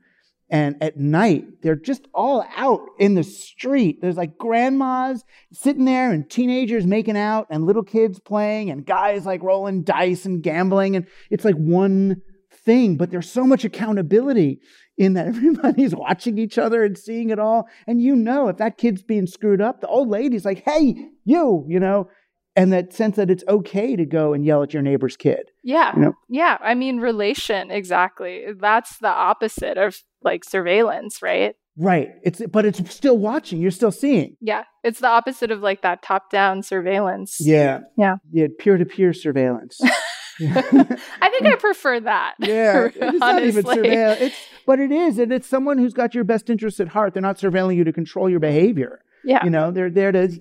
and 0.53 0.77
at 0.83 0.99
night, 0.99 1.63
they're 1.63 1.75
just 1.75 2.07
all 2.13 2.45
out 2.55 2.83
in 2.99 3.15
the 3.15 3.25
street. 3.25 4.03
There's 4.03 4.19
like 4.19 4.37
grandmas 4.37 5.25
sitting 5.51 5.87
there 5.87 6.13
and 6.13 6.29
teenagers 6.29 6.87
making 6.87 7.17
out 7.17 7.47
and 7.49 7.65
little 7.65 7.83
kids 7.83 8.21
playing 8.21 8.69
and 8.69 8.85
guys 8.85 9.25
like 9.25 9.43
rolling 9.43 9.83
dice 9.83 10.27
and 10.27 10.43
gambling. 10.43 10.95
And 10.95 11.07
it's 11.31 11.47
like 11.47 11.55
one 11.55 12.21
thing, 12.53 12.99
but 12.99 13.11
there's 13.11 13.33
so 13.33 13.47
much 13.47 13.65
accountability 13.65 14.61
in 14.99 15.15
that 15.15 15.27
everybody's 15.35 15.95
watching 15.95 16.37
each 16.37 16.59
other 16.59 16.85
and 16.85 16.99
seeing 16.99 17.31
it 17.31 17.39
all. 17.39 17.67
And 17.87 18.03
you 18.03 18.15
know, 18.15 18.49
if 18.49 18.59
that 18.59 18.77
kid's 18.77 19.03
being 19.03 19.27
screwed 19.27 19.63
up, 19.63 19.81
the 19.81 19.89
old 19.89 20.09
lady's 20.09 20.45
like, 20.45 20.63
hey, 20.67 21.09
you, 21.25 21.65
you 21.67 21.81
know, 21.81 22.11
and 22.55 22.73
that 22.73 22.93
sense 22.93 23.17
that 23.17 23.31
it's 23.31 23.45
okay 23.49 23.97
to 23.97 24.05
go 24.05 24.33
and 24.33 24.45
yell 24.45 24.63
at 24.63 24.73
your 24.73 24.83
neighbor's 24.83 25.17
kid. 25.17 25.51
Yeah. 25.63 25.95
You 25.95 26.03
know? 26.03 26.13
Yeah. 26.29 26.59
I 26.61 26.75
mean, 26.75 26.99
relation, 26.99 27.71
exactly. 27.71 28.47
That's 28.59 28.99
the 28.99 29.09
opposite 29.09 29.79
of 29.79 29.97
like 30.23 30.45
surveillance, 30.45 31.23
right? 31.23 31.55
Right. 31.77 32.11
It's 32.23 32.43
but 32.51 32.67
it's 32.67 32.95
still 32.95 33.17
watching. 33.17 33.61
You're 33.61 33.71
still 33.71 33.93
seeing. 33.93 34.37
Yeah. 34.41 34.65
It's 34.85 35.01
the 35.01 35.09
opposite 35.09 35.51
of 35.51 35.61
like 35.61 35.83
that 35.83 36.03
top-down 36.03 36.63
surveillance. 36.63 37.39
Yeah. 37.41 37.81
Yeah. 37.97 38.17
Yeah, 38.31 38.49
peer-to-peer 38.59 39.13
surveillance. 39.13 39.81
I 40.41 41.29
think 41.31 41.47
I 41.47 41.57
prefer 41.57 42.01
that. 42.01 42.35
Yeah, 42.39 42.89
it's 42.95 43.19
not 43.19 43.43
even 43.43 43.65
surveil. 43.65 44.21
It's 44.21 44.37
but 44.67 44.81
it 44.81 44.91
is, 44.91 45.19
and 45.19 45.33
it's 45.33 45.47
someone 45.47 45.79
who's 45.79 45.93
got 45.93 46.15
your 46.15 46.25
best 46.25 46.49
interests 46.49 46.81
at 46.81 46.89
heart. 46.89 47.13
They're 47.13 47.23
not 47.23 47.39
surveilling 47.39 47.77
you 47.77 47.85
to 47.85 47.93
control 47.93 48.31
your 48.31 48.41
behavior. 48.41 49.03
Yeah. 49.25 49.45
You 49.45 49.51
know, 49.51 49.71
they're 49.71 49.91
there 49.91 50.11
to 50.11 50.41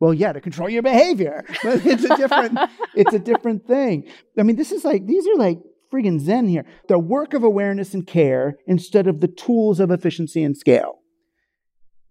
well, 0.00 0.12
yeah, 0.14 0.32
to 0.32 0.40
control 0.40 0.68
your 0.68 0.82
behavior. 0.82 1.44
But 1.62 1.84
it's 1.86 2.04
a 2.04 2.16
different 2.16 2.58
it's 2.94 3.14
a 3.14 3.18
different 3.18 3.66
thing. 3.66 4.08
I 4.38 4.42
mean, 4.42 4.56
this 4.56 4.72
is 4.72 4.84
like 4.84 5.06
these 5.06 5.26
are 5.26 5.36
like 5.36 5.58
friggin' 5.92 6.20
zen 6.20 6.48
here. 6.48 6.64
The 6.88 6.98
work 6.98 7.32
of 7.34 7.42
awareness 7.44 7.94
and 7.94 8.06
care 8.06 8.56
instead 8.66 9.06
of 9.06 9.20
the 9.20 9.28
tools 9.28 9.80
of 9.80 9.90
efficiency 9.90 10.42
and 10.42 10.56
scale 10.56 10.98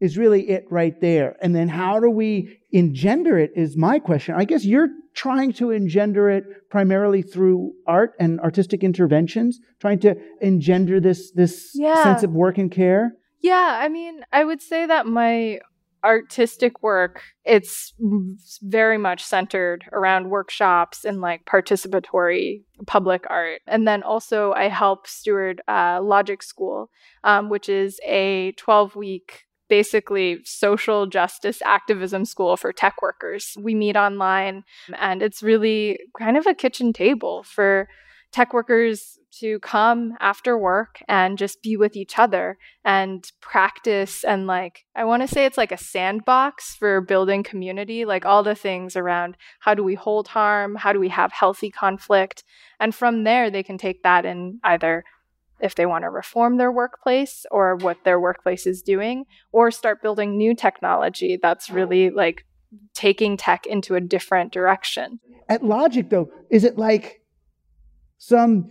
is 0.01 0.17
really 0.17 0.49
it 0.49 0.65
right 0.69 0.99
there. 1.01 1.35
And 1.41 1.55
then 1.55 1.69
how 1.69 1.99
do 1.99 2.09
we 2.09 2.59
engender 2.71 3.37
it 3.37 3.51
is 3.55 3.77
my 3.77 3.99
question. 3.99 4.35
I 4.35 4.43
guess 4.45 4.65
you're 4.65 4.89
trying 5.13 5.53
to 5.53 5.71
engender 5.71 6.29
it 6.29 6.43
primarily 6.69 7.21
through 7.21 7.71
art 7.87 8.11
and 8.19 8.39
artistic 8.41 8.83
interventions, 8.83 9.59
trying 9.79 9.99
to 9.99 10.15
engender 10.41 10.99
this 10.99 11.31
this 11.31 11.71
Yeah. 11.73 12.03
sense 12.03 12.23
of 12.23 12.31
work 12.31 12.57
and 12.57 12.69
care. 12.69 13.13
Yeah, 13.41 13.77
I 13.81 13.87
mean, 13.89 14.25
I 14.33 14.43
would 14.43 14.61
say 14.61 14.85
that 14.85 15.05
my 15.05 15.59
artistic 16.05 16.83
work 16.83 17.21
it's 17.43 17.93
very 18.61 18.97
much 18.97 19.23
centered 19.23 19.85
around 19.91 20.29
workshops 20.29 21.03
and 21.03 21.21
like 21.21 21.45
participatory 21.45 22.61
public 22.87 23.25
art. 23.29 23.61
And 23.67 23.87
then 23.87 24.03
also 24.03 24.53
i 24.53 24.67
help 24.67 25.07
steward 25.07 25.61
uh, 25.67 25.99
logic 26.01 26.43
school 26.43 26.89
um, 27.23 27.49
which 27.49 27.67
is 27.67 27.99
a 28.05 28.53
12 28.53 28.95
week 28.95 29.45
basically 29.67 30.39
social 30.43 31.07
justice 31.07 31.61
activism 31.63 32.25
school 32.25 32.55
for 32.55 32.71
tech 32.71 33.01
workers. 33.01 33.57
We 33.59 33.73
meet 33.73 33.95
online 33.95 34.63
and 34.99 35.21
it's 35.21 35.41
really 35.41 35.99
kind 36.19 36.37
of 36.37 36.45
a 36.45 36.53
kitchen 36.53 36.93
table 36.93 37.43
for 37.43 37.87
tech 38.35 38.53
workers 38.53 39.17
to 39.31 39.59
come 39.59 40.13
after 40.19 40.57
work 40.57 41.01
and 41.07 41.37
just 41.37 41.61
be 41.61 41.77
with 41.77 41.95
each 41.95 42.19
other 42.19 42.57
and 42.83 43.31
practice 43.39 44.25
and 44.25 44.45
like 44.45 44.83
I 44.93 45.05
want 45.05 45.21
to 45.21 45.27
say 45.29 45.45
it's 45.45 45.57
like 45.57 45.71
a 45.71 45.77
sandbox 45.77 46.75
for 46.75 46.99
building 46.99 47.43
community 47.43 48.03
like 48.03 48.25
all 48.25 48.43
the 48.43 48.53
things 48.53 48.97
around 48.97 49.37
how 49.61 49.73
do 49.73 49.85
we 49.85 49.95
hold 49.95 50.27
harm 50.27 50.75
how 50.75 50.91
do 50.91 50.99
we 50.99 51.07
have 51.07 51.31
healthy 51.31 51.71
conflict 51.71 52.43
and 52.77 52.93
from 52.93 53.23
there 53.23 53.49
they 53.49 53.63
can 53.63 53.77
take 53.77 54.03
that 54.03 54.25
and 54.25 54.59
either 54.65 55.05
if 55.61 55.75
they 55.75 55.85
want 55.85 56.03
to 56.03 56.09
reform 56.09 56.57
their 56.57 56.73
workplace 56.73 57.45
or 57.51 57.77
what 57.77 58.03
their 58.03 58.19
workplace 58.19 58.67
is 58.67 58.81
doing 58.81 59.23
or 59.53 59.71
start 59.71 60.01
building 60.01 60.35
new 60.35 60.53
technology 60.53 61.39
that's 61.41 61.69
really 61.69 62.09
like 62.09 62.45
taking 62.93 63.37
tech 63.37 63.65
into 63.65 63.95
a 63.95 64.01
different 64.01 64.51
direction. 64.51 65.21
At 65.47 65.63
Logic, 65.63 66.09
though, 66.09 66.29
is 66.49 66.65
it 66.65 66.77
like 66.77 67.21
some 68.17 68.69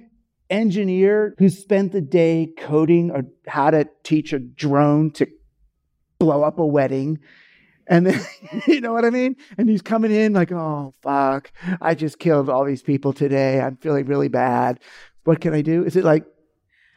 engineer 0.51 1.35
who 1.39 1.49
spent 1.49 1.93
the 1.93 2.01
day 2.01 2.49
coding 2.59 3.11
or 3.11 3.25
how 3.47 3.71
to 3.71 3.89
teach 4.03 4.33
a 4.33 4.39
drone 4.39 5.11
to 5.13 5.27
blow 6.19 6.43
up 6.43 6.59
a 6.59 6.67
wedding? 6.67 7.19
And 7.87 8.07
then, 8.07 8.21
you 8.67 8.81
know 8.81 8.93
what 8.93 9.05
I 9.05 9.11
mean? 9.11 9.37
And 9.59 9.69
he's 9.69 9.83
coming 9.83 10.13
in 10.13 10.33
like, 10.33 10.53
oh, 10.53 10.95
fuck, 11.03 11.53
I 11.81 11.95
just 11.95 12.19
killed 12.19 12.49
all 12.49 12.65
these 12.65 12.83
people 12.83 13.13
today. 13.13 13.61
I'm 13.61 13.77
feeling 13.77 14.07
really 14.07 14.29
bad. 14.29 14.81
What 15.25 15.41
can 15.41 15.55
I 15.55 15.63
do? 15.63 15.85
Is 15.85 15.97
it 15.97 16.05
like 16.05 16.25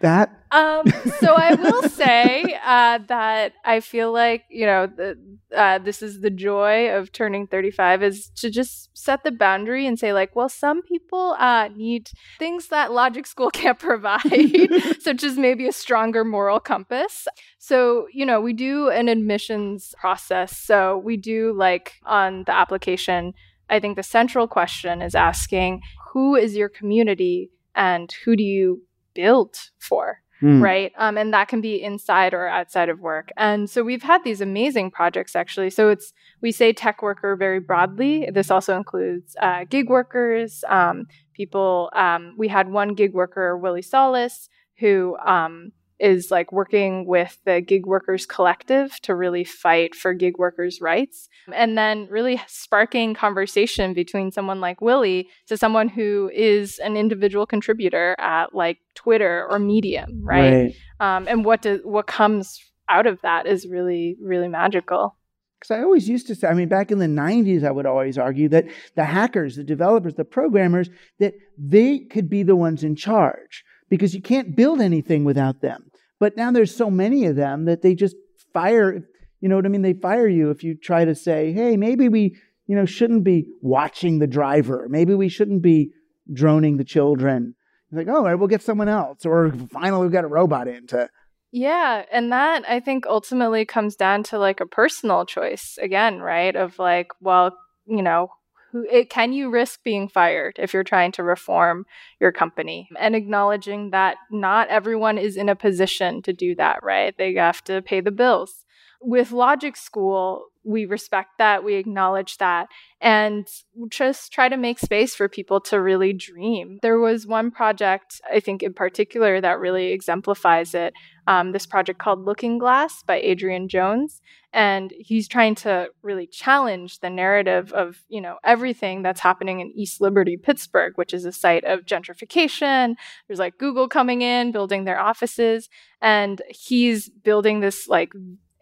that? 0.01 0.36
Um, 0.51 0.85
so 1.19 1.33
I 1.35 1.55
will 1.55 1.89
say 1.89 2.57
uh, 2.63 2.99
that 3.07 3.53
I 3.65 3.81
feel 3.81 4.13
like 4.13 4.45
you 4.49 4.65
know 4.65 4.87
the, 4.87 5.17
uh, 5.55 5.79
this 5.79 6.01
is 6.01 6.21
the 6.21 6.29
joy 6.29 6.89
of 6.89 7.11
turning 7.11 7.47
35 7.47 8.03
is 8.03 8.29
to 8.35 8.49
just 8.49 8.89
set 8.97 9.23
the 9.23 9.31
boundary 9.31 9.85
and 9.85 9.99
say 9.99 10.13
like, 10.13 10.35
well, 10.35 10.49
some 10.49 10.81
people 10.81 11.35
uh, 11.37 11.69
need 11.75 12.11
things 12.39 12.67
that 12.69 12.91
Logic 12.91 13.27
School 13.27 13.49
can't 13.53 13.79
provide, 13.79 14.69
such 14.99 15.23
as 15.23 15.37
maybe 15.37 15.67
a 15.67 15.73
stronger 15.73 16.23
moral 16.23 16.59
compass. 16.59 17.27
So 17.57 18.07
you 18.13 18.25
know 18.25 18.39
we 18.39 18.53
do 18.53 18.89
an 18.89 19.09
admissions 19.09 19.93
process. 19.99 20.57
So 20.57 20.97
we 20.97 21.17
do 21.17 21.53
like 21.53 21.93
on 22.05 22.43
the 22.45 22.53
application. 22.53 23.33
I 23.69 23.81
think 23.81 23.97
the 23.97 24.03
central 24.03 24.47
question 24.47 25.01
is 25.01 25.13
asking 25.13 25.81
who 26.13 26.35
is 26.35 26.55
your 26.55 26.69
community 26.69 27.51
and 27.75 28.09
who 28.23 28.37
do 28.37 28.43
you 28.43 28.83
build 29.13 29.57
for 29.77 30.21
Hmm. 30.39 30.61
right? 30.61 30.91
Um, 30.97 31.17
and 31.17 31.33
that 31.33 31.47
can 31.47 31.61
be 31.61 31.81
inside 31.81 32.33
or 32.33 32.47
outside 32.47 32.89
of 32.89 32.99
work. 32.99 33.29
And 33.37 33.67
so 33.67 33.83
we've 33.83 34.03
had 34.03 34.23
these 34.23 34.39
amazing 34.39 34.91
projects 34.91 35.35
actually. 35.35 35.71
So 35.71 35.89
it's 35.89 36.13
we 36.41 36.51
say 36.51 36.73
tech 36.73 37.01
worker 37.01 37.35
very 37.35 37.59
broadly. 37.59 38.29
This 38.31 38.51
also 38.51 38.77
includes 38.77 39.35
uh, 39.41 39.65
gig 39.67 39.89
workers, 39.89 40.63
um, 40.67 41.07
people. 41.33 41.89
Um, 41.93 42.35
we 42.37 42.47
had 42.47 42.69
one 42.69 42.93
gig 42.93 43.13
worker, 43.13 43.57
Willy 43.57 43.81
Solis, 43.81 44.49
who 44.77 45.17
um, 45.25 45.71
is 45.99 46.29
like 46.31 46.51
working 46.51 47.05
with 47.05 47.37
the 47.45 47.61
gig 47.61 47.85
workers 47.85 48.25
collective 48.25 48.99
to 49.01 49.15
really 49.15 49.43
fight 49.43 49.95
for 49.95 50.13
gig 50.13 50.37
workers' 50.37 50.79
rights, 50.81 51.29
and 51.53 51.77
then 51.77 52.07
really 52.09 52.41
sparking 52.47 53.13
conversation 53.13 53.93
between 53.93 54.31
someone 54.31 54.61
like 54.61 54.81
Willy 54.81 55.29
to 55.47 55.57
someone 55.57 55.89
who 55.89 56.29
is 56.33 56.79
an 56.79 56.97
individual 56.97 57.45
contributor 57.45 58.15
at 58.19 58.53
like 58.53 58.77
Twitter 58.95 59.47
or 59.49 59.59
Medium, 59.59 60.23
right? 60.23 60.75
Um, 60.99 61.27
and 61.27 61.45
what 61.45 61.61
does 61.61 61.81
what 61.83 62.07
comes 62.07 62.59
out 62.89 63.07
of 63.07 63.21
that 63.21 63.47
is 63.47 63.67
really 63.67 64.17
really 64.21 64.47
magical. 64.47 65.15
Because 65.59 65.71
I 65.71 65.81
always 65.81 66.07
used 66.07 66.27
to 66.27 66.35
say, 66.35 66.47
I 66.47 66.53
mean, 66.53 66.67
back 66.67 66.91
in 66.91 66.99
the 66.99 67.07
90s, 67.07 67.63
I 67.63 67.71
would 67.71 67.87
always 67.87 68.17
argue 68.19 68.47
that 68.49 68.65
the 68.93 69.03
hackers, 69.03 69.55
the 69.55 69.63
developers, 69.63 70.13
the 70.13 70.23
programmers, 70.23 70.87
that 71.17 71.33
they 71.57 71.97
could 71.97 72.29
be 72.29 72.43
the 72.43 72.55
ones 72.55 72.83
in 72.83 72.95
charge 72.95 73.65
because 73.89 74.13
you 74.13 74.21
can't 74.21 74.55
build 74.55 74.81
anything 74.81 75.23
without 75.23 75.61
them. 75.61 75.86
But 76.19 76.37
now 76.37 76.51
there's 76.51 76.75
so 76.75 76.89
many 76.89 77.25
of 77.25 77.35
them 77.35 77.65
that 77.65 77.81
they 77.81 77.95
just 77.95 78.15
fire, 78.53 79.05
you 79.39 79.49
know 79.49 79.55
what 79.55 79.65
I 79.65 79.69
mean? 79.69 79.83
They 79.83 79.93
fire 79.93 80.27
you 80.27 80.49
if 80.49 80.63
you 80.63 80.75
try 80.75 81.05
to 81.05 81.15
say, 81.15 81.51
hey, 81.53 81.77
maybe 81.77 82.09
we, 82.09 82.37
you 82.65 82.75
know, 82.75 82.85
shouldn't 82.85 83.23
be 83.23 83.47
watching 83.61 84.19
the 84.19 84.27
driver. 84.27 84.87
Maybe 84.89 85.13
we 85.13 85.29
shouldn't 85.29 85.61
be 85.61 85.91
droning 86.33 86.77
the 86.77 86.83
children. 86.83 87.55
It's 87.89 87.97
like, 87.97 88.07
oh, 88.07 88.17
all 88.17 88.23
right, 88.23 88.35
we'll 88.35 88.47
get 88.47 88.61
someone 88.61 88.89
else. 88.89 89.25
Or 89.25 89.53
finally, 89.71 90.03
we've 90.03 90.11
got 90.11 90.25
a 90.25 90.27
robot 90.29 90.67
in 90.67 90.87
to 90.87 91.09
Yeah, 91.51 92.03
and 92.11 92.31
that 92.31 92.63
I 92.67 92.79
think 92.79 93.05
ultimately 93.07 93.63
comes 93.63 93.95
down 93.95 94.23
to 94.23 94.39
like 94.39 94.59
a 94.59 94.65
personal 94.65 95.25
choice 95.25 95.77
again, 95.81 96.19
right? 96.19 96.55
Of 96.55 96.79
like, 96.79 97.07
well, 97.21 97.55
you 97.85 98.01
know, 98.01 98.29
who 98.77 98.87
it, 98.89 99.09
can 99.09 99.33
you 99.33 99.49
risk 99.49 99.83
being 99.83 100.07
fired 100.07 100.55
if 100.59 100.73
you're 100.73 100.83
trying 100.83 101.11
to 101.13 101.23
reform 101.23 101.85
your 102.19 102.31
company 102.31 102.89
and 102.99 103.15
acknowledging 103.15 103.89
that 103.91 104.17
not 104.31 104.67
everyone 104.69 105.17
is 105.17 105.35
in 105.37 105.49
a 105.49 105.55
position 105.55 106.21
to 106.21 106.33
do 106.33 106.55
that, 106.55 106.83
right? 106.83 107.15
They 107.17 107.33
have 107.35 107.63
to 107.65 107.81
pay 107.81 108.01
the 108.01 108.11
bills. 108.11 108.65
with 109.01 109.31
Logic 109.31 109.75
School, 109.75 110.47
we 110.67 110.85
respect 110.85 111.37
that, 111.37 111.63
we 111.63 111.75
acknowledge 111.75 112.37
that, 112.37 112.67
and 112.99 113.47
just 113.89 114.33
try 114.33 114.49
to 114.49 114.57
make 114.57 114.79
space 114.79 115.15
for 115.15 115.29
people 115.29 115.61
to 115.61 115.81
really 115.81 116.11
dream. 116.11 116.77
There 116.81 116.99
was 116.99 117.25
one 117.25 117.51
project, 117.51 118.19
I 118.31 118.41
think 118.41 118.61
in 118.61 118.73
particular, 118.73 119.39
that 119.39 119.59
really 119.59 119.93
exemplifies 119.93 120.75
it. 120.75 120.93
Um, 121.25 121.53
this 121.53 121.65
project 121.65 121.99
called 121.99 122.25
Looking 122.25 122.57
Glass 122.57 123.01
by 123.01 123.19
Adrian 123.19 123.69
Jones. 123.69 124.21
And 124.53 124.93
he's 124.97 125.27
trying 125.27 125.55
to 125.55 125.87
really 126.01 126.27
challenge 126.27 126.99
the 126.99 127.09
narrative 127.09 127.71
of, 127.73 128.01
you 128.09 128.19
know, 128.19 128.37
everything 128.43 129.03
that's 129.03 129.19
happening 129.19 129.59
in 129.59 129.71
East 129.71 130.01
Liberty, 130.01 130.35
Pittsburgh, 130.35 130.93
which 130.95 131.13
is 131.13 131.25
a 131.25 131.31
site 131.31 131.63
of 131.63 131.85
gentrification. 131.85 132.95
There's 133.27 133.39
like 133.39 133.57
Google 133.57 133.87
coming 133.87 134.21
in, 134.21 134.51
building 134.51 134.85
their 134.85 134.99
offices. 134.99 135.69
And 136.01 136.41
he's 136.49 137.09
building 137.09 137.59
this 137.59 137.87
like 137.87 138.11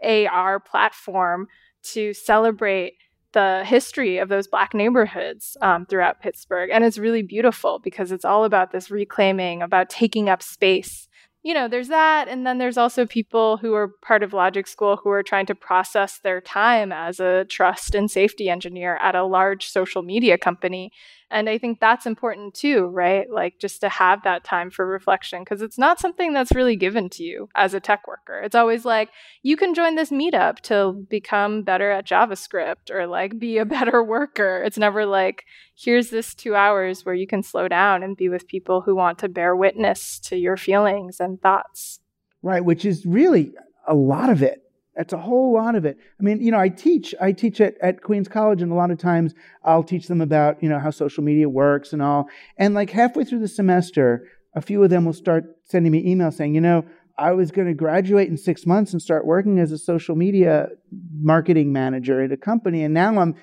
AR 0.03 0.59
platform 0.59 1.47
to 1.93 2.13
celebrate 2.13 2.93
the 3.33 3.63
history 3.65 4.17
of 4.17 4.29
those 4.29 4.47
black 4.47 4.73
neighborhoods 4.73 5.57
um, 5.61 5.85
throughout 5.85 6.21
Pittsburgh. 6.21 6.69
And 6.71 6.83
it's 6.83 6.97
really 6.97 7.21
beautiful 7.21 7.79
because 7.79 8.11
it's 8.11 8.23
all 8.23 8.45
about 8.45 8.71
this 8.71 8.89
reclaiming, 8.89 9.61
about 9.61 9.89
taking 9.89 10.29
up 10.29 10.41
space 10.41 11.07
you 11.45 11.53
know, 11.53 11.67
there's 11.67 11.89
that. 11.89 12.27
And 12.27 12.45
then 12.45 12.57
there's 12.57 12.75
also 12.75 13.05
people 13.05 13.57
who 13.57 13.75
are 13.75 13.89
part 14.01 14.23
of 14.23 14.33
Logic 14.33 14.65
School 14.65 14.97
who 14.97 15.11
are 15.11 15.21
trying 15.21 15.45
to 15.45 15.53
process 15.53 16.17
their 16.17 16.41
time 16.41 16.91
as 16.91 17.19
a 17.19 17.45
trust 17.45 17.93
and 17.93 18.09
safety 18.09 18.49
engineer 18.49 18.95
at 18.95 19.13
a 19.13 19.23
large 19.23 19.67
social 19.67 20.01
media 20.01 20.39
company. 20.39 20.91
And 21.31 21.49
I 21.49 21.57
think 21.57 21.79
that's 21.79 22.05
important 22.05 22.53
too, 22.53 22.85
right? 22.85 23.29
Like 23.29 23.59
just 23.59 23.81
to 23.81 23.89
have 23.89 24.23
that 24.23 24.43
time 24.43 24.69
for 24.69 24.85
reflection 24.85 25.41
because 25.41 25.61
it's 25.61 25.77
not 25.77 25.99
something 25.99 26.33
that's 26.33 26.53
really 26.53 26.75
given 26.75 27.09
to 27.11 27.23
you 27.23 27.49
as 27.55 27.73
a 27.73 27.79
tech 27.79 28.07
worker. 28.07 28.39
It's 28.41 28.55
always 28.55 28.85
like, 28.85 29.09
you 29.41 29.57
can 29.57 29.73
join 29.73 29.95
this 29.95 30.11
meetup 30.11 30.59
to 30.61 31.05
become 31.09 31.63
better 31.63 31.89
at 31.89 32.07
JavaScript 32.07 32.91
or 32.91 33.07
like 33.07 33.39
be 33.39 33.57
a 33.57 33.65
better 33.65 34.03
worker. 34.03 34.61
It's 34.63 34.77
never 34.77 35.05
like, 35.05 35.45
here's 35.75 36.09
this 36.09 36.35
two 36.35 36.55
hours 36.55 37.05
where 37.05 37.15
you 37.15 37.27
can 37.27 37.41
slow 37.41 37.67
down 37.67 38.03
and 38.03 38.15
be 38.15 38.29
with 38.29 38.47
people 38.47 38.81
who 38.81 38.95
want 38.95 39.17
to 39.19 39.29
bear 39.29 39.55
witness 39.55 40.19
to 40.19 40.37
your 40.37 40.57
feelings 40.57 41.19
and 41.19 41.41
thoughts. 41.41 41.99
Right, 42.43 42.63
which 42.63 42.85
is 42.85 43.05
really 43.05 43.51
a 43.87 43.95
lot 43.95 44.29
of 44.29 44.43
it. 44.43 44.61
That's 44.95 45.13
a 45.13 45.17
whole 45.17 45.53
lot 45.53 45.75
of 45.75 45.85
it. 45.85 45.97
I 46.19 46.23
mean, 46.23 46.41
you 46.41 46.51
know, 46.51 46.59
I 46.59 46.69
teach, 46.69 47.13
I 47.19 47.31
teach 47.31 47.59
at, 47.59 47.75
at 47.81 48.01
Queens 48.01 48.27
College, 48.27 48.61
and 48.61 48.71
a 48.71 48.75
lot 48.75 48.91
of 48.91 48.97
times 48.97 49.33
I'll 49.63 49.83
teach 49.83 50.07
them 50.07 50.21
about, 50.21 50.61
you 50.63 50.69
know, 50.69 50.79
how 50.79 50.91
social 50.91 51.23
media 51.23 51.49
works 51.49 51.91
and 51.91 52.01
all. 52.01 52.27
And 52.57 52.73
like 52.73 52.89
halfway 52.89 53.25
through 53.25 53.39
the 53.39 53.47
semester, 53.47 54.27
a 54.55 54.61
few 54.61 54.81
of 54.83 54.89
them 54.89 55.05
will 55.05 55.13
start 55.13 55.43
sending 55.65 55.91
me 55.91 56.05
emails 56.05 56.35
saying, 56.35 56.55
you 56.55 56.61
know, 56.61 56.85
I 57.17 57.31
was 57.31 57.51
going 57.51 57.67
to 57.67 57.73
graduate 57.73 58.29
in 58.29 58.37
six 58.37 58.65
months 58.65 58.93
and 58.93 59.01
start 59.01 59.25
working 59.25 59.59
as 59.59 59.71
a 59.71 59.77
social 59.77 60.15
media 60.15 60.67
marketing 61.13 61.71
manager 61.71 62.21
at 62.21 62.31
a 62.31 62.37
company. 62.37 62.83
And 62.83 62.93
now 62.93 63.19
I'm, 63.19 63.35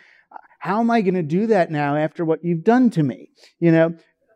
how 0.58 0.80
am 0.80 0.90
I 0.90 1.00
going 1.00 1.14
to 1.14 1.22
do 1.22 1.46
that 1.48 1.70
now 1.70 1.96
after 1.96 2.24
what 2.24 2.44
you've 2.44 2.64
done 2.64 2.90
to 2.90 3.02
me? 3.02 3.30
You 3.60 3.72
know, 3.72 3.94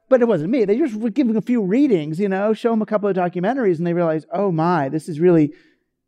but 0.09 0.23
it 0.23 0.29
wasn't 0.29 0.51
me. 0.51 0.65
They 0.65 0.79
just 0.79 0.95
were 0.95 1.11
giving 1.11 1.37
a 1.37 1.43
few 1.43 1.63
readings, 1.63 2.19
you 2.19 2.29
know, 2.29 2.53
show 2.53 2.71
them 2.71 2.83
a 2.83 2.87
couple 2.87 3.09
of 3.09 3.17
documentaries 3.17 3.79
and 3.79 3.87
they 3.87 3.95
realize, 3.95 4.25
oh 4.33 4.53
my, 4.53 4.89
this 4.89 5.09
is 5.09 5.21
really 5.21 5.53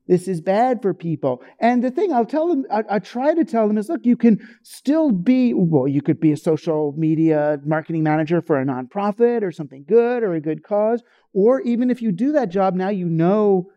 this 0.08 0.26
is 0.26 0.40
bad 0.40 0.80
for 0.82 0.94
people. 0.94 1.42
And 1.60 1.84
the 1.84 1.90
thing 1.90 2.12
I'll 2.12 2.26
tell 2.26 2.48
them, 2.48 2.64
I, 2.70 2.82
I, 2.90 2.98
try 2.98 3.34
to 3.34 3.44
tell 3.44 3.68
them 3.68 3.76
is 3.78 3.88
look, 3.88 4.04
you 4.04 4.16
can 4.16 4.40
still 4.62 5.12
be, 5.12 5.52
well, 5.54 5.86
you 5.86 6.02
could 6.02 6.18
be 6.18 6.32
a 6.32 6.36
social 6.36 6.94
media 6.96 7.60
marketing 7.64 8.02
manager 8.02 8.40
for 8.40 8.60
a 8.60 8.64
nonprofit 8.64 9.42
or 9.42 9.52
something 9.52 9.84
good 9.86 10.22
or 10.22 10.34
a 10.34 10.40
good 10.40 10.64
cause. 10.64 11.02
Or 11.34 11.60
even 11.60 11.90
if 11.90 12.00
you 12.00 12.10
do 12.10 12.32
that 12.32 12.48
job 12.48 12.74
now, 12.74 12.88
you 12.88 13.06
know 13.06 13.70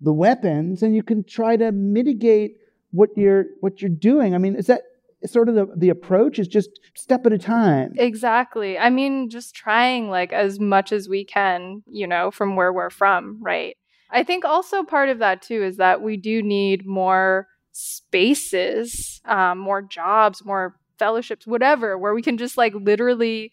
the 0.00 0.12
weapons 0.12 0.82
and 0.82 0.94
you 0.94 1.02
can 1.02 1.24
try 1.24 1.56
to 1.56 1.72
mitigate 1.72 2.56
what 2.92 3.10
you're 3.16 3.46
what 3.60 3.82
you're 3.82 3.90
doing. 3.90 4.34
I 4.34 4.38
mean, 4.38 4.54
is 4.54 4.66
that 4.66 4.82
sort 5.26 5.48
of 5.48 5.54
the, 5.54 5.66
the 5.76 5.88
approach 5.88 6.38
is 6.38 6.48
just 6.48 6.80
step 6.94 7.26
at 7.26 7.32
a 7.32 7.38
time. 7.38 7.92
Exactly. 7.96 8.78
I 8.78 8.90
mean, 8.90 9.30
just 9.30 9.54
trying 9.54 10.10
like 10.10 10.32
as 10.32 10.58
much 10.60 10.92
as 10.92 11.08
we 11.08 11.24
can, 11.24 11.82
you 11.86 12.06
know, 12.06 12.30
from 12.30 12.56
where 12.56 12.72
we're 12.72 12.90
from, 12.90 13.38
right? 13.42 13.76
I 14.12 14.22
think 14.22 14.44
also 14.44 14.82
part 14.82 15.08
of 15.08 15.18
that 15.18 15.42
too 15.42 15.62
is 15.62 15.78
that 15.78 16.02
we 16.02 16.16
do 16.16 16.42
need 16.42 16.86
more 16.86 17.48
spaces, 17.72 19.20
um, 19.24 19.58
more 19.58 19.82
jobs, 19.82 20.44
more 20.44 20.76
fellowships, 20.98 21.46
whatever, 21.46 21.98
where 21.98 22.14
we 22.14 22.22
can 22.22 22.36
just 22.36 22.56
like 22.56 22.74
literally 22.74 23.50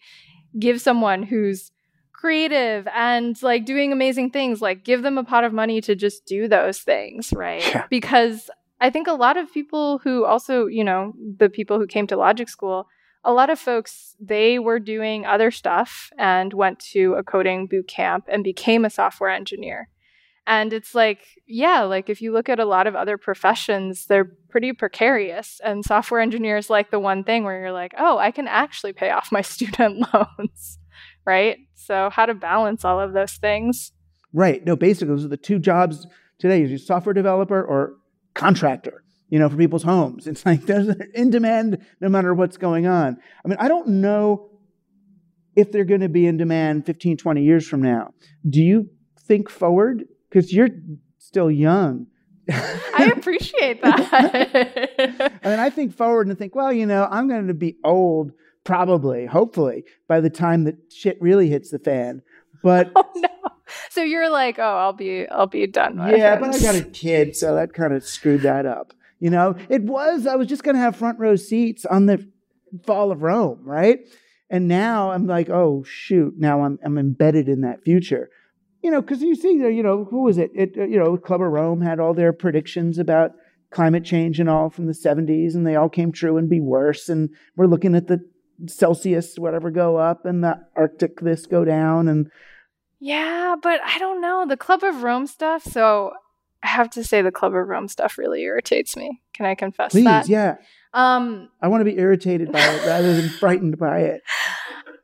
give 0.58 0.80
someone 0.80 1.22
who's 1.22 1.70
creative 2.12 2.86
and 2.94 3.42
like 3.42 3.64
doing 3.64 3.92
amazing 3.92 4.30
things, 4.30 4.60
like 4.60 4.84
give 4.84 5.02
them 5.02 5.16
a 5.16 5.24
pot 5.24 5.42
of 5.42 5.52
money 5.52 5.80
to 5.80 5.94
just 5.94 6.26
do 6.26 6.46
those 6.46 6.80
things, 6.80 7.32
right? 7.34 7.66
Yeah. 7.66 7.86
Because 7.88 8.50
I 8.80 8.90
think 8.90 9.08
a 9.08 9.14
lot 9.14 9.36
of 9.36 9.52
people 9.52 9.98
who 9.98 10.24
also, 10.24 10.66
you 10.66 10.84
know, 10.84 11.14
the 11.38 11.48
people 11.48 11.78
who 11.78 11.86
came 11.86 12.06
to 12.08 12.16
logic 12.16 12.48
school, 12.48 12.86
a 13.24 13.32
lot 13.32 13.50
of 13.50 13.58
folks, 13.58 14.16
they 14.20 14.58
were 14.58 14.78
doing 14.78 15.24
other 15.24 15.50
stuff 15.50 16.10
and 16.18 16.52
went 16.52 16.78
to 16.92 17.14
a 17.14 17.22
coding 17.22 17.66
boot 17.66 17.88
camp 17.88 18.24
and 18.28 18.44
became 18.44 18.84
a 18.84 18.90
software 18.90 19.30
engineer. 19.30 19.88
And 20.50 20.72
it's 20.72 20.96
like, 20.96 21.20
yeah, 21.46 21.82
like 21.82 22.10
if 22.10 22.20
you 22.20 22.32
look 22.32 22.48
at 22.48 22.58
a 22.58 22.64
lot 22.64 22.88
of 22.88 22.96
other 22.96 23.16
professions, 23.16 24.06
they're 24.06 24.32
pretty 24.48 24.72
precarious. 24.72 25.60
And 25.62 25.84
software 25.84 26.20
engineers 26.20 26.68
like 26.68 26.90
the 26.90 26.98
one 26.98 27.22
thing 27.22 27.44
where 27.44 27.60
you're 27.60 27.70
like, 27.70 27.94
oh, 27.96 28.18
I 28.18 28.32
can 28.32 28.48
actually 28.48 28.92
pay 28.92 29.10
off 29.10 29.30
my 29.30 29.42
student 29.42 30.04
loans, 30.12 30.80
right? 31.24 31.58
So, 31.76 32.10
how 32.10 32.26
to 32.26 32.34
balance 32.34 32.84
all 32.84 32.98
of 32.98 33.12
those 33.12 33.34
things? 33.34 33.92
Right. 34.32 34.64
No, 34.64 34.74
basically, 34.74 35.14
those 35.14 35.24
are 35.24 35.28
the 35.28 35.36
two 35.36 35.60
jobs 35.60 36.04
today: 36.40 36.64
you're 36.64 36.78
software 36.78 37.14
developer 37.14 37.62
or 37.62 37.94
contractor. 38.34 39.04
You 39.28 39.38
know, 39.38 39.48
for 39.48 39.56
people's 39.56 39.84
homes. 39.84 40.26
It's 40.26 40.44
like 40.44 40.66
there's 40.66 40.88
in 41.14 41.30
demand 41.30 41.78
no 42.00 42.08
matter 42.08 42.34
what's 42.34 42.56
going 42.56 42.88
on. 42.88 43.18
I 43.44 43.48
mean, 43.48 43.58
I 43.60 43.68
don't 43.68 43.86
know 43.86 44.50
if 45.54 45.70
they're 45.70 45.84
going 45.84 46.00
to 46.00 46.08
be 46.08 46.26
in 46.26 46.36
demand 46.36 46.86
15, 46.86 47.18
20 47.18 47.42
years 47.44 47.68
from 47.68 47.82
now. 47.82 48.10
Do 48.48 48.60
you 48.60 48.90
think 49.28 49.48
forward 49.48 50.02
because 50.30 50.52
you're 50.52 50.68
still 51.18 51.50
young. 51.50 52.06
I 52.48 53.12
appreciate 53.16 53.82
that. 53.82 55.32
I 55.44 55.48
mean, 55.48 55.58
I 55.58 55.70
think 55.70 55.94
forward 55.94 56.26
and 56.28 56.38
think, 56.38 56.54
well, 56.54 56.72
you 56.72 56.86
know, 56.86 57.06
I'm 57.10 57.28
going 57.28 57.48
to 57.48 57.54
be 57.54 57.76
old, 57.84 58.32
probably, 58.64 59.26
hopefully, 59.26 59.84
by 60.08 60.20
the 60.20 60.30
time 60.30 60.64
that 60.64 60.76
shit 60.90 61.20
really 61.20 61.48
hits 61.48 61.70
the 61.70 61.78
fan. 61.78 62.22
But 62.62 62.90
oh 62.96 63.04
no, 63.16 63.28
so 63.90 64.02
you're 64.02 64.30
like, 64.30 64.58
oh, 64.58 64.62
I'll 64.62 64.92
be, 64.92 65.28
I'll 65.28 65.46
be 65.46 65.66
done. 65.66 65.96
Yeah, 65.98 66.38
but 66.38 66.54
I 66.54 66.58
got 66.58 66.74
a 66.74 66.82
kid, 66.82 67.36
so 67.36 67.54
that 67.54 67.72
kind 67.72 67.92
of 67.92 68.04
screwed 68.04 68.42
that 68.42 68.66
up. 68.66 68.92
You 69.18 69.30
know, 69.30 69.54
it 69.68 69.82
was 69.82 70.26
I 70.26 70.36
was 70.36 70.48
just 70.48 70.64
going 70.64 70.76
to 70.76 70.80
have 70.80 70.96
front 70.96 71.18
row 71.18 71.36
seats 71.36 71.84
on 71.84 72.06
the 72.06 72.26
fall 72.86 73.12
of 73.12 73.22
Rome, 73.22 73.60
right? 73.62 74.00
And 74.48 74.66
now 74.66 75.12
I'm 75.12 75.26
like, 75.26 75.50
oh 75.50 75.84
shoot, 75.84 76.34
now 76.38 76.64
I'm 76.64 76.78
I'm 76.84 76.98
embedded 76.98 77.48
in 77.48 77.60
that 77.60 77.84
future 77.84 78.30
you 78.82 78.90
know, 78.90 79.00
because 79.00 79.22
you 79.22 79.34
see 79.34 79.52
you 79.52 79.82
know, 79.82 80.04
who 80.04 80.22
was 80.22 80.38
it? 80.38 80.50
It, 80.54 80.74
uh, 80.76 80.84
you 80.84 80.98
know, 80.98 81.16
Club 81.16 81.42
of 81.42 81.50
Rome 81.50 81.80
had 81.80 82.00
all 82.00 82.14
their 82.14 82.32
predictions 82.32 82.98
about 82.98 83.32
climate 83.70 84.04
change 84.04 84.40
and 84.40 84.48
all 84.48 84.70
from 84.70 84.86
the 84.86 84.92
70s, 84.92 85.54
and 85.54 85.66
they 85.66 85.76
all 85.76 85.88
came 85.88 86.12
true 86.12 86.36
and 86.36 86.48
be 86.48 86.60
worse. 86.60 87.08
And 87.08 87.30
we're 87.56 87.66
looking 87.66 87.94
at 87.94 88.08
the 88.08 88.20
Celsius, 88.66 89.38
whatever, 89.38 89.70
go 89.70 89.96
up, 89.96 90.24
and 90.24 90.42
the 90.42 90.60
Arctic 90.76 91.20
this 91.20 91.46
go 91.46 91.64
down, 91.64 92.08
and 92.08 92.30
yeah, 93.00 93.56
but 93.60 93.80
I 93.84 93.98
don't 93.98 94.20
know 94.20 94.44
the 94.46 94.58
Club 94.58 94.82
of 94.84 95.02
Rome 95.02 95.26
stuff. 95.26 95.64
So 95.64 96.12
I 96.62 96.68
have 96.68 96.90
to 96.90 97.02
say, 97.02 97.22
the 97.22 97.32
Club 97.32 97.54
of 97.54 97.66
Rome 97.66 97.88
stuff 97.88 98.18
really 98.18 98.42
irritates 98.42 98.96
me. 98.96 99.22
Can 99.32 99.46
I 99.46 99.54
confess 99.54 99.92
Please, 99.92 100.04
that? 100.04 100.28
yeah. 100.28 100.56
Um, 100.92 101.48
I 101.62 101.68
want 101.68 101.80
to 101.80 101.84
be 101.84 101.98
irritated 101.98 102.52
by 102.52 102.60
it 102.60 102.86
rather 102.86 103.16
than 103.16 103.30
frightened 103.30 103.78
by 103.78 104.00
it. 104.00 104.22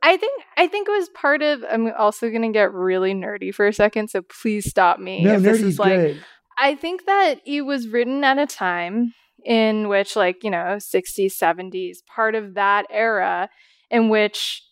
I 0.01 0.17
think 0.17 0.43
I 0.57 0.67
think 0.67 0.87
it 0.87 0.91
was 0.91 1.09
part 1.09 1.41
of. 1.41 1.63
I'm 1.69 1.91
also 1.97 2.29
going 2.29 2.43
to 2.43 2.51
get 2.51 2.73
really 2.73 3.13
nerdy 3.13 3.53
for 3.53 3.67
a 3.67 3.73
second, 3.73 4.09
so 4.09 4.21
please 4.21 4.69
stop 4.69 4.99
me 4.99 5.23
no, 5.23 5.33
if 5.33 5.41
this 5.41 5.61
is 5.61 5.79
like. 5.79 5.95
Good. 5.95 6.23
I 6.59 6.75
think 6.75 7.05
that 7.05 7.41
it 7.45 7.61
was 7.61 7.87
written 7.87 8.23
at 8.23 8.39
a 8.39 8.47
time 8.47 9.13
in 9.45 9.87
which, 9.89 10.15
like 10.15 10.43
you 10.43 10.49
know, 10.49 10.77
60s, 10.77 11.33
70s, 11.33 11.97
part 12.07 12.35
of 12.35 12.55
that 12.55 12.85
era 12.89 13.49
in 13.89 14.09
which, 14.09 14.63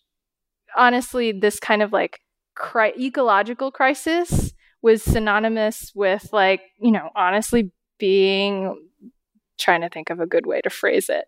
honestly, 0.75 1.31
this 1.31 1.59
kind 1.59 1.81
of 1.81 1.93
like 1.93 2.19
cri- 2.55 2.93
ecological 2.99 3.71
crisis 3.71 4.53
was 4.81 5.03
synonymous 5.03 5.91
with 5.95 6.29
like 6.31 6.61
you 6.79 6.91
know, 6.91 7.09
honestly, 7.15 7.71
being 7.99 8.75
trying 9.57 9.81
to 9.81 9.89
think 9.89 10.09
of 10.09 10.19
a 10.19 10.27
good 10.27 10.45
way 10.45 10.61
to 10.61 10.69
phrase 10.69 11.09
it. 11.09 11.25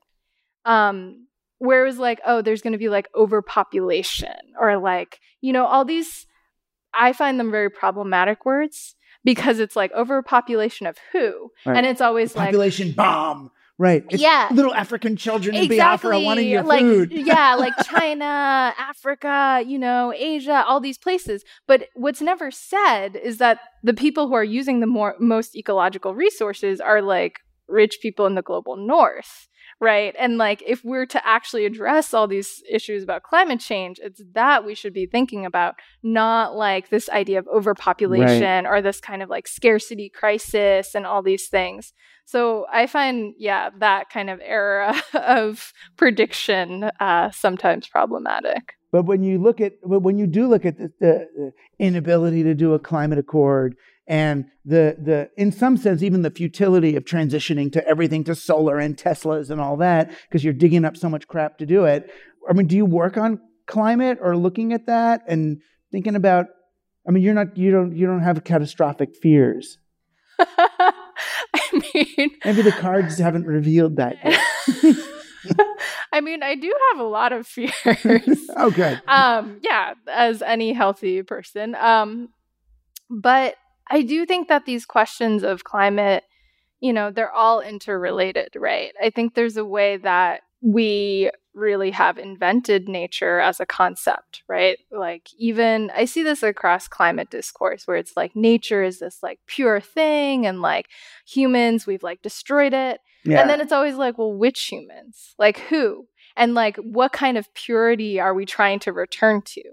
Um, 0.65 1.27
where 1.59 1.83
it 1.83 1.87
was 1.87 1.97
like, 1.97 2.19
oh, 2.25 2.41
there's 2.41 2.61
going 2.61 2.73
to 2.73 2.79
be 2.79 2.89
like 2.89 3.07
overpopulation 3.15 4.35
or 4.59 4.77
like, 4.77 5.19
you 5.41 5.53
know, 5.53 5.65
all 5.65 5.85
these, 5.85 6.25
I 6.93 7.13
find 7.13 7.39
them 7.39 7.51
very 7.51 7.69
problematic 7.69 8.45
words 8.45 8.95
because 9.23 9.59
it's 9.59 9.75
like 9.75 9.91
overpopulation 9.93 10.87
of 10.87 10.97
who? 11.11 11.51
Right. 11.65 11.77
And 11.77 11.85
it's 11.85 12.01
always 12.01 12.33
the 12.33 12.39
population 12.39 12.87
like, 12.87 12.95
bomb. 12.95 13.51
Right. 13.79 14.03
It's 14.09 14.21
yeah. 14.21 14.49
Little 14.51 14.73
African 14.73 15.15
children 15.15 15.55
in 15.55 15.63
exactly. 15.63 16.09
Biafra 16.09 16.19
wanting 16.21 16.47
your 16.47 16.63
like, 16.63 16.81
food. 16.81 17.11
yeah, 17.11 17.53
like 17.55 17.73
China, 17.85 18.73
Africa, 18.77 19.63
you 19.65 19.77
know, 19.77 20.11
Asia, 20.15 20.63
all 20.67 20.79
these 20.79 20.97
places. 20.97 21.43
But 21.67 21.89
what's 21.93 22.21
never 22.21 22.49
said 22.49 23.15
is 23.15 23.37
that 23.37 23.59
the 23.83 23.93
people 23.93 24.27
who 24.27 24.33
are 24.33 24.43
using 24.43 24.79
the 24.79 24.87
more 24.87 25.15
most 25.19 25.55
ecological 25.55 26.15
resources 26.15 26.81
are 26.81 27.03
like 27.03 27.39
rich 27.67 27.99
people 28.01 28.25
in 28.25 28.33
the 28.33 28.41
global 28.41 28.77
north 28.77 29.47
right? 29.79 30.15
And 30.17 30.37
like, 30.37 30.63
if 30.65 30.83
we're 30.83 31.05
to 31.07 31.27
actually 31.27 31.65
address 31.65 32.13
all 32.13 32.27
these 32.27 32.63
issues 32.69 33.03
about 33.03 33.23
climate 33.23 33.59
change, 33.59 33.99
it's 34.01 34.21
that 34.33 34.65
we 34.65 34.73
should 34.73 34.93
be 34.93 35.05
thinking 35.05 35.45
about, 35.45 35.75
not 36.01 36.55
like 36.55 36.89
this 36.89 37.09
idea 37.09 37.39
of 37.39 37.47
overpopulation 37.47 38.65
right. 38.65 38.65
or 38.65 38.81
this 38.81 38.99
kind 38.99 39.21
of 39.21 39.29
like 39.29 39.47
scarcity 39.47 40.09
crisis 40.09 40.95
and 40.95 41.05
all 41.05 41.21
these 41.21 41.47
things. 41.47 41.93
So 42.25 42.65
I 42.71 42.87
find, 42.87 43.33
yeah, 43.37 43.69
that 43.79 44.09
kind 44.09 44.29
of 44.29 44.39
era 44.43 44.95
of 45.13 45.71
prediction 45.95 46.89
uh, 46.99 47.31
sometimes 47.31 47.87
problematic. 47.87 48.73
But 48.91 49.05
when 49.05 49.21
you 49.21 49.37
look 49.37 49.61
at, 49.61 49.73
when 49.83 50.17
you 50.17 50.27
do 50.27 50.47
look 50.47 50.65
at 50.65 50.77
the, 50.77 50.91
the 50.99 51.51
inability 51.77 52.43
to 52.43 52.55
do 52.55 52.73
a 52.73 52.79
climate 52.79 53.19
accord 53.19 53.75
and 54.07 54.45
the 54.63 54.95
the 55.01 55.29
in 55.37 55.51
some 55.51 55.77
sense 55.77 56.01
even 56.01 56.21
the 56.21 56.31
futility 56.31 56.95
of 56.95 57.03
transitioning 57.03 57.71
to 57.73 57.85
everything 57.87 58.23
to 58.23 58.35
solar 58.35 58.79
and 58.79 58.97
Teslas 58.97 59.49
and 59.49 59.59
all 59.59 59.77
that 59.77 60.11
because 60.29 60.43
you're 60.43 60.53
digging 60.53 60.85
up 60.85 60.95
so 60.95 61.09
much 61.09 61.27
crap 61.27 61.57
to 61.57 61.65
do 61.65 61.85
it. 61.85 62.09
I 62.49 62.53
mean, 62.53 62.67
do 62.67 62.75
you 62.75 62.85
work 62.85 63.17
on 63.17 63.39
climate 63.65 64.17
or 64.21 64.37
looking 64.37 64.71
at 64.71 64.85
that 64.87 65.21
and 65.27 65.61
thinking 65.91 66.15
about? 66.15 66.47
I 67.07 67.11
mean, 67.11 67.23
you're 67.23 67.33
not 67.33 67.57
you 67.57 67.71
don't 67.71 67.95
you 67.95 68.07
don't 68.07 68.21
have 68.21 68.43
catastrophic 68.43 69.15
fears. 69.21 69.77
I 70.39 70.93
mean, 71.93 72.29
maybe 72.45 72.61
the 72.61 72.71
cards 72.71 73.17
haven't 73.17 73.45
revealed 73.45 73.97
that 73.97 74.17
yet. 74.23 74.95
I 76.13 76.21
mean, 76.21 76.41
I 76.43 76.55
do 76.55 76.73
have 76.91 76.99
a 76.99 77.07
lot 77.07 77.31
of 77.31 77.45
fears. 77.45 77.73
okay. 78.57 78.99
Um, 79.07 79.59
yeah, 79.61 79.93
as 80.07 80.41
any 80.41 80.73
healthy 80.73 81.21
person. 81.23 81.75
Um, 81.75 82.29
but 83.09 83.55
I 83.89 84.01
do 84.01 84.25
think 84.25 84.47
that 84.47 84.65
these 84.65 84.85
questions 84.85 85.43
of 85.43 85.63
climate, 85.63 86.23
you 86.79 86.93
know, 86.93 87.11
they're 87.11 87.31
all 87.31 87.61
interrelated, 87.61 88.49
right? 88.55 88.93
I 89.01 89.09
think 89.09 89.33
there's 89.33 89.57
a 89.57 89.65
way 89.65 89.97
that 89.97 90.41
we 90.61 91.31
really 91.53 91.91
have 91.91 92.17
invented 92.17 92.87
nature 92.87 93.39
as 93.39 93.59
a 93.59 93.65
concept, 93.65 94.43
right? 94.47 94.77
Like, 94.91 95.29
even 95.37 95.91
I 95.95 96.05
see 96.05 96.23
this 96.23 96.43
across 96.43 96.87
climate 96.87 97.29
discourse 97.29 97.87
where 97.87 97.97
it's 97.97 98.15
like 98.15 98.35
nature 98.35 98.83
is 98.83 98.99
this 98.99 99.23
like 99.23 99.39
pure 99.47 99.79
thing, 99.79 100.45
and 100.45 100.61
like 100.61 100.87
humans, 101.25 101.87
we've 101.87 102.03
like 102.03 102.21
destroyed 102.21 102.73
it. 102.73 102.99
Yeah. 103.23 103.41
And 103.41 103.49
then 103.49 103.59
it's 103.59 103.71
always 103.71 103.95
like, 103.95 104.17
well, 104.17 104.33
which 104.33 104.65
humans? 104.65 105.33
Like, 105.37 105.59
who? 105.59 106.07
And 106.35 106.53
like, 106.53 106.77
what 106.77 107.11
kind 107.11 107.37
of 107.37 107.51
purity 107.55 108.19
are 108.19 108.33
we 108.33 108.45
trying 108.45 108.79
to 108.79 108.93
return 108.93 109.41
to? 109.41 109.63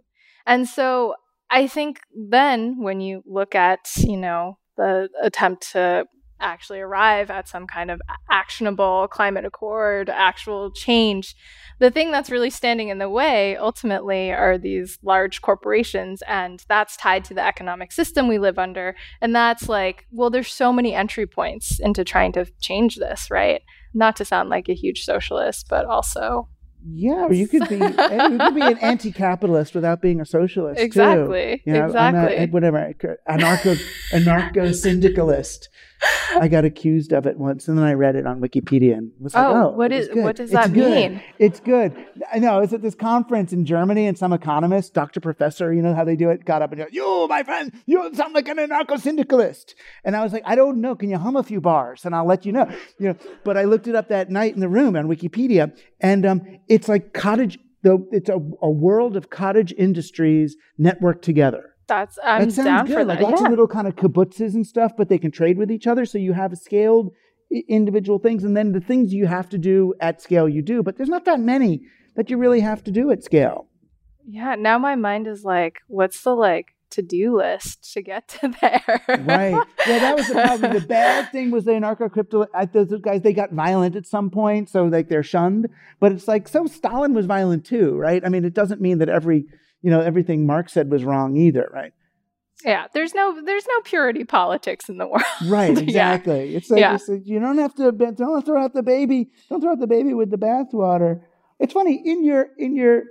And 0.46 0.66
so 0.66 1.14
I 1.50 1.66
think 1.66 2.00
then 2.14 2.82
when 2.82 3.00
you 3.00 3.22
look 3.26 3.54
at, 3.54 3.88
you 3.96 4.16
know, 4.16 4.58
the 4.76 5.08
attempt 5.22 5.72
to 5.72 6.06
actually 6.40 6.80
arrive 6.80 7.30
at 7.30 7.48
some 7.48 7.66
kind 7.66 7.90
of 7.90 8.00
actionable 8.30 9.08
climate 9.08 9.44
accord, 9.44 10.10
actual 10.10 10.70
change, 10.72 11.34
the 11.78 11.90
thing 11.90 12.10
that's 12.10 12.30
really 12.30 12.50
standing 12.50 12.88
in 12.88 12.98
the 12.98 13.08
way 13.08 13.56
ultimately 13.56 14.32
are 14.32 14.58
these 14.58 14.98
large 15.02 15.42
corporations. 15.42 16.22
And 16.26 16.62
that's 16.68 16.96
tied 16.96 17.24
to 17.26 17.34
the 17.34 17.44
economic 17.44 17.92
system 17.92 18.28
we 18.28 18.38
live 18.38 18.58
under. 18.58 18.94
And 19.20 19.34
that's 19.34 19.68
like, 19.68 20.06
well, 20.10 20.30
there's 20.30 20.52
so 20.52 20.72
many 20.72 20.94
entry 20.94 21.26
points 21.26 21.80
into 21.80 22.04
trying 22.04 22.32
to 22.32 22.46
change 22.60 22.96
this, 22.96 23.30
right? 23.30 23.62
Not 23.94 24.16
to 24.16 24.24
sound 24.24 24.50
like 24.50 24.68
a 24.68 24.74
huge 24.74 25.04
socialist, 25.04 25.66
but 25.68 25.84
also 25.84 26.48
yeah, 26.86 27.26
or 27.26 27.32
you 27.32 27.48
could 27.48 27.68
be 27.68 27.76
you 27.76 27.90
could 28.38 28.54
be 28.54 28.60
an 28.60 28.78
anti-capitalist 28.82 29.74
without 29.74 30.02
being 30.02 30.20
a 30.20 30.26
socialist. 30.26 30.80
Exactly. 30.80 31.62
Too. 31.64 31.70
You 31.70 31.78
know, 31.78 31.86
exactly. 31.86 32.36
A, 32.36 32.46
whatever. 32.46 32.92
Anarcho 33.28 33.80
anarcho 34.12 34.74
syndicalist. 34.74 35.68
I 36.40 36.48
got 36.48 36.64
accused 36.64 37.12
of 37.12 37.26
it 37.26 37.38
once, 37.38 37.68
and 37.68 37.78
then 37.78 37.84
I 37.84 37.92
read 37.92 38.16
it 38.16 38.26
on 38.26 38.40
Wikipedia 38.40 38.96
and 38.96 39.12
was 39.20 39.34
like, 39.34 39.44
"Oh, 39.44 39.54
oh 39.54 39.68
what 39.70 39.92
is 39.92 40.08
good. 40.08 40.24
what 40.24 40.36
does 40.36 40.50
that 40.50 40.70
mean?" 40.70 41.22
It's 41.38 41.60
good. 41.60 41.94
I 42.32 42.38
know. 42.38 42.60
It's 42.60 42.72
at 42.72 42.82
this 42.82 42.94
conference 42.94 43.52
in 43.52 43.64
Germany, 43.64 44.06
and 44.06 44.18
some 44.18 44.32
economist, 44.32 44.94
doctor, 44.94 45.20
professor, 45.20 45.72
you 45.72 45.82
know 45.82 45.94
how 45.94 46.04
they 46.04 46.16
do 46.16 46.30
it, 46.30 46.44
got 46.44 46.62
up 46.62 46.72
and 46.72 46.80
said, 46.80 46.88
"You, 46.92 47.26
my 47.28 47.42
friend, 47.42 47.72
you 47.86 48.10
sound 48.14 48.34
like 48.34 48.48
an 48.48 48.58
anarcho-syndicalist." 48.58 49.74
And 50.04 50.16
I 50.16 50.22
was 50.22 50.32
like, 50.32 50.42
"I 50.44 50.54
don't 50.54 50.80
know. 50.80 50.94
Can 50.94 51.10
you 51.10 51.18
hum 51.18 51.36
a 51.36 51.42
few 51.42 51.60
bars, 51.60 52.04
and 52.04 52.14
I'll 52.14 52.26
let 52.26 52.44
you 52.44 52.52
know." 52.52 52.68
You 52.98 53.08
know. 53.08 53.16
But 53.44 53.56
I 53.56 53.64
looked 53.64 53.86
it 53.86 53.94
up 53.94 54.08
that 54.08 54.30
night 54.30 54.54
in 54.54 54.60
the 54.60 54.68
room 54.68 54.96
on 54.96 55.06
Wikipedia, 55.06 55.76
and 56.00 56.26
um, 56.26 56.42
it's 56.68 56.88
like 56.88 57.12
cottage. 57.12 57.58
Though 57.82 58.06
it's 58.12 58.30
a, 58.30 58.40
a 58.62 58.70
world 58.70 59.14
of 59.14 59.28
cottage 59.28 59.74
industries 59.76 60.56
networked 60.80 61.20
together. 61.20 61.73
That's 61.86 62.18
I'm 62.24 62.46
that 62.46 62.52
sounds 62.52 62.66
down 62.66 62.86
good. 62.86 62.94
for 62.94 63.04
like 63.04 63.18
that. 63.18 63.24
lots 63.24 63.40
yeah. 63.40 63.46
of 63.46 63.50
little 63.50 63.68
kind 63.68 63.86
of 63.86 63.96
kibbutzes 63.96 64.54
and 64.54 64.66
stuff, 64.66 64.92
but 64.96 65.08
they 65.08 65.18
can 65.18 65.30
trade 65.30 65.58
with 65.58 65.70
each 65.70 65.86
other. 65.86 66.04
So 66.04 66.18
you 66.18 66.32
have 66.32 66.56
scaled 66.56 67.12
individual 67.68 68.18
things, 68.18 68.44
and 68.44 68.56
then 68.56 68.72
the 68.72 68.80
things 68.80 69.12
you 69.12 69.26
have 69.26 69.48
to 69.50 69.58
do 69.58 69.94
at 70.00 70.20
scale, 70.20 70.48
you 70.48 70.62
do. 70.62 70.82
But 70.82 70.96
there's 70.96 71.08
not 71.08 71.24
that 71.26 71.40
many 71.40 71.82
that 72.16 72.30
you 72.30 72.38
really 72.38 72.60
have 72.60 72.82
to 72.84 72.90
do 72.90 73.10
at 73.10 73.22
scale. 73.22 73.68
Yeah. 74.26 74.54
Now 74.54 74.78
my 74.78 74.94
mind 74.94 75.26
is 75.26 75.44
like, 75.44 75.80
what's 75.86 76.22
the 76.22 76.34
like 76.34 76.68
to-do 76.90 77.36
list 77.36 77.92
to 77.92 78.02
get 78.02 78.28
to 78.40 78.54
there? 78.60 79.02
right. 79.08 79.66
Yeah, 79.86 79.98
that 79.98 80.16
was 80.16 80.28
the 80.28 80.34
problem. 80.34 80.72
The 80.72 80.80
bad 80.80 81.28
thing 81.32 81.50
was 81.50 81.64
the 81.64 81.72
anarcho 81.72 82.10
crypto. 82.10 82.46
Those 82.72 83.00
guys 83.00 83.22
they 83.22 83.32
got 83.32 83.52
violent 83.52 83.96
at 83.96 84.06
some 84.06 84.30
point, 84.30 84.70
so 84.70 84.84
like 84.84 85.08
they're 85.08 85.22
shunned. 85.22 85.68
But 86.00 86.12
it's 86.12 86.28
like 86.28 86.48
so 86.48 86.66
Stalin 86.66 87.14
was 87.14 87.26
violent 87.26 87.66
too, 87.66 87.96
right? 87.96 88.24
I 88.24 88.28
mean, 88.28 88.44
it 88.44 88.54
doesn't 88.54 88.80
mean 88.80 88.98
that 88.98 89.08
every 89.08 89.46
you 89.84 89.90
know, 89.90 90.00
everything 90.00 90.46
Marx 90.46 90.72
said 90.72 90.90
was 90.90 91.04
wrong 91.04 91.36
either, 91.36 91.68
right? 91.70 91.92
Yeah, 92.64 92.86
there's 92.94 93.14
no 93.14 93.42
there's 93.44 93.66
no 93.68 93.80
purity 93.82 94.24
politics 94.24 94.88
in 94.88 94.96
the 94.96 95.06
world. 95.06 95.22
Right, 95.46 95.76
exactly. 95.88 96.52
yeah. 96.52 96.56
It's 96.56 96.70
like, 96.70 96.80
yeah. 96.80 96.98
you 97.22 97.38
don't 97.38 97.58
have 97.58 97.74
to 97.74 97.92
don't 97.92 98.46
throw 98.46 98.64
out 98.64 98.72
the 98.72 98.82
baby, 98.82 99.30
don't 99.50 99.60
throw 99.60 99.72
out 99.72 99.80
the 99.80 99.86
baby 99.86 100.14
with 100.14 100.30
the 100.30 100.38
bathwater. 100.38 101.20
It's 101.60 101.74
funny 101.74 102.00
in 102.02 102.24
your 102.24 102.48
in 102.56 102.74
your 102.74 103.02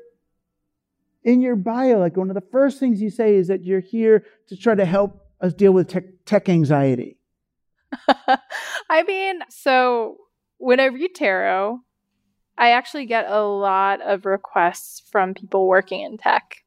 in 1.24 1.42
your 1.42 1.56
bio, 1.56 2.00
like 2.00 2.18
one 2.18 2.32
of 2.32 2.34
the 2.34 2.50
first 2.52 2.80
things 2.80 3.00
you 3.00 3.12
say 3.12 3.36
is 3.36 3.50
that 3.50 3.64
you're 3.64 3.80
here 3.80 4.26
to 4.48 4.58
try 4.58 4.74
to 4.74 4.86
help 4.86 5.28
us 5.42 5.54
deal 5.54 5.74
with 5.74 5.90
tech, 5.90 6.06
tech 6.26 6.50
anxiety. 6.50 7.18
I 8.90 9.04
mean, 9.04 9.42
so 9.50 10.18
when 10.58 10.80
I 10.80 10.86
read 10.86 11.14
tarot, 11.14 11.82
I 12.58 12.72
actually 12.72 13.06
get 13.06 13.26
a 13.28 13.44
lot 13.44 14.02
of 14.02 14.26
requests 14.26 15.04
from 15.12 15.34
people 15.34 15.68
working 15.68 16.02
in 16.02 16.18
tech. 16.18 16.63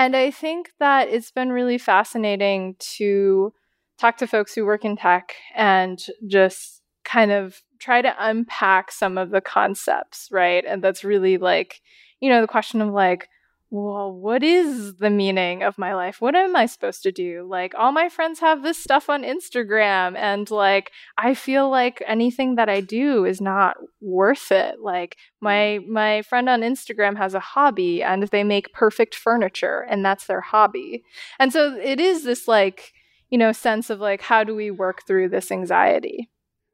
And 0.00 0.16
I 0.16 0.30
think 0.30 0.70
that 0.78 1.10
it's 1.10 1.30
been 1.30 1.52
really 1.52 1.76
fascinating 1.76 2.74
to 2.96 3.52
talk 3.98 4.16
to 4.16 4.26
folks 4.26 4.54
who 4.54 4.64
work 4.64 4.82
in 4.82 4.96
tech 4.96 5.34
and 5.54 6.02
just 6.26 6.80
kind 7.04 7.30
of 7.30 7.60
try 7.78 8.00
to 8.00 8.14
unpack 8.18 8.92
some 8.92 9.18
of 9.18 9.28
the 9.28 9.42
concepts, 9.42 10.30
right? 10.32 10.64
And 10.66 10.82
that's 10.82 11.04
really 11.04 11.36
like, 11.36 11.82
you 12.18 12.30
know, 12.30 12.40
the 12.40 12.46
question 12.46 12.80
of 12.80 12.88
like, 12.94 13.28
well, 13.72 14.12
what 14.12 14.42
is 14.42 14.96
the 14.96 15.10
meaning 15.10 15.62
of 15.62 15.78
my 15.78 15.94
life? 15.94 16.20
What 16.20 16.34
am 16.34 16.56
I 16.56 16.66
supposed 16.66 17.04
to 17.04 17.12
do? 17.12 17.46
Like, 17.48 17.72
all 17.76 17.92
my 17.92 18.08
friends 18.08 18.40
have 18.40 18.64
this 18.64 18.76
stuff 18.76 19.08
on 19.08 19.22
Instagram, 19.22 20.16
and 20.16 20.50
like, 20.50 20.90
I 21.16 21.34
feel 21.34 21.70
like 21.70 22.02
anything 22.04 22.56
that 22.56 22.68
I 22.68 22.80
do 22.80 23.24
is 23.24 23.40
not 23.40 23.76
worth 24.00 24.50
it. 24.50 24.80
Like, 24.80 25.16
my 25.40 25.78
my 25.88 26.22
friend 26.22 26.48
on 26.48 26.62
Instagram 26.62 27.16
has 27.16 27.32
a 27.32 27.40
hobby, 27.40 28.02
and 28.02 28.24
they 28.24 28.42
make 28.42 28.72
perfect 28.72 29.14
furniture, 29.14 29.86
and 29.88 30.04
that's 30.04 30.26
their 30.26 30.40
hobby. 30.40 31.04
And 31.38 31.52
so 31.52 31.76
it 31.76 32.00
is 32.00 32.24
this 32.24 32.48
like, 32.48 32.92
you 33.28 33.38
know, 33.38 33.52
sense 33.52 33.88
of 33.88 34.00
like, 34.00 34.22
how 34.22 34.42
do 34.42 34.56
we 34.56 34.72
work 34.72 35.06
through 35.06 35.28
this 35.28 35.52
anxiety? 35.52 36.28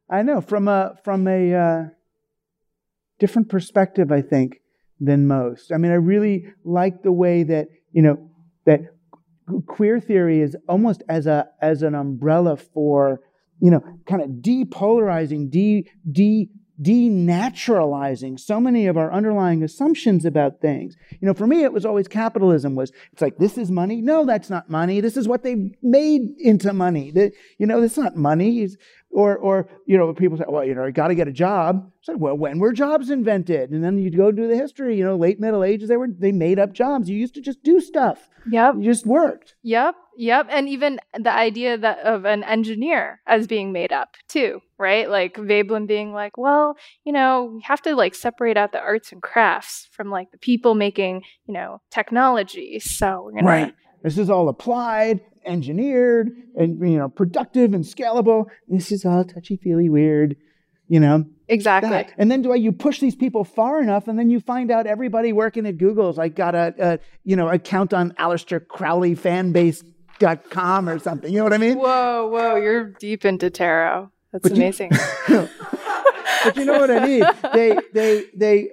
I 0.08 0.22
know 0.22 0.40
from 0.40 0.66
a 0.66 0.96
from 1.04 1.28
a 1.28 1.52
uh, 1.52 1.84
different 3.18 3.50
perspective. 3.50 4.10
I 4.10 4.22
think 4.22 4.62
than 5.00 5.26
most. 5.26 5.72
I 5.72 5.76
mean, 5.76 5.92
I 5.92 5.96
really 5.96 6.46
like 6.64 7.02
the 7.02 7.12
way 7.12 7.42
that, 7.44 7.68
you 7.92 8.02
know, 8.02 8.30
that 8.64 8.80
queer 9.66 10.00
theory 10.00 10.40
is 10.40 10.56
almost 10.68 11.02
as 11.08 11.26
a 11.26 11.46
as 11.60 11.82
an 11.82 11.94
umbrella 11.94 12.56
for, 12.56 13.20
you 13.60 13.70
know, 13.70 13.82
kind 14.06 14.22
of 14.22 14.30
depolarizing, 14.42 15.50
de 15.50 15.88
de 16.10 16.50
denaturalizing 16.80 18.38
so 18.38 18.60
many 18.60 18.86
of 18.86 18.98
our 18.98 19.10
underlying 19.12 19.62
assumptions 19.62 20.24
about 20.24 20.60
things. 20.60 20.94
You 21.20 21.26
know, 21.26 21.34
for 21.34 21.46
me, 21.46 21.62
it 21.62 21.72
was 21.72 21.86
always 21.86 22.06
capitalism 22.06 22.74
was, 22.74 22.92
it's 23.12 23.22
like, 23.22 23.38
this 23.38 23.56
is 23.56 23.70
money. 23.70 24.02
No, 24.02 24.26
that's 24.26 24.50
not 24.50 24.68
money. 24.68 25.00
This 25.00 25.16
is 25.16 25.26
what 25.26 25.42
they 25.42 25.72
made 25.82 26.22
into 26.38 26.72
money. 26.74 27.10
That, 27.12 27.32
you 27.58 27.66
know, 27.66 27.82
it's 27.82 27.96
not 27.96 28.16
money. 28.16 28.60
It's, 28.60 28.76
or, 29.10 29.36
or, 29.36 29.68
you 29.86 29.96
know, 29.96 30.12
people 30.12 30.36
say, 30.36 30.44
well, 30.48 30.64
you 30.64 30.74
know, 30.74 30.84
I 30.84 30.90
got 30.90 31.08
to 31.08 31.14
get 31.14 31.26
a 31.26 31.32
job. 31.32 31.90
It's 32.00 32.08
like, 32.08 32.18
well, 32.18 32.36
when 32.36 32.58
were 32.58 32.72
jobs 32.72 33.08
invented? 33.08 33.70
And 33.70 33.82
then 33.82 33.98
you 33.98 34.10
go 34.10 34.30
do 34.30 34.46
the 34.46 34.56
history, 34.56 34.96
you 34.96 35.04
know, 35.04 35.16
late 35.16 35.40
Middle 35.40 35.64
Ages, 35.64 35.88
they 35.88 35.96
were, 35.96 36.08
they 36.08 36.32
made 36.32 36.58
up 36.58 36.72
jobs. 36.72 37.08
You 37.08 37.16
used 37.16 37.34
to 37.34 37.40
just 37.40 37.62
do 37.62 37.80
stuff. 37.80 38.28
Yep. 38.50 38.74
You 38.76 38.82
just 38.84 39.06
worked. 39.06 39.54
Yep. 39.62 39.94
Yep. 40.18 40.46
And 40.50 40.68
even 40.68 41.00
the 41.18 41.32
idea 41.32 41.78
that 41.78 42.00
of 42.00 42.24
an 42.24 42.44
engineer 42.44 43.20
as 43.26 43.46
being 43.46 43.72
made 43.72 43.92
up 43.92 44.16
too, 44.28 44.60
right? 44.78 45.08
Like 45.10 45.36
Veblen 45.36 45.86
being 45.86 46.12
like, 46.12 46.36
well, 46.36 46.76
you 47.04 47.12
know, 47.12 47.52
we 47.54 47.62
have 47.62 47.82
to 47.82 47.94
like 47.96 48.14
separate 48.14 48.56
out 48.56 48.72
the 48.72 48.80
arts 48.80 49.12
and 49.12 49.22
crafts 49.22 49.88
from 49.92 50.10
like 50.10 50.30
the 50.30 50.38
people 50.38 50.74
making, 50.74 51.22
you 51.46 51.54
know, 51.54 51.80
technology. 51.90 52.80
So 52.80 53.22
we're 53.24 53.32
gonna 53.32 53.46
Right. 53.46 53.74
This 54.02 54.18
is 54.18 54.30
all 54.30 54.48
applied, 54.48 55.20
engineered, 55.46 56.30
and 56.56 56.78
you 56.80 56.98
know, 56.98 57.08
productive 57.08 57.72
and 57.74 57.84
scalable. 57.84 58.46
This 58.68 58.90
is 58.92 59.04
all 59.04 59.24
touchy 59.24 59.56
feely 59.56 59.88
weird. 59.88 60.36
you 60.88 61.00
know? 61.00 61.24
Exactly. 61.48 61.90
That. 61.90 62.12
And 62.18 62.30
then 62.30 62.42
do 62.42 62.52
I, 62.52 62.56
you 62.56 62.72
push 62.72 63.00
these 63.00 63.14
people 63.14 63.44
far 63.44 63.80
enough, 63.80 64.08
and 64.08 64.18
then 64.18 64.30
you 64.30 64.40
find 64.40 64.70
out 64.70 64.86
everybody 64.86 65.32
working 65.32 65.66
at 65.66 65.78
Google's 65.78 66.18
like 66.18 66.34
got 66.34 66.54
a, 66.54 66.74
a 66.78 66.98
you 67.24 67.36
know 67.36 67.48
account 67.48 67.94
on 67.94 68.12
Aleister 68.12 68.66
Crowley 68.66 69.14
fanbase.com 69.14 70.88
or 70.88 70.98
something. 70.98 71.30
You 71.32 71.38
know 71.38 71.44
what 71.44 71.52
I 71.52 71.58
mean? 71.58 71.78
Whoa, 71.78 72.26
whoa, 72.26 72.56
you're 72.56 72.84
deep 72.84 73.24
into 73.24 73.50
tarot. 73.50 74.10
That's 74.32 74.42
but 74.42 74.52
amazing. 74.52 74.90
You, 75.28 75.48
but 76.44 76.56
you 76.56 76.64
know 76.64 76.78
what 76.80 76.90
I 76.90 77.06
mean? 77.06 77.24
They 77.52 77.78
they 77.92 78.24
they 78.34 78.68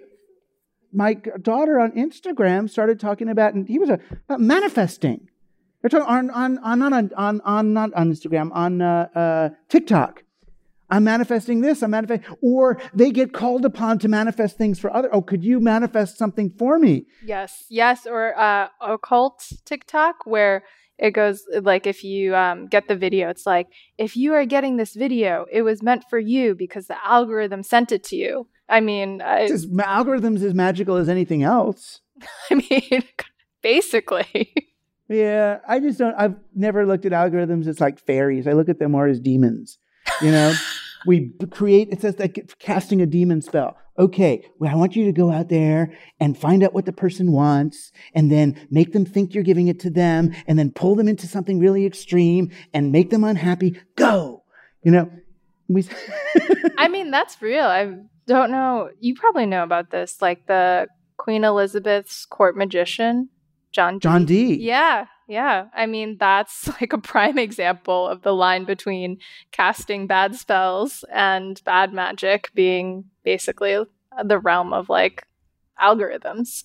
my 0.91 1.13
daughter 1.13 1.79
on 1.79 1.91
Instagram 1.91 2.69
started 2.69 2.99
talking 2.99 3.29
about, 3.29 3.53
and 3.53 3.67
he 3.67 3.77
was 3.77 3.89
a, 3.89 3.99
about 4.27 4.41
manifesting. 4.41 5.29
They're 5.83 5.99
talking 5.99 6.29
on 6.29 6.59
on 6.59 6.81
on 6.81 6.93
on 6.93 7.11
on, 7.15 7.41
on 7.41 7.73
not 7.73 7.93
on 7.93 8.09
Instagram 8.09 8.51
on 8.53 8.81
uh, 8.81 9.09
uh, 9.13 9.49
TikTok. 9.67 10.23
I'm 10.89 11.03
manifesting 11.03 11.59
this. 11.59 11.81
I'm 11.83 11.91
manifesting, 11.91 12.35
or 12.41 12.79
they 12.93 13.11
get 13.11 13.33
called 13.33 13.65
upon 13.65 13.99
to 13.99 14.07
manifest 14.07 14.57
things 14.57 14.79
for 14.79 14.95
other. 14.95 15.13
Oh, 15.13 15.21
could 15.21 15.43
you 15.43 15.59
manifest 15.59 16.17
something 16.17 16.51
for 16.57 16.79
me? 16.79 17.05
Yes, 17.25 17.65
yes, 17.69 18.05
or 18.05 18.37
uh, 18.39 18.69
occult 18.79 19.51
TikTok 19.65 20.25
where 20.25 20.63
it 20.97 21.11
goes 21.11 21.43
like 21.61 21.85
if 21.85 22.01
you 22.01 22.33
um, 22.33 22.67
get 22.67 22.87
the 22.87 22.95
video, 22.95 23.29
it's 23.29 23.45
like 23.45 23.67
if 23.97 24.15
you 24.15 24.33
are 24.35 24.45
getting 24.45 24.77
this 24.77 24.93
video, 24.93 25.47
it 25.51 25.63
was 25.63 25.83
meant 25.83 26.05
for 26.09 26.19
you 26.19 26.55
because 26.55 26.87
the 26.87 27.05
algorithm 27.05 27.61
sent 27.61 27.91
it 27.91 28.05
to 28.05 28.15
you. 28.15 28.47
I 28.69 28.79
mean, 28.79 29.21
I, 29.21 29.47
just, 29.47 29.69
algorithms 29.73 30.41
as 30.43 30.53
magical 30.53 30.95
as 30.95 31.09
anything 31.09 31.43
else. 31.43 31.99
I 32.49 32.55
mean, 32.55 33.03
basically. 33.61 34.53
Yeah, 35.13 35.59
I 35.67 35.79
just 35.79 35.99
don't. 35.99 36.15
I've 36.15 36.35
never 36.55 36.87
looked 36.87 37.05
at 37.05 37.11
algorithms 37.11 37.67
as 37.67 37.79
like 37.79 37.99
fairies. 37.99 38.47
I 38.47 38.53
look 38.53 38.67
at 38.67 38.79
them 38.79 38.91
more 38.91 39.07
as 39.07 39.19
demons. 39.19 39.77
You 40.21 40.31
know, 40.31 40.53
we 41.05 41.31
create. 41.51 41.89
It 41.91 42.01
says 42.01 42.17
like 42.17 42.55
casting 42.57 42.99
a 42.99 43.05
demon 43.05 43.41
spell. 43.41 43.77
Okay, 43.99 44.43
well, 44.57 44.71
I 44.71 44.75
want 44.75 44.95
you 44.95 45.05
to 45.05 45.11
go 45.11 45.31
out 45.31 45.49
there 45.49 45.95
and 46.19 46.35
find 46.35 46.63
out 46.63 46.73
what 46.73 46.85
the 46.85 46.91
person 46.91 47.31
wants, 47.31 47.91
and 48.15 48.31
then 48.31 48.67
make 48.71 48.91
them 48.91 49.05
think 49.05 49.35
you're 49.35 49.43
giving 49.43 49.67
it 49.67 49.79
to 49.81 49.91
them, 49.91 50.33
and 50.47 50.57
then 50.57 50.71
pull 50.71 50.95
them 50.95 51.07
into 51.07 51.27
something 51.27 51.59
really 51.59 51.85
extreme 51.85 52.49
and 52.73 52.91
make 52.91 53.11
them 53.11 53.23
unhappy. 53.23 53.79
Go. 53.95 54.43
You 54.81 54.91
know, 54.91 55.11
we. 55.67 55.87
I 56.79 56.87
mean, 56.87 57.11
that's 57.11 57.39
real. 57.39 57.65
I 57.65 57.97
don't 58.25 58.49
know. 58.49 58.89
You 58.99 59.13
probably 59.13 59.45
know 59.45 59.61
about 59.61 59.91
this, 59.91 60.23
like 60.23 60.47
the 60.47 60.87
Queen 61.17 61.43
Elizabeth's 61.43 62.25
court 62.25 62.57
magician, 62.57 63.29
John. 63.73 63.95
Dee. 63.95 63.99
John 63.99 64.25
Dee. 64.25 64.55
Yeah, 64.55 65.07
yeah. 65.27 65.65
I 65.75 65.85
mean, 65.85 66.17
that's 66.17 66.67
like 66.81 66.93
a 66.93 66.97
prime 66.97 67.37
example 67.37 68.07
of 68.07 68.21
the 68.21 68.33
line 68.33 68.63
between 68.65 69.17
casting 69.51 70.07
bad 70.07 70.35
spells 70.35 71.03
and 71.11 71.61
bad 71.65 71.93
magic 71.93 72.51
being 72.53 73.05
basically 73.23 73.83
the 74.23 74.39
realm 74.39 74.73
of 74.73 74.89
like 74.89 75.25
algorithms. 75.81 76.63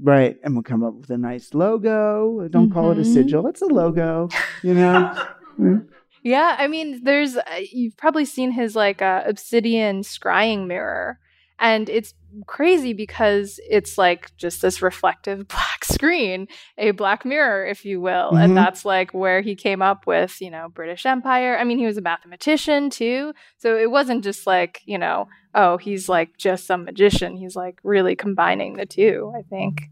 Right. 0.00 0.38
And 0.42 0.54
we'll 0.54 0.62
come 0.62 0.82
up 0.82 0.94
with 0.94 1.10
a 1.10 1.18
nice 1.18 1.54
logo. 1.54 2.48
Don't 2.48 2.64
mm-hmm. 2.64 2.72
call 2.72 2.90
it 2.90 2.98
a 2.98 3.02
mm-hmm. 3.02 3.14
sigil. 3.14 3.46
It's 3.46 3.62
a 3.62 3.66
logo, 3.66 4.28
you 4.62 4.74
know? 4.74 5.14
Yeah, 6.24 6.56
I 6.58 6.68
mean, 6.68 7.04
there's 7.04 7.36
uh, 7.36 7.42
you've 7.70 7.98
probably 7.98 8.24
seen 8.24 8.50
his 8.50 8.74
like 8.74 9.02
uh, 9.02 9.22
obsidian 9.26 10.00
scrying 10.00 10.66
mirror, 10.66 11.18
and 11.58 11.90
it's 11.90 12.14
crazy 12.46 12.92
because 12.92 13.60
it's 13.68 13.98
like 13.98 14.36
just 14.36 14.62
this 14.62 14.82
reflective 14.82 15.48
black 15.48 15.84
screen, 15.84 16.48
a 16.78 16.92
black 16.92 17.24
mirror, 17.24 17.66
if 17.66 17.84
you 17.84 18.00
will, 18.00 18.30
mm-hmm. 18.30 18.36
and 18.36 18.56
that's 18.56 18.84
like 18.84 19.12
where 19.12 19.40
he 19.40 19.54
came 19.54 19.82
up 19.82 20.06
with 20.06 20.40
you 20.40 20.50
know 20.50 20.68
British 20.68 21.06
Empire. 21.06 21.56
I 21.58 21.64
mean, 21.64 21.78
he 21.78 21.86
was 21.86 21.98
a 21.98 22.02
mathematician 22.02 22.90
too, 22.90 23.32
so 23.58 23.76
it 23.76 23.90
wasn't 23.90 24.24
just 24.24 24.46
like 24.46 24.82
you 24.86 24.98
know, 24.98 25.28
oh, 25.54 25.76
he's 25.76 26.08
like 26.08 26.36
just 26.36 26.66
some 26.66 26.84
magician. 26.84 27.36
He's 27.36 27.56
like 27.56 27.78
really 27.82 28.16
combining 28.16 28.74
the 28.74 28.86
two. 28.86 29.32
I 29.36 29.42
think. 29.42 29.90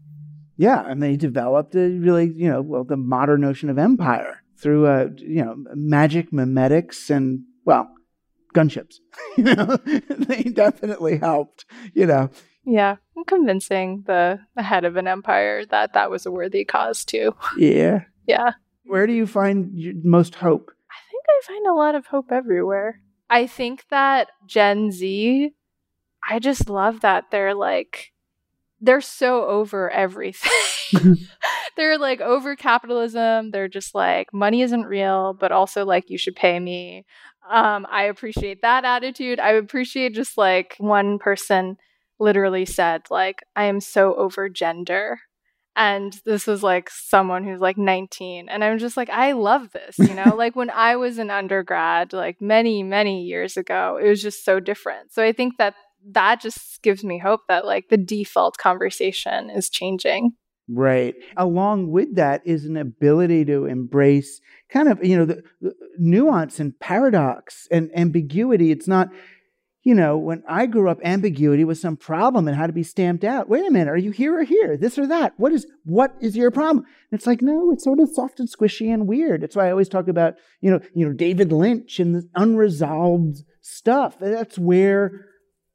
Yeah, 0.55 0.83
and 0.87 1.01
they 1.01 1.15
developed 1.15 1.73
a 1.75 1.89
really, 1.89 2.31
you 2.35 2.47
know, 2.47 2.61
well, 2.61 2.83
the 2.83 2.95
modern 2.95 3.41
notion 3.41 3.69
of 3.69 3.79
empire 3.79 4.43
through 4.57 4.87
uh, 4.87 5.09
you 5.17 5.43
know 5.43 5.55
magic 5.75 6.31
memetics 6.31 7.09
and 7.09 7.41
well 7.65 7.87
gunships. 8.53 8.95
You 9.37 9.43
know? 9.55 9.77
They 10.09 10.43
definitely 10.43 11.17
helped 11.17 11.65
you 11.93 12.05
know. 12.05 12.29
Yeah 12.65 12.95
i'm 13.17 13.23
convincing 13.25 14.03
the, 14.07 14.39
the 14.55 14.63
head 14.63 14.85
of 14.85 14.95
an 14.95 15.07
empire 15.07 15.65
that 15.65 15.93
that 15.93 16.09
was 16.11 16.25
a 16.25 16.31
worthy 16.31 16.65
cause 16.65 17.03
too. 17.05 17.35
Yeah. 17.57 18.01
Yeah. 18.27 18.51
Where 18.85 19.07
do 19.07 19.13
you 19.13 19.27
find 19.27 19.71
most 20.03 20.35
hope? 20.35 20.71
I 20.91 20.99
think 21.09 21.23
i 21.29 21.47
find 21.47 21.67
a 21.67 21.73
lot 21.73 21.95
of 21.95 22.05
hope 22.07 22.31
everywhere. 22.31 23.01
I 23.29 23.47
think 23.47 23.85
that 23.89 24.29
gen 24.45 24.91
z 24.91 25.51
i 26.29 26.39
just 26.39 26.69
love 26.69 27.01
that 27.01 27.25
they're 27.31 27.55
like 27.55 28.13
they're 28.81 29.01
so 29.01 29.45
over 29.47 29.89
everything. 29.89 30.51
They're 31.75 31.97
like 31.97 32.21
over 32.21 32.55
capitalism. 32.55 33.51
They're 33.51 33.67
just 33.67 33.95
like 33.95 34.31
money 34.33 34.61
isn't 34.61 34.83
real, 34.83 35.33
but 35.33 35.51
also 35.51 35.85
like 35.85 36.09
you 36.09 36.17
should 36.17 36.35
pay 36.35 36.59
me. 36.59 37.05
Um, 37.49 37.85
I 37.89 38.03
appreciate 38.03 38.61
that 38.61 38.85
attitude. 38.85 39.39
I 39.39 39.51
appreciate 39.51 40.13
just 40.13 40.37
like 40.37 40.75
one 40.79 41.19
person 41.19 41.77
literally 42.19 42.65
said 42.65 43.03
like 43.09 43.43
I 43.55 43.65
am 43.65 43.79
so 43.81 44.15
over 44.15 44.49
gender. 44.49 45.19
And 45.75 46.13
this 46.23 46.45
was 46.45 46.61
like 46.61 46.89
someone 46.89 47.43
who's 47.43 47.59
like 47.59 47.77
19. 47.79 48.47
And 48.47 48.63
I'm 48.63 48.77
just 48.77 48.95
like, 48.95 49.09
I 49.09 49.31
love 49.31 49.71
this. 49.71 49.97
You 49.97 50.13
know, 50.13 50.35
like 50.35 50.55
when 50.55 50.69
I 50.69 50.95
was 50.97 51.17
an 51.17 51.31
undergrad, 51.31 52.13
like 52.13 52.39
many, 52.39 52.83
many 52.83 53.23
years 53.23 53.57
ago, 53.57 53.99
it 54.01 54.07
was 54.07 54.21
just 54.21 54.45
so 54.45 54.59
different. 54.59 55.11
So 55.11 55.23
I 55.23 55.31
think 55.31 55.57
that 55.57 55.73
that 56.11 56.41
just 56.41 56.81
gives 56.83 57.03
me 57.03 57.17
hope 57.17 57.41
that 57.47 57.65
like 57.65 57.89
the 57.89 57.97
default 57.97 58.57
conversation 58.57 59.49
is 59.49 59.69
changing. 59.69 60.33
Right. 60.69 61.15
Along 61.35 61.91
with 61.91 62.15
that 62.15 62.41
is 62.45 62.65
an 62.65 62.77
ability 62.77 63.45
to 63.45 63.65
embrace 63.65 64.39
kind 64.69 64.87
of, 64.87 65.03
you 65.03 65.17
know, 65.17 65.25
the, 65.25 65.43
the, 65.61 65.73
nuance 65.97 66.59
and 66.59 66.79
paradox 66.79 67.67
and 67.69 67.91
ambiguity. 67.95 68.71
It's 68.71 68.87
not, 68.87 69.09
you 69.83 69.93
know, 69.93 70.17
when 70.17 70.41
I 70.47 70.65
grew 70.65 70.89
up, 70.89 70.99
ambiguity 71.03 71.65
was 71.65 71.81
some 71.81 71.97
problem 71.97 72.47
and 72.47 72.55
had 72.55 72.67
to 72.67 72.73
be 72.73 72.83
stamped 72.83 73.25
out. 73.25 73.49
Wait 73.49 73.67
a 73.67 73.71
minute, 73.71 73.89
are 73.89 73.97
you 73.97 74.11
here 74.11 74.39
or 74.39 74.43
here? 74.43 74.77
This 74.77 74.97
or 74.97 75.05
that? 75.07 75.33
What 75.35 75.51
is 75.51 75.67
what 75.83 76.15
is 76.21 76.37
your 76.37 76.49
problem? 76.49 76.85
And 77.11 77.19
it's 77.19 77.27
like, 77.27 77.41
no, 77.41 77.71
it's 77.73 77.83
sort 77.83 77.99
of 77.99 78.09
soft 78.09 78.39
and 78.39 78.49
squishy 78.49 78.91
and 78.91 79.05
weird. 79.05 79.41
That's 79.41 79.57
why 79.57 79.67
I 79.67 79.71
always 79.71 79.89
talk 79.89 80.07
about, 80.07 80.35
you 80.61 80.71
know, 80.71 80.79
you 80.95 81.05
know, 81.05 81.13
David 81.13 81.51
Lynch 81.51 81.99
and 81.99 82.15
the 82.15 82.29
unresolved 82.35 83.43
stuff. 83.59 84.17
That's 84.17 84.57
where 84.57 85.25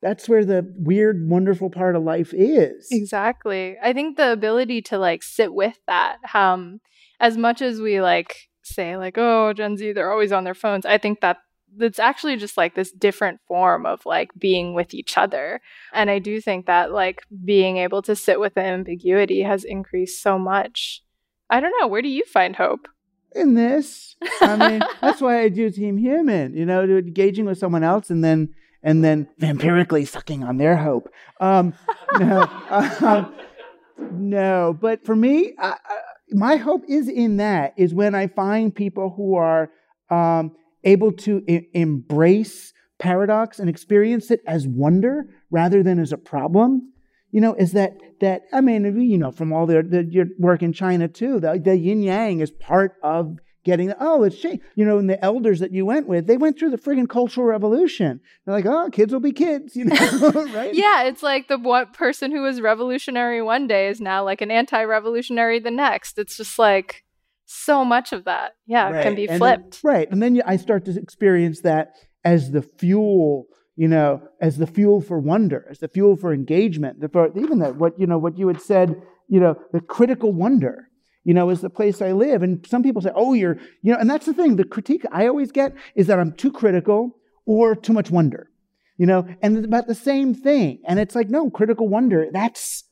that's 0.00 0.28
where 0.28 0.44
the 0.44 0.72
weird, 0.76 1.28
wonderful 1.28 1.70
part 1.70 1.96
of 1.96 2.02
life 2.02 2.32
is. 2.32 2.88
Exactly. 2.90 3.76
I 3.82 3.92
think 3.92 4.16
the 4.16 4.32
ability 4.32 4.82
to 4.82 4.98
like 4.98 5.22
sit 5.22 5.52
with 5.52 5.78
that, 5.86 6.18
um, 6.34 6.80
as 7.20 7.36
much 7.36 7.60
as 7.60 7.80
we 7.80 8.00
like 8.00 8.48
say 8.62 8.96
like, 8.96 9.18
oh, 9.18 9.52
Gen 9.52 9.76
Z, 9.76 9.92
they're 9.92 10.12
always 10.12 10.32
on 10.32 10.44
their 10.44 10.54
phones. 10.54 10.86
I 10.86 10.98
think 10.98 11.20
that 11.20 11.38
it's 11.80 11.98
actually 11.98 12.36
just 12.36 12.56
like 12.56 12.74
this 12.74 12.92
different 12.92 13.40
form 13.46 13.86
of 13.86 14.04
like 14.06 14.30
being 14.38 14.74
with 14.74 14.94
each 14.94 15.18
other. 15.18 15.60
And 15.92 16.10
I 16.10 16.18
do 16.18 16.40
think 16.40 16.66
that 16.66 16.92
like 16.92 17.22
being 17.44 17.78
able 17.78 18.02
to 18.02 18.16
sit 18.16 18.40
with 18.40 18.54
the 18.54 18.62
ambiguity 18.62 19.42
has 19.42 19.64
increased 19.64 20.22
so 20.22 20.38
much. 20.38 21.02
I 21.50 21.60
don't 21.60 21.72
know. 21.80 21.88
Where 21.88 22.02
do 22.02 22.08
you 22.08 22.24
find 22.24 22.56
hope? 22.56 22.88
In 23.34 23.54
this. 23.54 24.16
I 24.40 24.56
mean, 24.56 24.82
that's 25.00 25.20
why 25.20 25.40
I 25.40 25.48
do 25.48 25.70
Team 25.70 25.98
Human, 25.98 26.56
you 26.56 26.64
know, 26.64 26.82
engaging 26.84 27.44
with 27.44 27.58
someone 27.58 27.84
else 27.84 28.10
and 28.10 28.24
then 28.24 28.54
and 28.82 29.04
then 29.04 29.28
vampirically 29.40 30.06
sucking 30.06 30.44
on 30.44 30.56
their 30.56 30.76
hope. 30.76 31.08
Um, 31.40 31.74
no, 32.18 32.40
uh, 32.70 33.24
no, 34.12 34.76
but 34.80 35.04
for 35.04 35.16
me, 35.16 35.54
uh, 35.60 35.74
my 36.30 36.56
hope 36.56 36.84
is 36.88 37.08
in 37.08 37.38
that 37.38 37.74
is 37.76 37.94
when 37.94 38.14
I 38.14 38.26
find 38.28 38.74
people 38.74 39.14
who 39.16 39.36
are 39.36 39.70
um, 40.10 40.52
able 40.84 41.12
to 41.12 41.42
I- 41.48 41.66
embrace 41.74 42.72
paradox 42.98 43.58
and 43.58 43.68
experience 43.68 44.30
it 44.30 44.40
as 44.46 44.66
wonder 44.66 45.26
rather 45.50 45.82
than 45.82 45.98
as 45.98 46.12
a 46.12 46.18
problem. 46.18 46.92
You 47.30 47.40
know, 47.40 47.54
is 47.54 47.72
that 47.72 47.98
that 48.20 48.42
I 48.52 48.60
mean, 48.60 48.84
you 49.00 49.18
know, 49.18 49.30
from 49.30 49.52
all 49.52 49.66
the, 49.66 49.82
the 49.82 50.04
your 50.10 50.26
work 50.38 50.62
in 50.62 50.72
China 50.72 51.08
too, 51.08 51.40
the, 51.40 51.60
the 51.62 51.76
yin 51.76 52.02
yang 52.02 52.40
is 52.40 52.50
part 52.50 52.94
of 53.02 53.38
getting, 53.68 53.88
the 53.88 53.96
oh, 54.00 54.24
it's 54.24 54.38
changed. 54.38 54.62
You 54.74 54.84
know, 54.84 54.98
and 54.98 55.08
the 55.08 55.22
elders 55.24 55.60
that 55.60 55.72
you 55.72 55.84
went 55.84 56.08
with, 56.08 56.26
they 56.26 56.36
went 56.36 56.58
through 56.58 56.70
the 56.70 56.78
friggin' 56.78 57.08
cultural 57.08 57.46
revolution. 57.46 58.20
They're 58.44 58.54
like, 58.54 58.66
oh, 58.66 58.88
kids 58.90 59.12
will 59.12 59.20
be 59.20 59.32
kids, 59.32 59.76
you 59.76 59.84
know, 59.84 59.94
right? 60.54 60.74
yeah, 60.74 61.04
it's 61.04 61.22
like 61.22 61.48
the 61.48 61.58
one 61.58 61.86
person 61.92 62.32
who 62.32 62.42
was 62.42 62.60
revolutionary 62.60 63.42
one 63.42 63.66
day 63.66 63.88
is 63.88 64.00
now 64.00 64.24
like 64.24 64.40
an 64.40 64.50
anti-revolutionary 64.50 65.58
the 65.60 65.70
next. 65.70 66.18
It's 66.18 66.36
just 66.36 66.58
like 66.58 67.04
so 67.44 67.84
much 67.84 68.12
of 68.12 68.24
that, 68.24 68.52
yeah, 68.66 68.90
right. 68.90 69.02
can 69.02 69.14
be 69.14 69.26
flipped. 69.26 69.80
Right, 69.82 70.10
and 70.10 70.22
then 70.22 70.42
I 70.46 70.56
start 70.56 70.84
to 70.86 70.98
experience 70.98 71.60
that 71.60 71.94
as 72.24 72.50
the 72.50 72.62
fuel 72.62 73.46
you 73.76 73.86
know, 73.86 74.20
as 74.40 74.58
the 74.58 74.66
fuel 74.66 75.00
for 75.00 75.20
wonder, 75.20 75.64
as 75.70 75.78
the 75.78 75.86
fuel 75.86 76.16
for 76.16 76.34
engagement, 76.34 76.98
for 77.12 77.30
even 77.38 77.60
that 77.60 77.76
what 77.76 77.96
you 77.96 78.08
know 78.08 78.18
what 78.18 78.36
you 78.36 78.48
had 78.48 78.60
said, 78.60 79.00
you 79.28 79.38
know, 79.38 79.56
the 79.72 79.80
critical 79.80 80.32
wonder, 80.32 80.87
you 81.28 81.34
know, 81.36 81.50
is 81.54 81.60
the 81.60 81.74
place 81.78 81.98
I 82.00 82.12
live. 82.26 82.40
And 82.42 82.66
some 82.72 82.82
people 82.82 83.02
say, 83.02 83.12
oh, 83.22 83.32
you're, 83.40 83.56
you 83.84 83.90
know, 83.92 83.98
and 84.00 84.08
that's 84.12 84.28
the 84.30 84.36
thing. 84.38 84.56
The 84.56 84.64
critique 84.64 85.04
I 85.20 85.22
always 85.30 85.50
get 85.52 85.70
is 85.94 86.06
that 86.08 86.18
I'm 86.18 86.32
too 86.42 86.52
critical 86.60 87.00
or 87.44 87.64
too 87.86 87.94
much 87.98 88.10
wonder. 88.18 88.42
you 88.98 89.06
know, 89.06 89.26
and 89.40 89.56
it's 89.56 89.66
about 89.66 89.86
the 89.86 89.94
same 89.94 90.34
thing. 90.34 90.80
And 90.84 90.98
it's 90.98 91.14
like, 91.14 91.30
no, 91.30 91.48
critical 91.48 91.88
wonder, 91.88 92.26
that's, 92.32 92.84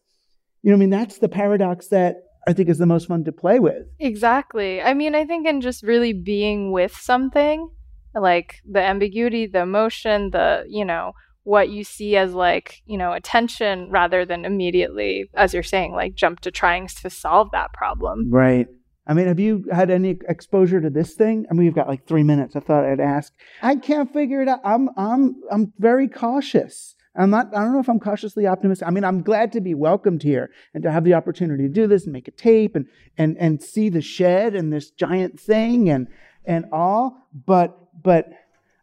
you 0.62 0.70
know, 0.70 0.76
I 0.76 0.78
mean, 0.78 0.91
that's 0.91 1.18
the 1.18 1.28
paradox 1.28 1.89
that 1.89 2.16
I 2.49 2.53
think 2.53 2.68
is 2.68 2.78
the 2.78 2.87
most 2.87 3.09
fun 3.09 3.24
to 3.24 3.32
play 3.32 3.59
with. 3.59 3.87
Exactly. 3.99 4.80
I 4.80 4.95
mean, 4.95 5.16
I 5.16 5.26
think 5.26 5.47
in 5.47 5.61
just 5.61 5.82
really 5.82 6.12
being 6.12 6.70
with 6.70 6.97
something, 6.97 7.68
like 8.14 8.61
the 8.70 8.80
ambiguity, 8.80 9.47
the 9.47 9.61
emotion, 9.62 10.30
the, 10.30 10.64
you 10.68 10.84
know, 10.84 11.12
what 11.47 11.70
you 11.70 11.84
see 11.84 12.16
as 12.16 12.34
like, 12.34 12.82
you 12.86 12.99
know, 12.99 13.12
attention 13.12 13.88
rather 13.88 14.24
than 14.24 14.44
immediately, 14.44 15.30
as 15.34 15.55
you're 15.55 15.62
saying, 15.62 15.92
like 15.92 16.14
jump 16.14 16.40
to 16.40 16.51
trying 16.51 16.88
to 16.88 17.09
solve 17.09 17.51
that 17.53 17.72
problem. 17.72 18.28
Right. 18.30 18.66
I 19.07 19.14
mean, 19.14 19.28
have 19.28 19.38
you 19.38 19.64
had 19.72 19.88
any 19.88 20.18
exposure 20.28 20.80
to 20.80 20.90
this 20.90 21.14
thing? 21.14 21.47
I 21.49 21.55
mean, 21.55 21.64
we've 21.66 21.74
got 21.74 21.86
like 21.86 22.05
three 22.09 22.24
minutes. 22.24 22.57
I 22.57 22.61
thought 22.61 22.84
I'd 22.84 22.99
ask. 22.99 23.32
I 23.62 23.76
can't 23.76 24.12
figure 24.12 24.42
it 24.42 24.49
out. 24.49 24.61
I'm, 24.64 24.88
I'm, 24.97 25.36
I'm 25.53 25.72
very 25.78 26.09
cautious. 26.09 26.97
I'm 27.14 27.30
not, 27.30 27.55
I 27.55 27.62
don't 27.62 27.72
know 27.72 27.78
if 27.78 27.88
I'm 27.88 28.01
cautiously 28.01 28.49
optimistic. 28.49 28.88
I 28.88 28.90
mean, 28.90 29.05
I'm 29.05 29.22
glad 29.22 29.53
to 29.53 29.61
be 29.61 29.74
welcomed 29.74 30.24
here 30.24 30.51
and 30.74 30.82
to 30.82 30.90
have 30.90 31.05
the 31.05 31.14
opportunity 31.14 31.68
to 31.68 31.72
do 31.72 31.86
this 31.86 32.05
and 32.05 32.12
make 32.12 32.26
a 32.26 32.32
tape 32.32 32.74
and, 32.74 32.86
and, 33.16 33.36
and 33.38 33.62
see 33.62 33.88
the 33.88 34.03
shed 34.03 34.57
and 34.57 34.72
this 34.72 34.90
giant 34.90 35.38
thing 35.38 35.88
and, 35.88 36.09
and 36.44 36.64
all. 36.72 37.28
But, 37.32 37.78
but, 38.03 38.30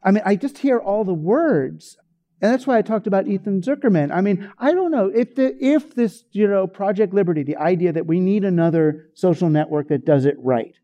I 0.02 0.12
mean, 0.12 0.24
I 0.26 0.38
just 0.38 0.60
hear 0.60 0.80
all 0.80 1.04
the 1.04 1.14
words. 1.14 1.98
And 2.44 2.52
that's 2.52 2.68
why 2.68 2.78
I 2.78 2.82
talked 2.82 3.08
about 3.08 3.30
Ethan 3.30 3.62
Zuckerman. 3.62 4.14
I 4.14 4.20
mean, 4.20 4.52
I 4.60 4.74
don't 4.74 4.92
know 4.92 5.08
if 5.08 5.36
the, 5.36 5.56
if 5.66 5.96
this, 5.96 6.26
you 6.34 6.46
know, 6.46 6.68
Project 6.68 7.14
Liberty, 7.14 7.42
the 7.42 7.56
idea 7.56 7.94
that 7.94 8.06
we 8.06 8.20
need 8.20 8.44
another 8.44 9.10
social 9.14 9.48
network 9.50 9.88
that 9.88 10.06
does 10.06 10.26
it 10.26 10.36
right, 10.40 10.76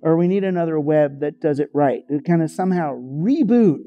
or 0.00 0.16
we 0.16 0.28
need 0.28 0.44
another 0.44 0.78
web 0.78 1.18
that 1.18 1.40
does 1.40 1.58
it 1.58 1.70
right, 1.74 2.06
to 2.06 2.20
kind 2.20 2.40
of 2.40 2.52
somehow 2.52 2.94
reboot 2.94 3.80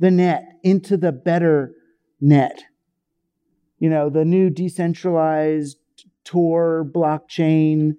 the 0.00 0.10
net 0.10 0.58
into 0.64 0.96
the 0.96 1.12
better 1.12 1.76
net. 2.20 2.64
You 3.78 3.88
know, 3.88 4.10
the 4.10 4.24
new 4.24 4.50
decentralized 4.50 5.78
Tor 6.24 6.84
blockchain 6.92 7.92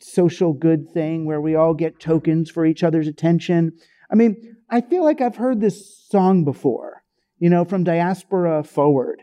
social 0.00 0.52
good 0.52 0.90
thing 0.92 1.26
where 1.26 1.40
we 1.40 1.54
all 1.54 1.74
get 1.74 2.00
tokens 2.00 2.50
for 2.50 2.66
each 2.66 2.82
other's 2.82 3.06
attention. 3.06 3.74
I 4.10 4.16
mean, 4.16 4.56
I 4.68 4.80
feel 4.80 5.04
like 5.04 5.20
I've 5.20 5.36
heard 5.36 5.60
this 5.60 5.96
song 6.08 6.44
before, 6.44 7.04
you 7.38 7.50
know, 7.50 7.64
from 7.64 7.84
Diaspora 7.84 8.64
Forward. 8.64 9.22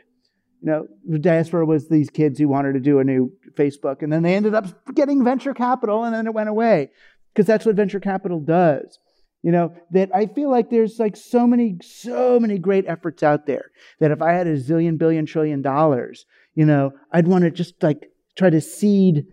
You 0.62 0.72
know, 0.72 1.18
Diaspora 1.20 1.66
was 1.66 1.90
these 1.90 2.10
kids 2.10 2.40
who 2.40 2.48
wanted 2.48 2.74
to 2.74 2.80
do 2.80 3.00
a 3.00 3.04
new 3.04 3.34
Facebook, 3.56 4.02
and 4.02 4.12
then 4.12 4.24
they 4.24 4.36
ended 4.36 4.54
up 4.54 4.68
getting 4.96 5.24
venture 5.24 5.54
capital, 5.54 6.04
and 6.04 6.16
then 6.16 6.26
it 6.26 6.34
went 6.34 6.50
away 6.50 6.90
because 7.34 7.46
that's 7.46 7.66
what 7.66 7.76
venture 7.76 8.00
capital 8.00 8.40
does. 8.40 9.00
You 9.42 9.52
know, 9.52 9.76
that 9.92 10.10
I 10.16 10.28
feel 10.28 10.50
like 10.50 10.70
there's 10.70 11.00
like 11.00 11.18
so 11.18 11.46
many, 11.46 11.78
so 11.82 12.40
many 12.40 12.58
great 12.58 12.86
efforts 12.88 13.24
out 13.24 13.46
there 13.46 13.72
that 14.00 14.12
if 14.12 14.22
I 14.22 14.32
had 14.32 14.48
a 14.48 14.56
zillion, 14.56 14.98
billion, 14.98 15.26
trillion 15.26 15.62
dollars, 15.62 16.26
you 16.56 16.66
know, 16.66 16.94
I'd 17.12 17.28
want 17.28 17.44
to 17.44 17.52
just 17.52 17.84
like 17.84 18.10
try 18.38 18.50
to 18.50 18.62
seed, 18.62 19.26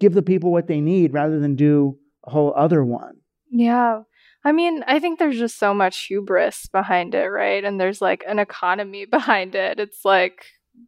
give 0.00 0.14
the 0.14 0.22
people 0.22 0.50
what 0.50 0.66
they 0.66 0.80
need 0.80 1.12
rather 1.12 1.38
than 1.38 1.54
do 1.54 1.96
a 2.24 2.30
whole 2.30 2.52
other 2.56 2.84
one. 2.84 3.18
Yeah. 3.50 4.00
I 4.44 4.52
mean, 4.52 4.82
I 4.86 5.00
think 5.00 5.18
there's 5.18 5.38
just 5.38 5.58
so 5.58 5.74
much 5.74 6.06
hubris 6.06 6.66
behind 6.66 7.14
it, 7.14 7.26
right? 7.26 7.62
And 7.62 7.78
there's 7.78 8.00
like 8.00 8.24
an 8.26 8.38
economy 8.38 9.04
behind 9.10 9.54
it. 9.54 9.78
It's 9.78 10.04
like 10.04 10.44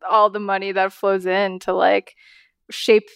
all 0.08 0.30
the 0.30 0.40
money 0.40 0.72
that 0.72 0.92
flows 0.92 1.26
in 1.26 1.58
to 1.60 1.72
like 1.72 2.14
shape 2.70 3.08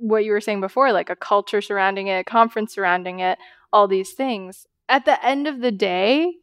what 0.00 0.24
you 0.24 0.32
were 0.32 0.40
saying 0.40 0.60
before, 0.60 0.92
like 0.92 1.10
a 1.10 1.16
culture 1.16 1.60
surrounding 1.60 2.08
it, 2.08 2.26
conference 2.26 2.74
surrounding 2.74 3.20
it, 3.20 3.38
all 3.72 3.86
these 3.86 4.12
things. 4.12 4.66
At 4.88 5.04
the 5.04 5.24
end 5.24 5.46
of 5.46 5.60
the 5.60 5.72
day, 5.72 6.34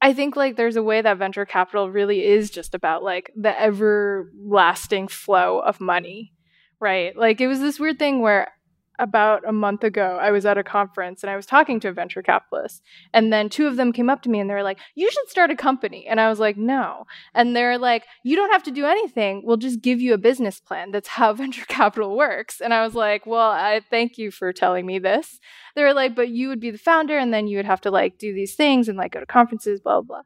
I 0.00 0.12
think 0.12 0.36
like 0.36 0.56
there's 0.56 0.76
a 0.76 0.82
way 0.82 1.00
that 1.00 1.18
venture 1.18 1.46
capital 1.46 1.90
really 1.90 2.24
is 2.24 2.50
just 2.50 2.74
about 2.74 3.02
like 3.02 3.30
the 3.36 3.58
everlasting 3.60 5.08
flow 5.08 5.60
of 5.60 5.80
money, 5.80 6.32
right? 6.80 7.16
Like 7.16 7.40
it 7.40 7.46
was 7.46 7.60
this 7.60 7.80
weird 7.80 7.98
thing 7.98 8.20
where 8.20 8.52
about 8.98 9.42
a 9.46 9.52
month 9.52 9.82
ago, 9.82 10.18
I 10.20 10.30
was 10.30 10.46
at 10.46 10.58
a 10.58 10.62
conference 10.62 11.22
and 11.22 11.30
I 11.30 11.36
was 11.36 11.46
talking 11.46 11.80
to 11.80 11.88
a 11.88 11.92
venture 11.92 12.22
capitalist. 12.22 12.82
And 13.12 13.32
then 13.32 13.48
two 13.48 13.66
of 13.66 13.76
them 13.76 13.92
came 13.92 14.08
up 14.08 14.22
to 14.22 14.30
me 14.30 14.40
and 14.40 14.48
they 14.48 14.54
were 14.54 14.62
like, 14.62 14.78
You 14.94 15.10
should 15.10 15.28
start 15.28 15.50
a 15.50 15.56
company. 15.56 16.06
And 16.06 16.20
I 16.20 16.28
was 16.28 16.38
like, 16.38 16.56
No. 16.56 17.06
And 17.34 17.56
they're 17.56 17.78
like, 17.78 18.04
You 18.22 18.36
don't 18.36 18.52
have 18.52 18.62
to 18.64 18.70
do 18.70 18.86
anything. 18.86 19.42
We'll 19.44 19.56
just 19.56 19.80
give 19.80 20.00
you 20.00 20.14
a 20.14 20.18
business 20.18 20.60
plan. 20.60 20.90
That's 20.90 21.08
how 21.08 21.32
venture 21.34 21.66
capital 21.66 22.16
works. 22.16 22.60
And 22.60 22.72
I 22.72 22.84
was 22.84 22.94
like, 22.94 23.26
Well, 23.26 23.50
I 23.50 23.80
thank 23.90 24.18
you 24.18 24.30
for 24.30 24.52
telling 24.52 24.86
me 24.86 24.98
this. 24.98 25.40
They 25.74 25.82
were 25.82 25.94
like, 25.94 26.14
But 26.14 26.28
you 26.28 26.48
would 26.48 26.60
be 26.60 26.70
the 26.70 26.78
founder 26.78 27.18
and 27.18 27.34
then 27.34 27.46
you 27.46 27.56
would 27.56 27.66
have 27.66 27.80
to 27.82 27.90
like 27.90 28.18
do 28.18 28.32
these 28.32 28.54
things 28.54 28.88
and 28.88 28.96
like 28.96 29.12
go 29.12 29.20
to 29.20 29.26
conferences, 29.26 29.80
blah, 29.80 30.00
blah, 30.00 30.16
blah. 30.16 30.22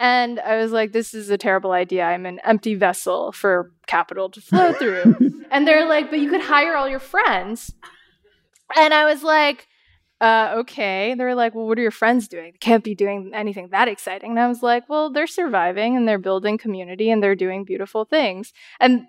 And 0.00 0.38
I 0.38 0.56
was 0.58 0.70
like, 0.70 0.92
this 0.92 1.12
is 1.12 1.28
a 1.28 1.36
terrible 1.36 1.72
idea. 1.72 2.04
I'm 2.04 2.24
an 2.24 2.38
empty 2.44 2.76
vessel 2.76 3.32
for 3.32 3.72
capital 3.88 4.30
to 4.30 4.40
flow 4.40 4.72
through. 4.72 5.16
and 5.50 5.66
they're 5.66 5.88
like, 5.88 6.10
but 6.10 6.20
you 6.20 6.30
could 6.30 6.40
hire 6.40 6.76
all 6.76 6.88
your 6.88 7.00
friends 7.00 7.74
and 8.76 8.94
I 8.94 9.04
was 9.04 9.22
like, 9.22 9.68
uh, 10.20 10.54
okay. 10.58 11.14
They 11.14 11.24
were 11.24 11.34
like, 11.34 11.54
well, 11.54 11.66
what 11.66 11.78
are 11.78 11.82
your 11.82 11.90
friends 11.90 12.28
doing? 12.28 12.52
They 12.52 12.58
can't 12.58 12.82
be 12.82 12.94
doing 12.94 13.30
anything 13.34 13.68
that 13.70 13.88
exciting. 13.88 14.30
And 14.30 14.40
I 14.40 14.48
was 14.48 14.62
like, 14.62 14.88
well, 14.88 15.10
they're 15.10 15.26
surviving 15.26 15.96
and 15.96 16.08
they're 16.08 16.18
building 16.18 16.58
community 16.58 17.10
and 17.10 17.22
they're 17.22 17.36
doing 17.36 17.64
beautiful 17.64 18.04
things. 18.04 18.52
And 18.80 19.06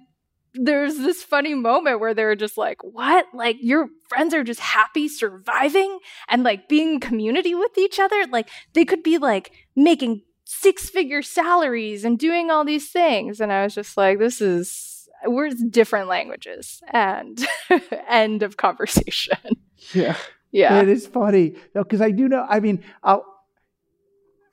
there's 0.54 0.98
this 0.98 1.24
funny 1.24 1.54
moment 1.54 2.00
where 2.00 2.14
they're 2.14 2.36
just 2.36 2.58
like, 2.58 2.84
what? 2.84 3.26
Like, 3.34 3.58
your 3.60 3.90
friends 4.08 4.34
are 4.34 4.44
just 4.44 4.60
happy 4.60 5.08
surviving 5.08 6.00
and 6.28 6.44
like 6.44 6.68
being 6.68 7.00
community 7.00 7.56
with 7.56 7.78
each 7.78 8.00
other? 8.00 8.26
Like, 8.28 8.50
they 8.74 8.86
could 8.86 9.04
be 9.04 9.18
like 9.18 9.52
making 9.76 10.24
six 10.46 10.90
figure 10.90 11.22
salaries 11.22 12.04
and 12.04 12.18
doing 12.18 12.50
all 12.50 12.66
these 12.66 12.92
things. 12.92 13.40
And 13.40 13.52
I 13.52 13.64
was 13.64 13.76
just 13.76 13.96
like, 13.98 14.20
this 14.20 14.42
is 14.42 14.99
we're 15.26 15.50
different 15.50 16.08
languages 16.08 16.82
and 16.92 17.46
end 18.10 18.44
of 18.44 18.58
conversation. 18.58 19.38
Yeah. 19.94 20.16
Yeah. 20.52 20.82
It 20.82 20.90
is 20.90 21.06
funny 21.06 21.56
because 21.74 22.02
i 22.02 22.12
do 22.12 22.28
know 22.28 22.46
i 22.50 22.60
mean 22.60 22.84
I'll, 23.04 23.24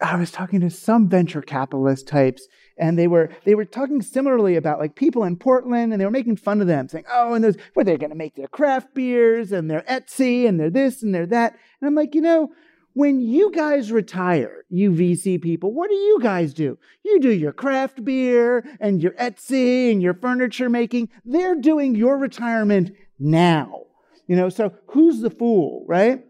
i 0.01 0.15
was 0.17 0.31
talking 0.31 0.61
to 0.61 0.71
some 0.71 1.09
venture 1.09 1.41
capitalist 1.41 2.07
types 2.07 2.47
and 2.79 2.99
they 2.99 3.07
were 3.07 3.31
they 3.45 3.55
were 3.55 3.65
talking 3.65 4.03
similarly 4.03 4.57
about 4.57 4.79
like 4.79 4.95
people 4.95 5.25
in 5.25 5.37
portland 5.37 5.93
and 5.93 6.01
they 6.01 6.05
were 6.05 6.11
making 6.11 6.37
fun 6.37 6.61
of 6.61 6.67
them 6.67 6.89
saying 6.89 7.05
oh 7.11 7.33
and 7.33 7.43
those 7.43 7.57
where 7.75 7.85
they're 7.85 7.97
going 7.97 8.11
to 8.11 8.17
make 8.17 8.35
their 8.35 8.49
craft 8.49 8.95
beers 8.95 9.53
and 9.53 9.71
their 9.71 9.83
etsy 9.83 10.47
and 10.47 10.61
they're 10.61 10.71
this 10.71 11.03
and 11.03 11.15
they're 11.15 11.27
that 11.27 11.59
and 11.81 11.89
i'm 11.89 11.95
like 11.95 12.15
you 12.15 12.21
know 12.21 12.51
when 12.97 13.21
you 13.21 13.53
guys 13.53 13.93
retire, 13.93 14.65
you 14.71 14.91
VC 14.91 15.41
people, 15.41 15.71
what 15.71 15.91
do 15.91 15.95
you 15.95 16.19
guys 16.23 16.55
do? 16.55 16.79
You 17.05 17.21
do 17.21 17.29
your 17.31 17.53
craft 17.53 18.03
beer 18.03 18.65
and 18.81 19.03
your 19.03 19.13
Etsy 19.13 19.93
and 19.93 20.01
your 20.01 20.15
furniture 20.15 20.71
making. 20.71 21.11
They're 21.23 21.57
doing 21.57 21.95
your 21.95 22.17
retirement 22.17 22.93
now. 23.19 23.83
You 24.29 24.37
know, 24.37 24.49
so 24.49 24.73
who's 24.87 25.21
the 25.21 25.29
fool, 25.29 25.85
right? 25.87 26.25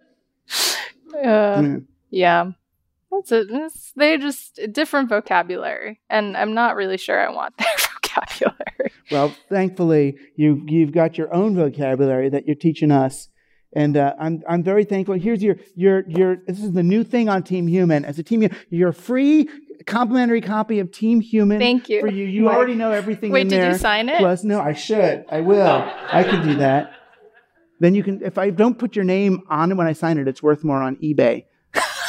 Uh, 1.15 1.61
mm. 1.61 1.85
Yeah. 2.11 2.51
That's 3.13 3.31
it. 3.31 3.47
It's, 3.49 3.93
they 3.93 4.19
just 4.19 4.59
different 4.73 5.09
vocabulary, 5.09 6.01
and 6.11 6.37
I'm 6.37 6.53
not 6.53 6.75
really 6.75 6.99
sure 6.99 7.25
I 7.25 7.31
want 7.33 7.57
their 7.59 7.69
vocabulary. 8.03 8.93
Well, 9.13 9.33
thankfully, 9.49 10.17
you 10.35 10.65
you've 10.67 10.91
got 10.91 11.17
your 11.17 11.33
own 11.33 11.55
vocabulary 11.55 12.29
that 12.31 12.47
you're 12.47 12.57
teaching 12.57 12.91
us 12.91 13.29
and 13.77 13.95
uh, 13.97 14.15
I'm, 14.19 14.43
I'm 14.49 14.63
very 14.63 14.85
thankful. 14.85 15.17
Here's 15.17 15.43
your, 15.43 15.57
your, 15.75 16.03
your, 16.09 16.37
this 16.47 16.63
is 16.63 16.73
the 16.73 16.83
new 16.83 17.05
thing 17.05 17.29
on 17.29 17.43
Team 17.43 17.67
Human. 17.67 18.07
As 18.07 18.19
a 18.19 18.23
Team 18.23 18.49
your 18.71 18.93
free 18.93 19.51
complimentary 19.85 20.41
copy 20.41 20.79
of 20.79 20.91
Team 20.91 21.21
Human. 21.21 21.59
Thank 21.59 21.91
you. 21.91 22.01
For 22.01 22.09
you. 22.09 22.25
You 22.25 22.49
already 22.49 22.75
know 22.75 22.91
everything 22.91 23.31
Wait, 23.31 23.43
in 23.43 23.49
there. 23.49 23.61
Wait, 23.61 23.67
did 23.67 23.73
you 23.75 23.79
sign 23.79 24.09
it? 24.09 24.17
Plus, 24.17 24.45
no, 24.45 24.61
I 24.61 24.73
should. 24.73 25.27
I 25.29 25.43
will. 25.43 25.85
I 26.11 26.25
can 26.25 26.43
do 26.49 26.55
that. 26.57 26.91
Then 27.79 27.95
you 27.95 28.03
can, 28.03 28.25
if 28.25 28.39
I 28.39 28.49
don't 28.49 28.79
put 28.79 28.97
your 28.97 29.05
name 29.05 29.43
on 29.51 29.71
it 29.71 29.75
when 29.75 29.87
I 29.87 29.93
sign 29.93 30.17
it, 30.17 30.27
it's 30.27 30.43
worth 30.43 30.65
more 30.65 30.83
on 30.83 30.97
eBay. 30.97 31.45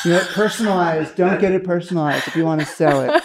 You 0.05 0.11
know, 0.11 0.26
personalized. 0.32 1.18
Don't 1.18 1.41
get 1.41 1.51
it 1.51 1.65
personalized 1.65 2.30
if 2.30 2.36
you 2.38 2.45
want 2.45 2.61
to 2.61 2.65
sell 2.65 3.01
it. 3.01 3.24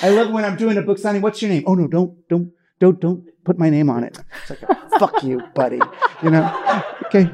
I 0.00 0.08
love 0.08 0.30
when 0.30 0.46
I'm 0.46 0.56
doing 0.56 0.78
a 0.78 0.82
book 0.82 0.96
signing. 0.96 1.20
What's 1.20 1.42
your 1.42 1.50
name? 1.50 1.64
Oh 1.66 1.74
no, 1.74 1.88
don't, 1.88 2.26
don't, 2.28 2.52
don't, 2.80 2.98
don't 2.98 3.44
put 3.44 3.58
my 3.58 3.68
name 3.68 3.90
on 3.90 4.04
it. 4.04 4.18
It's 4.48 4.50
like, 4.50 4.60
fuck 4.98 5.22
you, 5.22 5.42
buddy. 5.54 5.80
You 6.22 6.30
know? 6.30 6.82
Okay. 7.06 7.30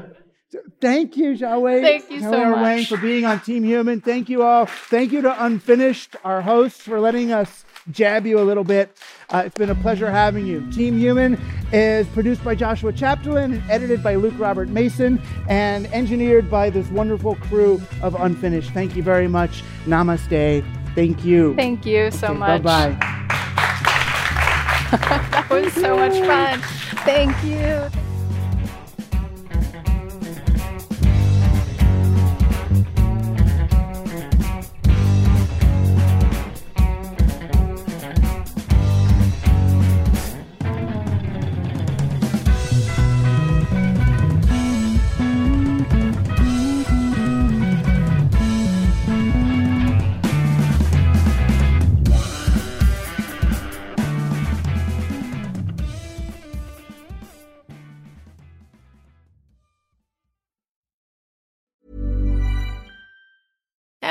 Thank 0.81 1.17
you, 1.17 1.33
Xiaowei. 1.33 1.81
Thank 1.81 2.09
you 2.09 2.21
so 2.21 2.31
much. 2.31 2.61
Wang, 2.61 2.85
for 2.85 2.97
being 2.97 3.25
on 3.25 3.39
Team 3.41 3.63
Human. 3.63 4.01
Thank 4.01 4.29
you 4.29 4.43
all. 4.43 4.65
Thank 4.65 5.11
you 5.11 5.21
to 5.21 5.45
Unfinished, 5.45 6.15
our 6.23 6.41
hosts, 6.41 6.81
for 6.81 6.99
letting 6.99 7.31
us 7.31 7.65
jab 7.91 8.25
you 8.25 8.39
a 8.39 8.43
little 8.43 8.63
bit. 8.63 8.97
Uh, 9.29 9.43
it's 9.45 9.57
been 9.57 9.69
a 9.69 9.75
pleasure 9.75 10.09
having 10.09 10.45
you. 10.45 10.69
Team 10.71 10.97
Human 10.97 11.39
is 11.71 12.07
produced 12.07 12.43
by 12.43 12.55
Joshua 12.55 12.93
Chapdelaine 12.93 13.53
and 13.53 13.71
edited 13.71 14.03
by 14.03 14.15
Luke 14.15 14.35
Robert 14.37 14.69
Mason 14.69 15.21
and 15.47 15.87
engineered 15.87 16.49
by 16.49 16.69
this 16.69 16.89
wonderful 16.89 17.35
crew 17.35 17.81
of 18.01 18.15
Unfinished. 18.15 18.71
Thank 18.71 18.95
you 18.95 19.03
very 19.03 19.27
much. 19.27 19.63
Namaste. 19.85 20.65
Thank 20.95 21.23
you. 21.23 21.55
Thank 21.55 21.85
you 21.85 22.11
so 22.11 22.27
okay, 22.27 22.37
much. 22.37 22.63
Bye 22.63 22.89
bye. 22.89 23.19
that 24.91 25.47
was 25.49 25.71
so 25.73 25.95
much 25.95 26.17
fun. 26.25 26.59
Thank 27.05 27.43
you. 27.43 28.08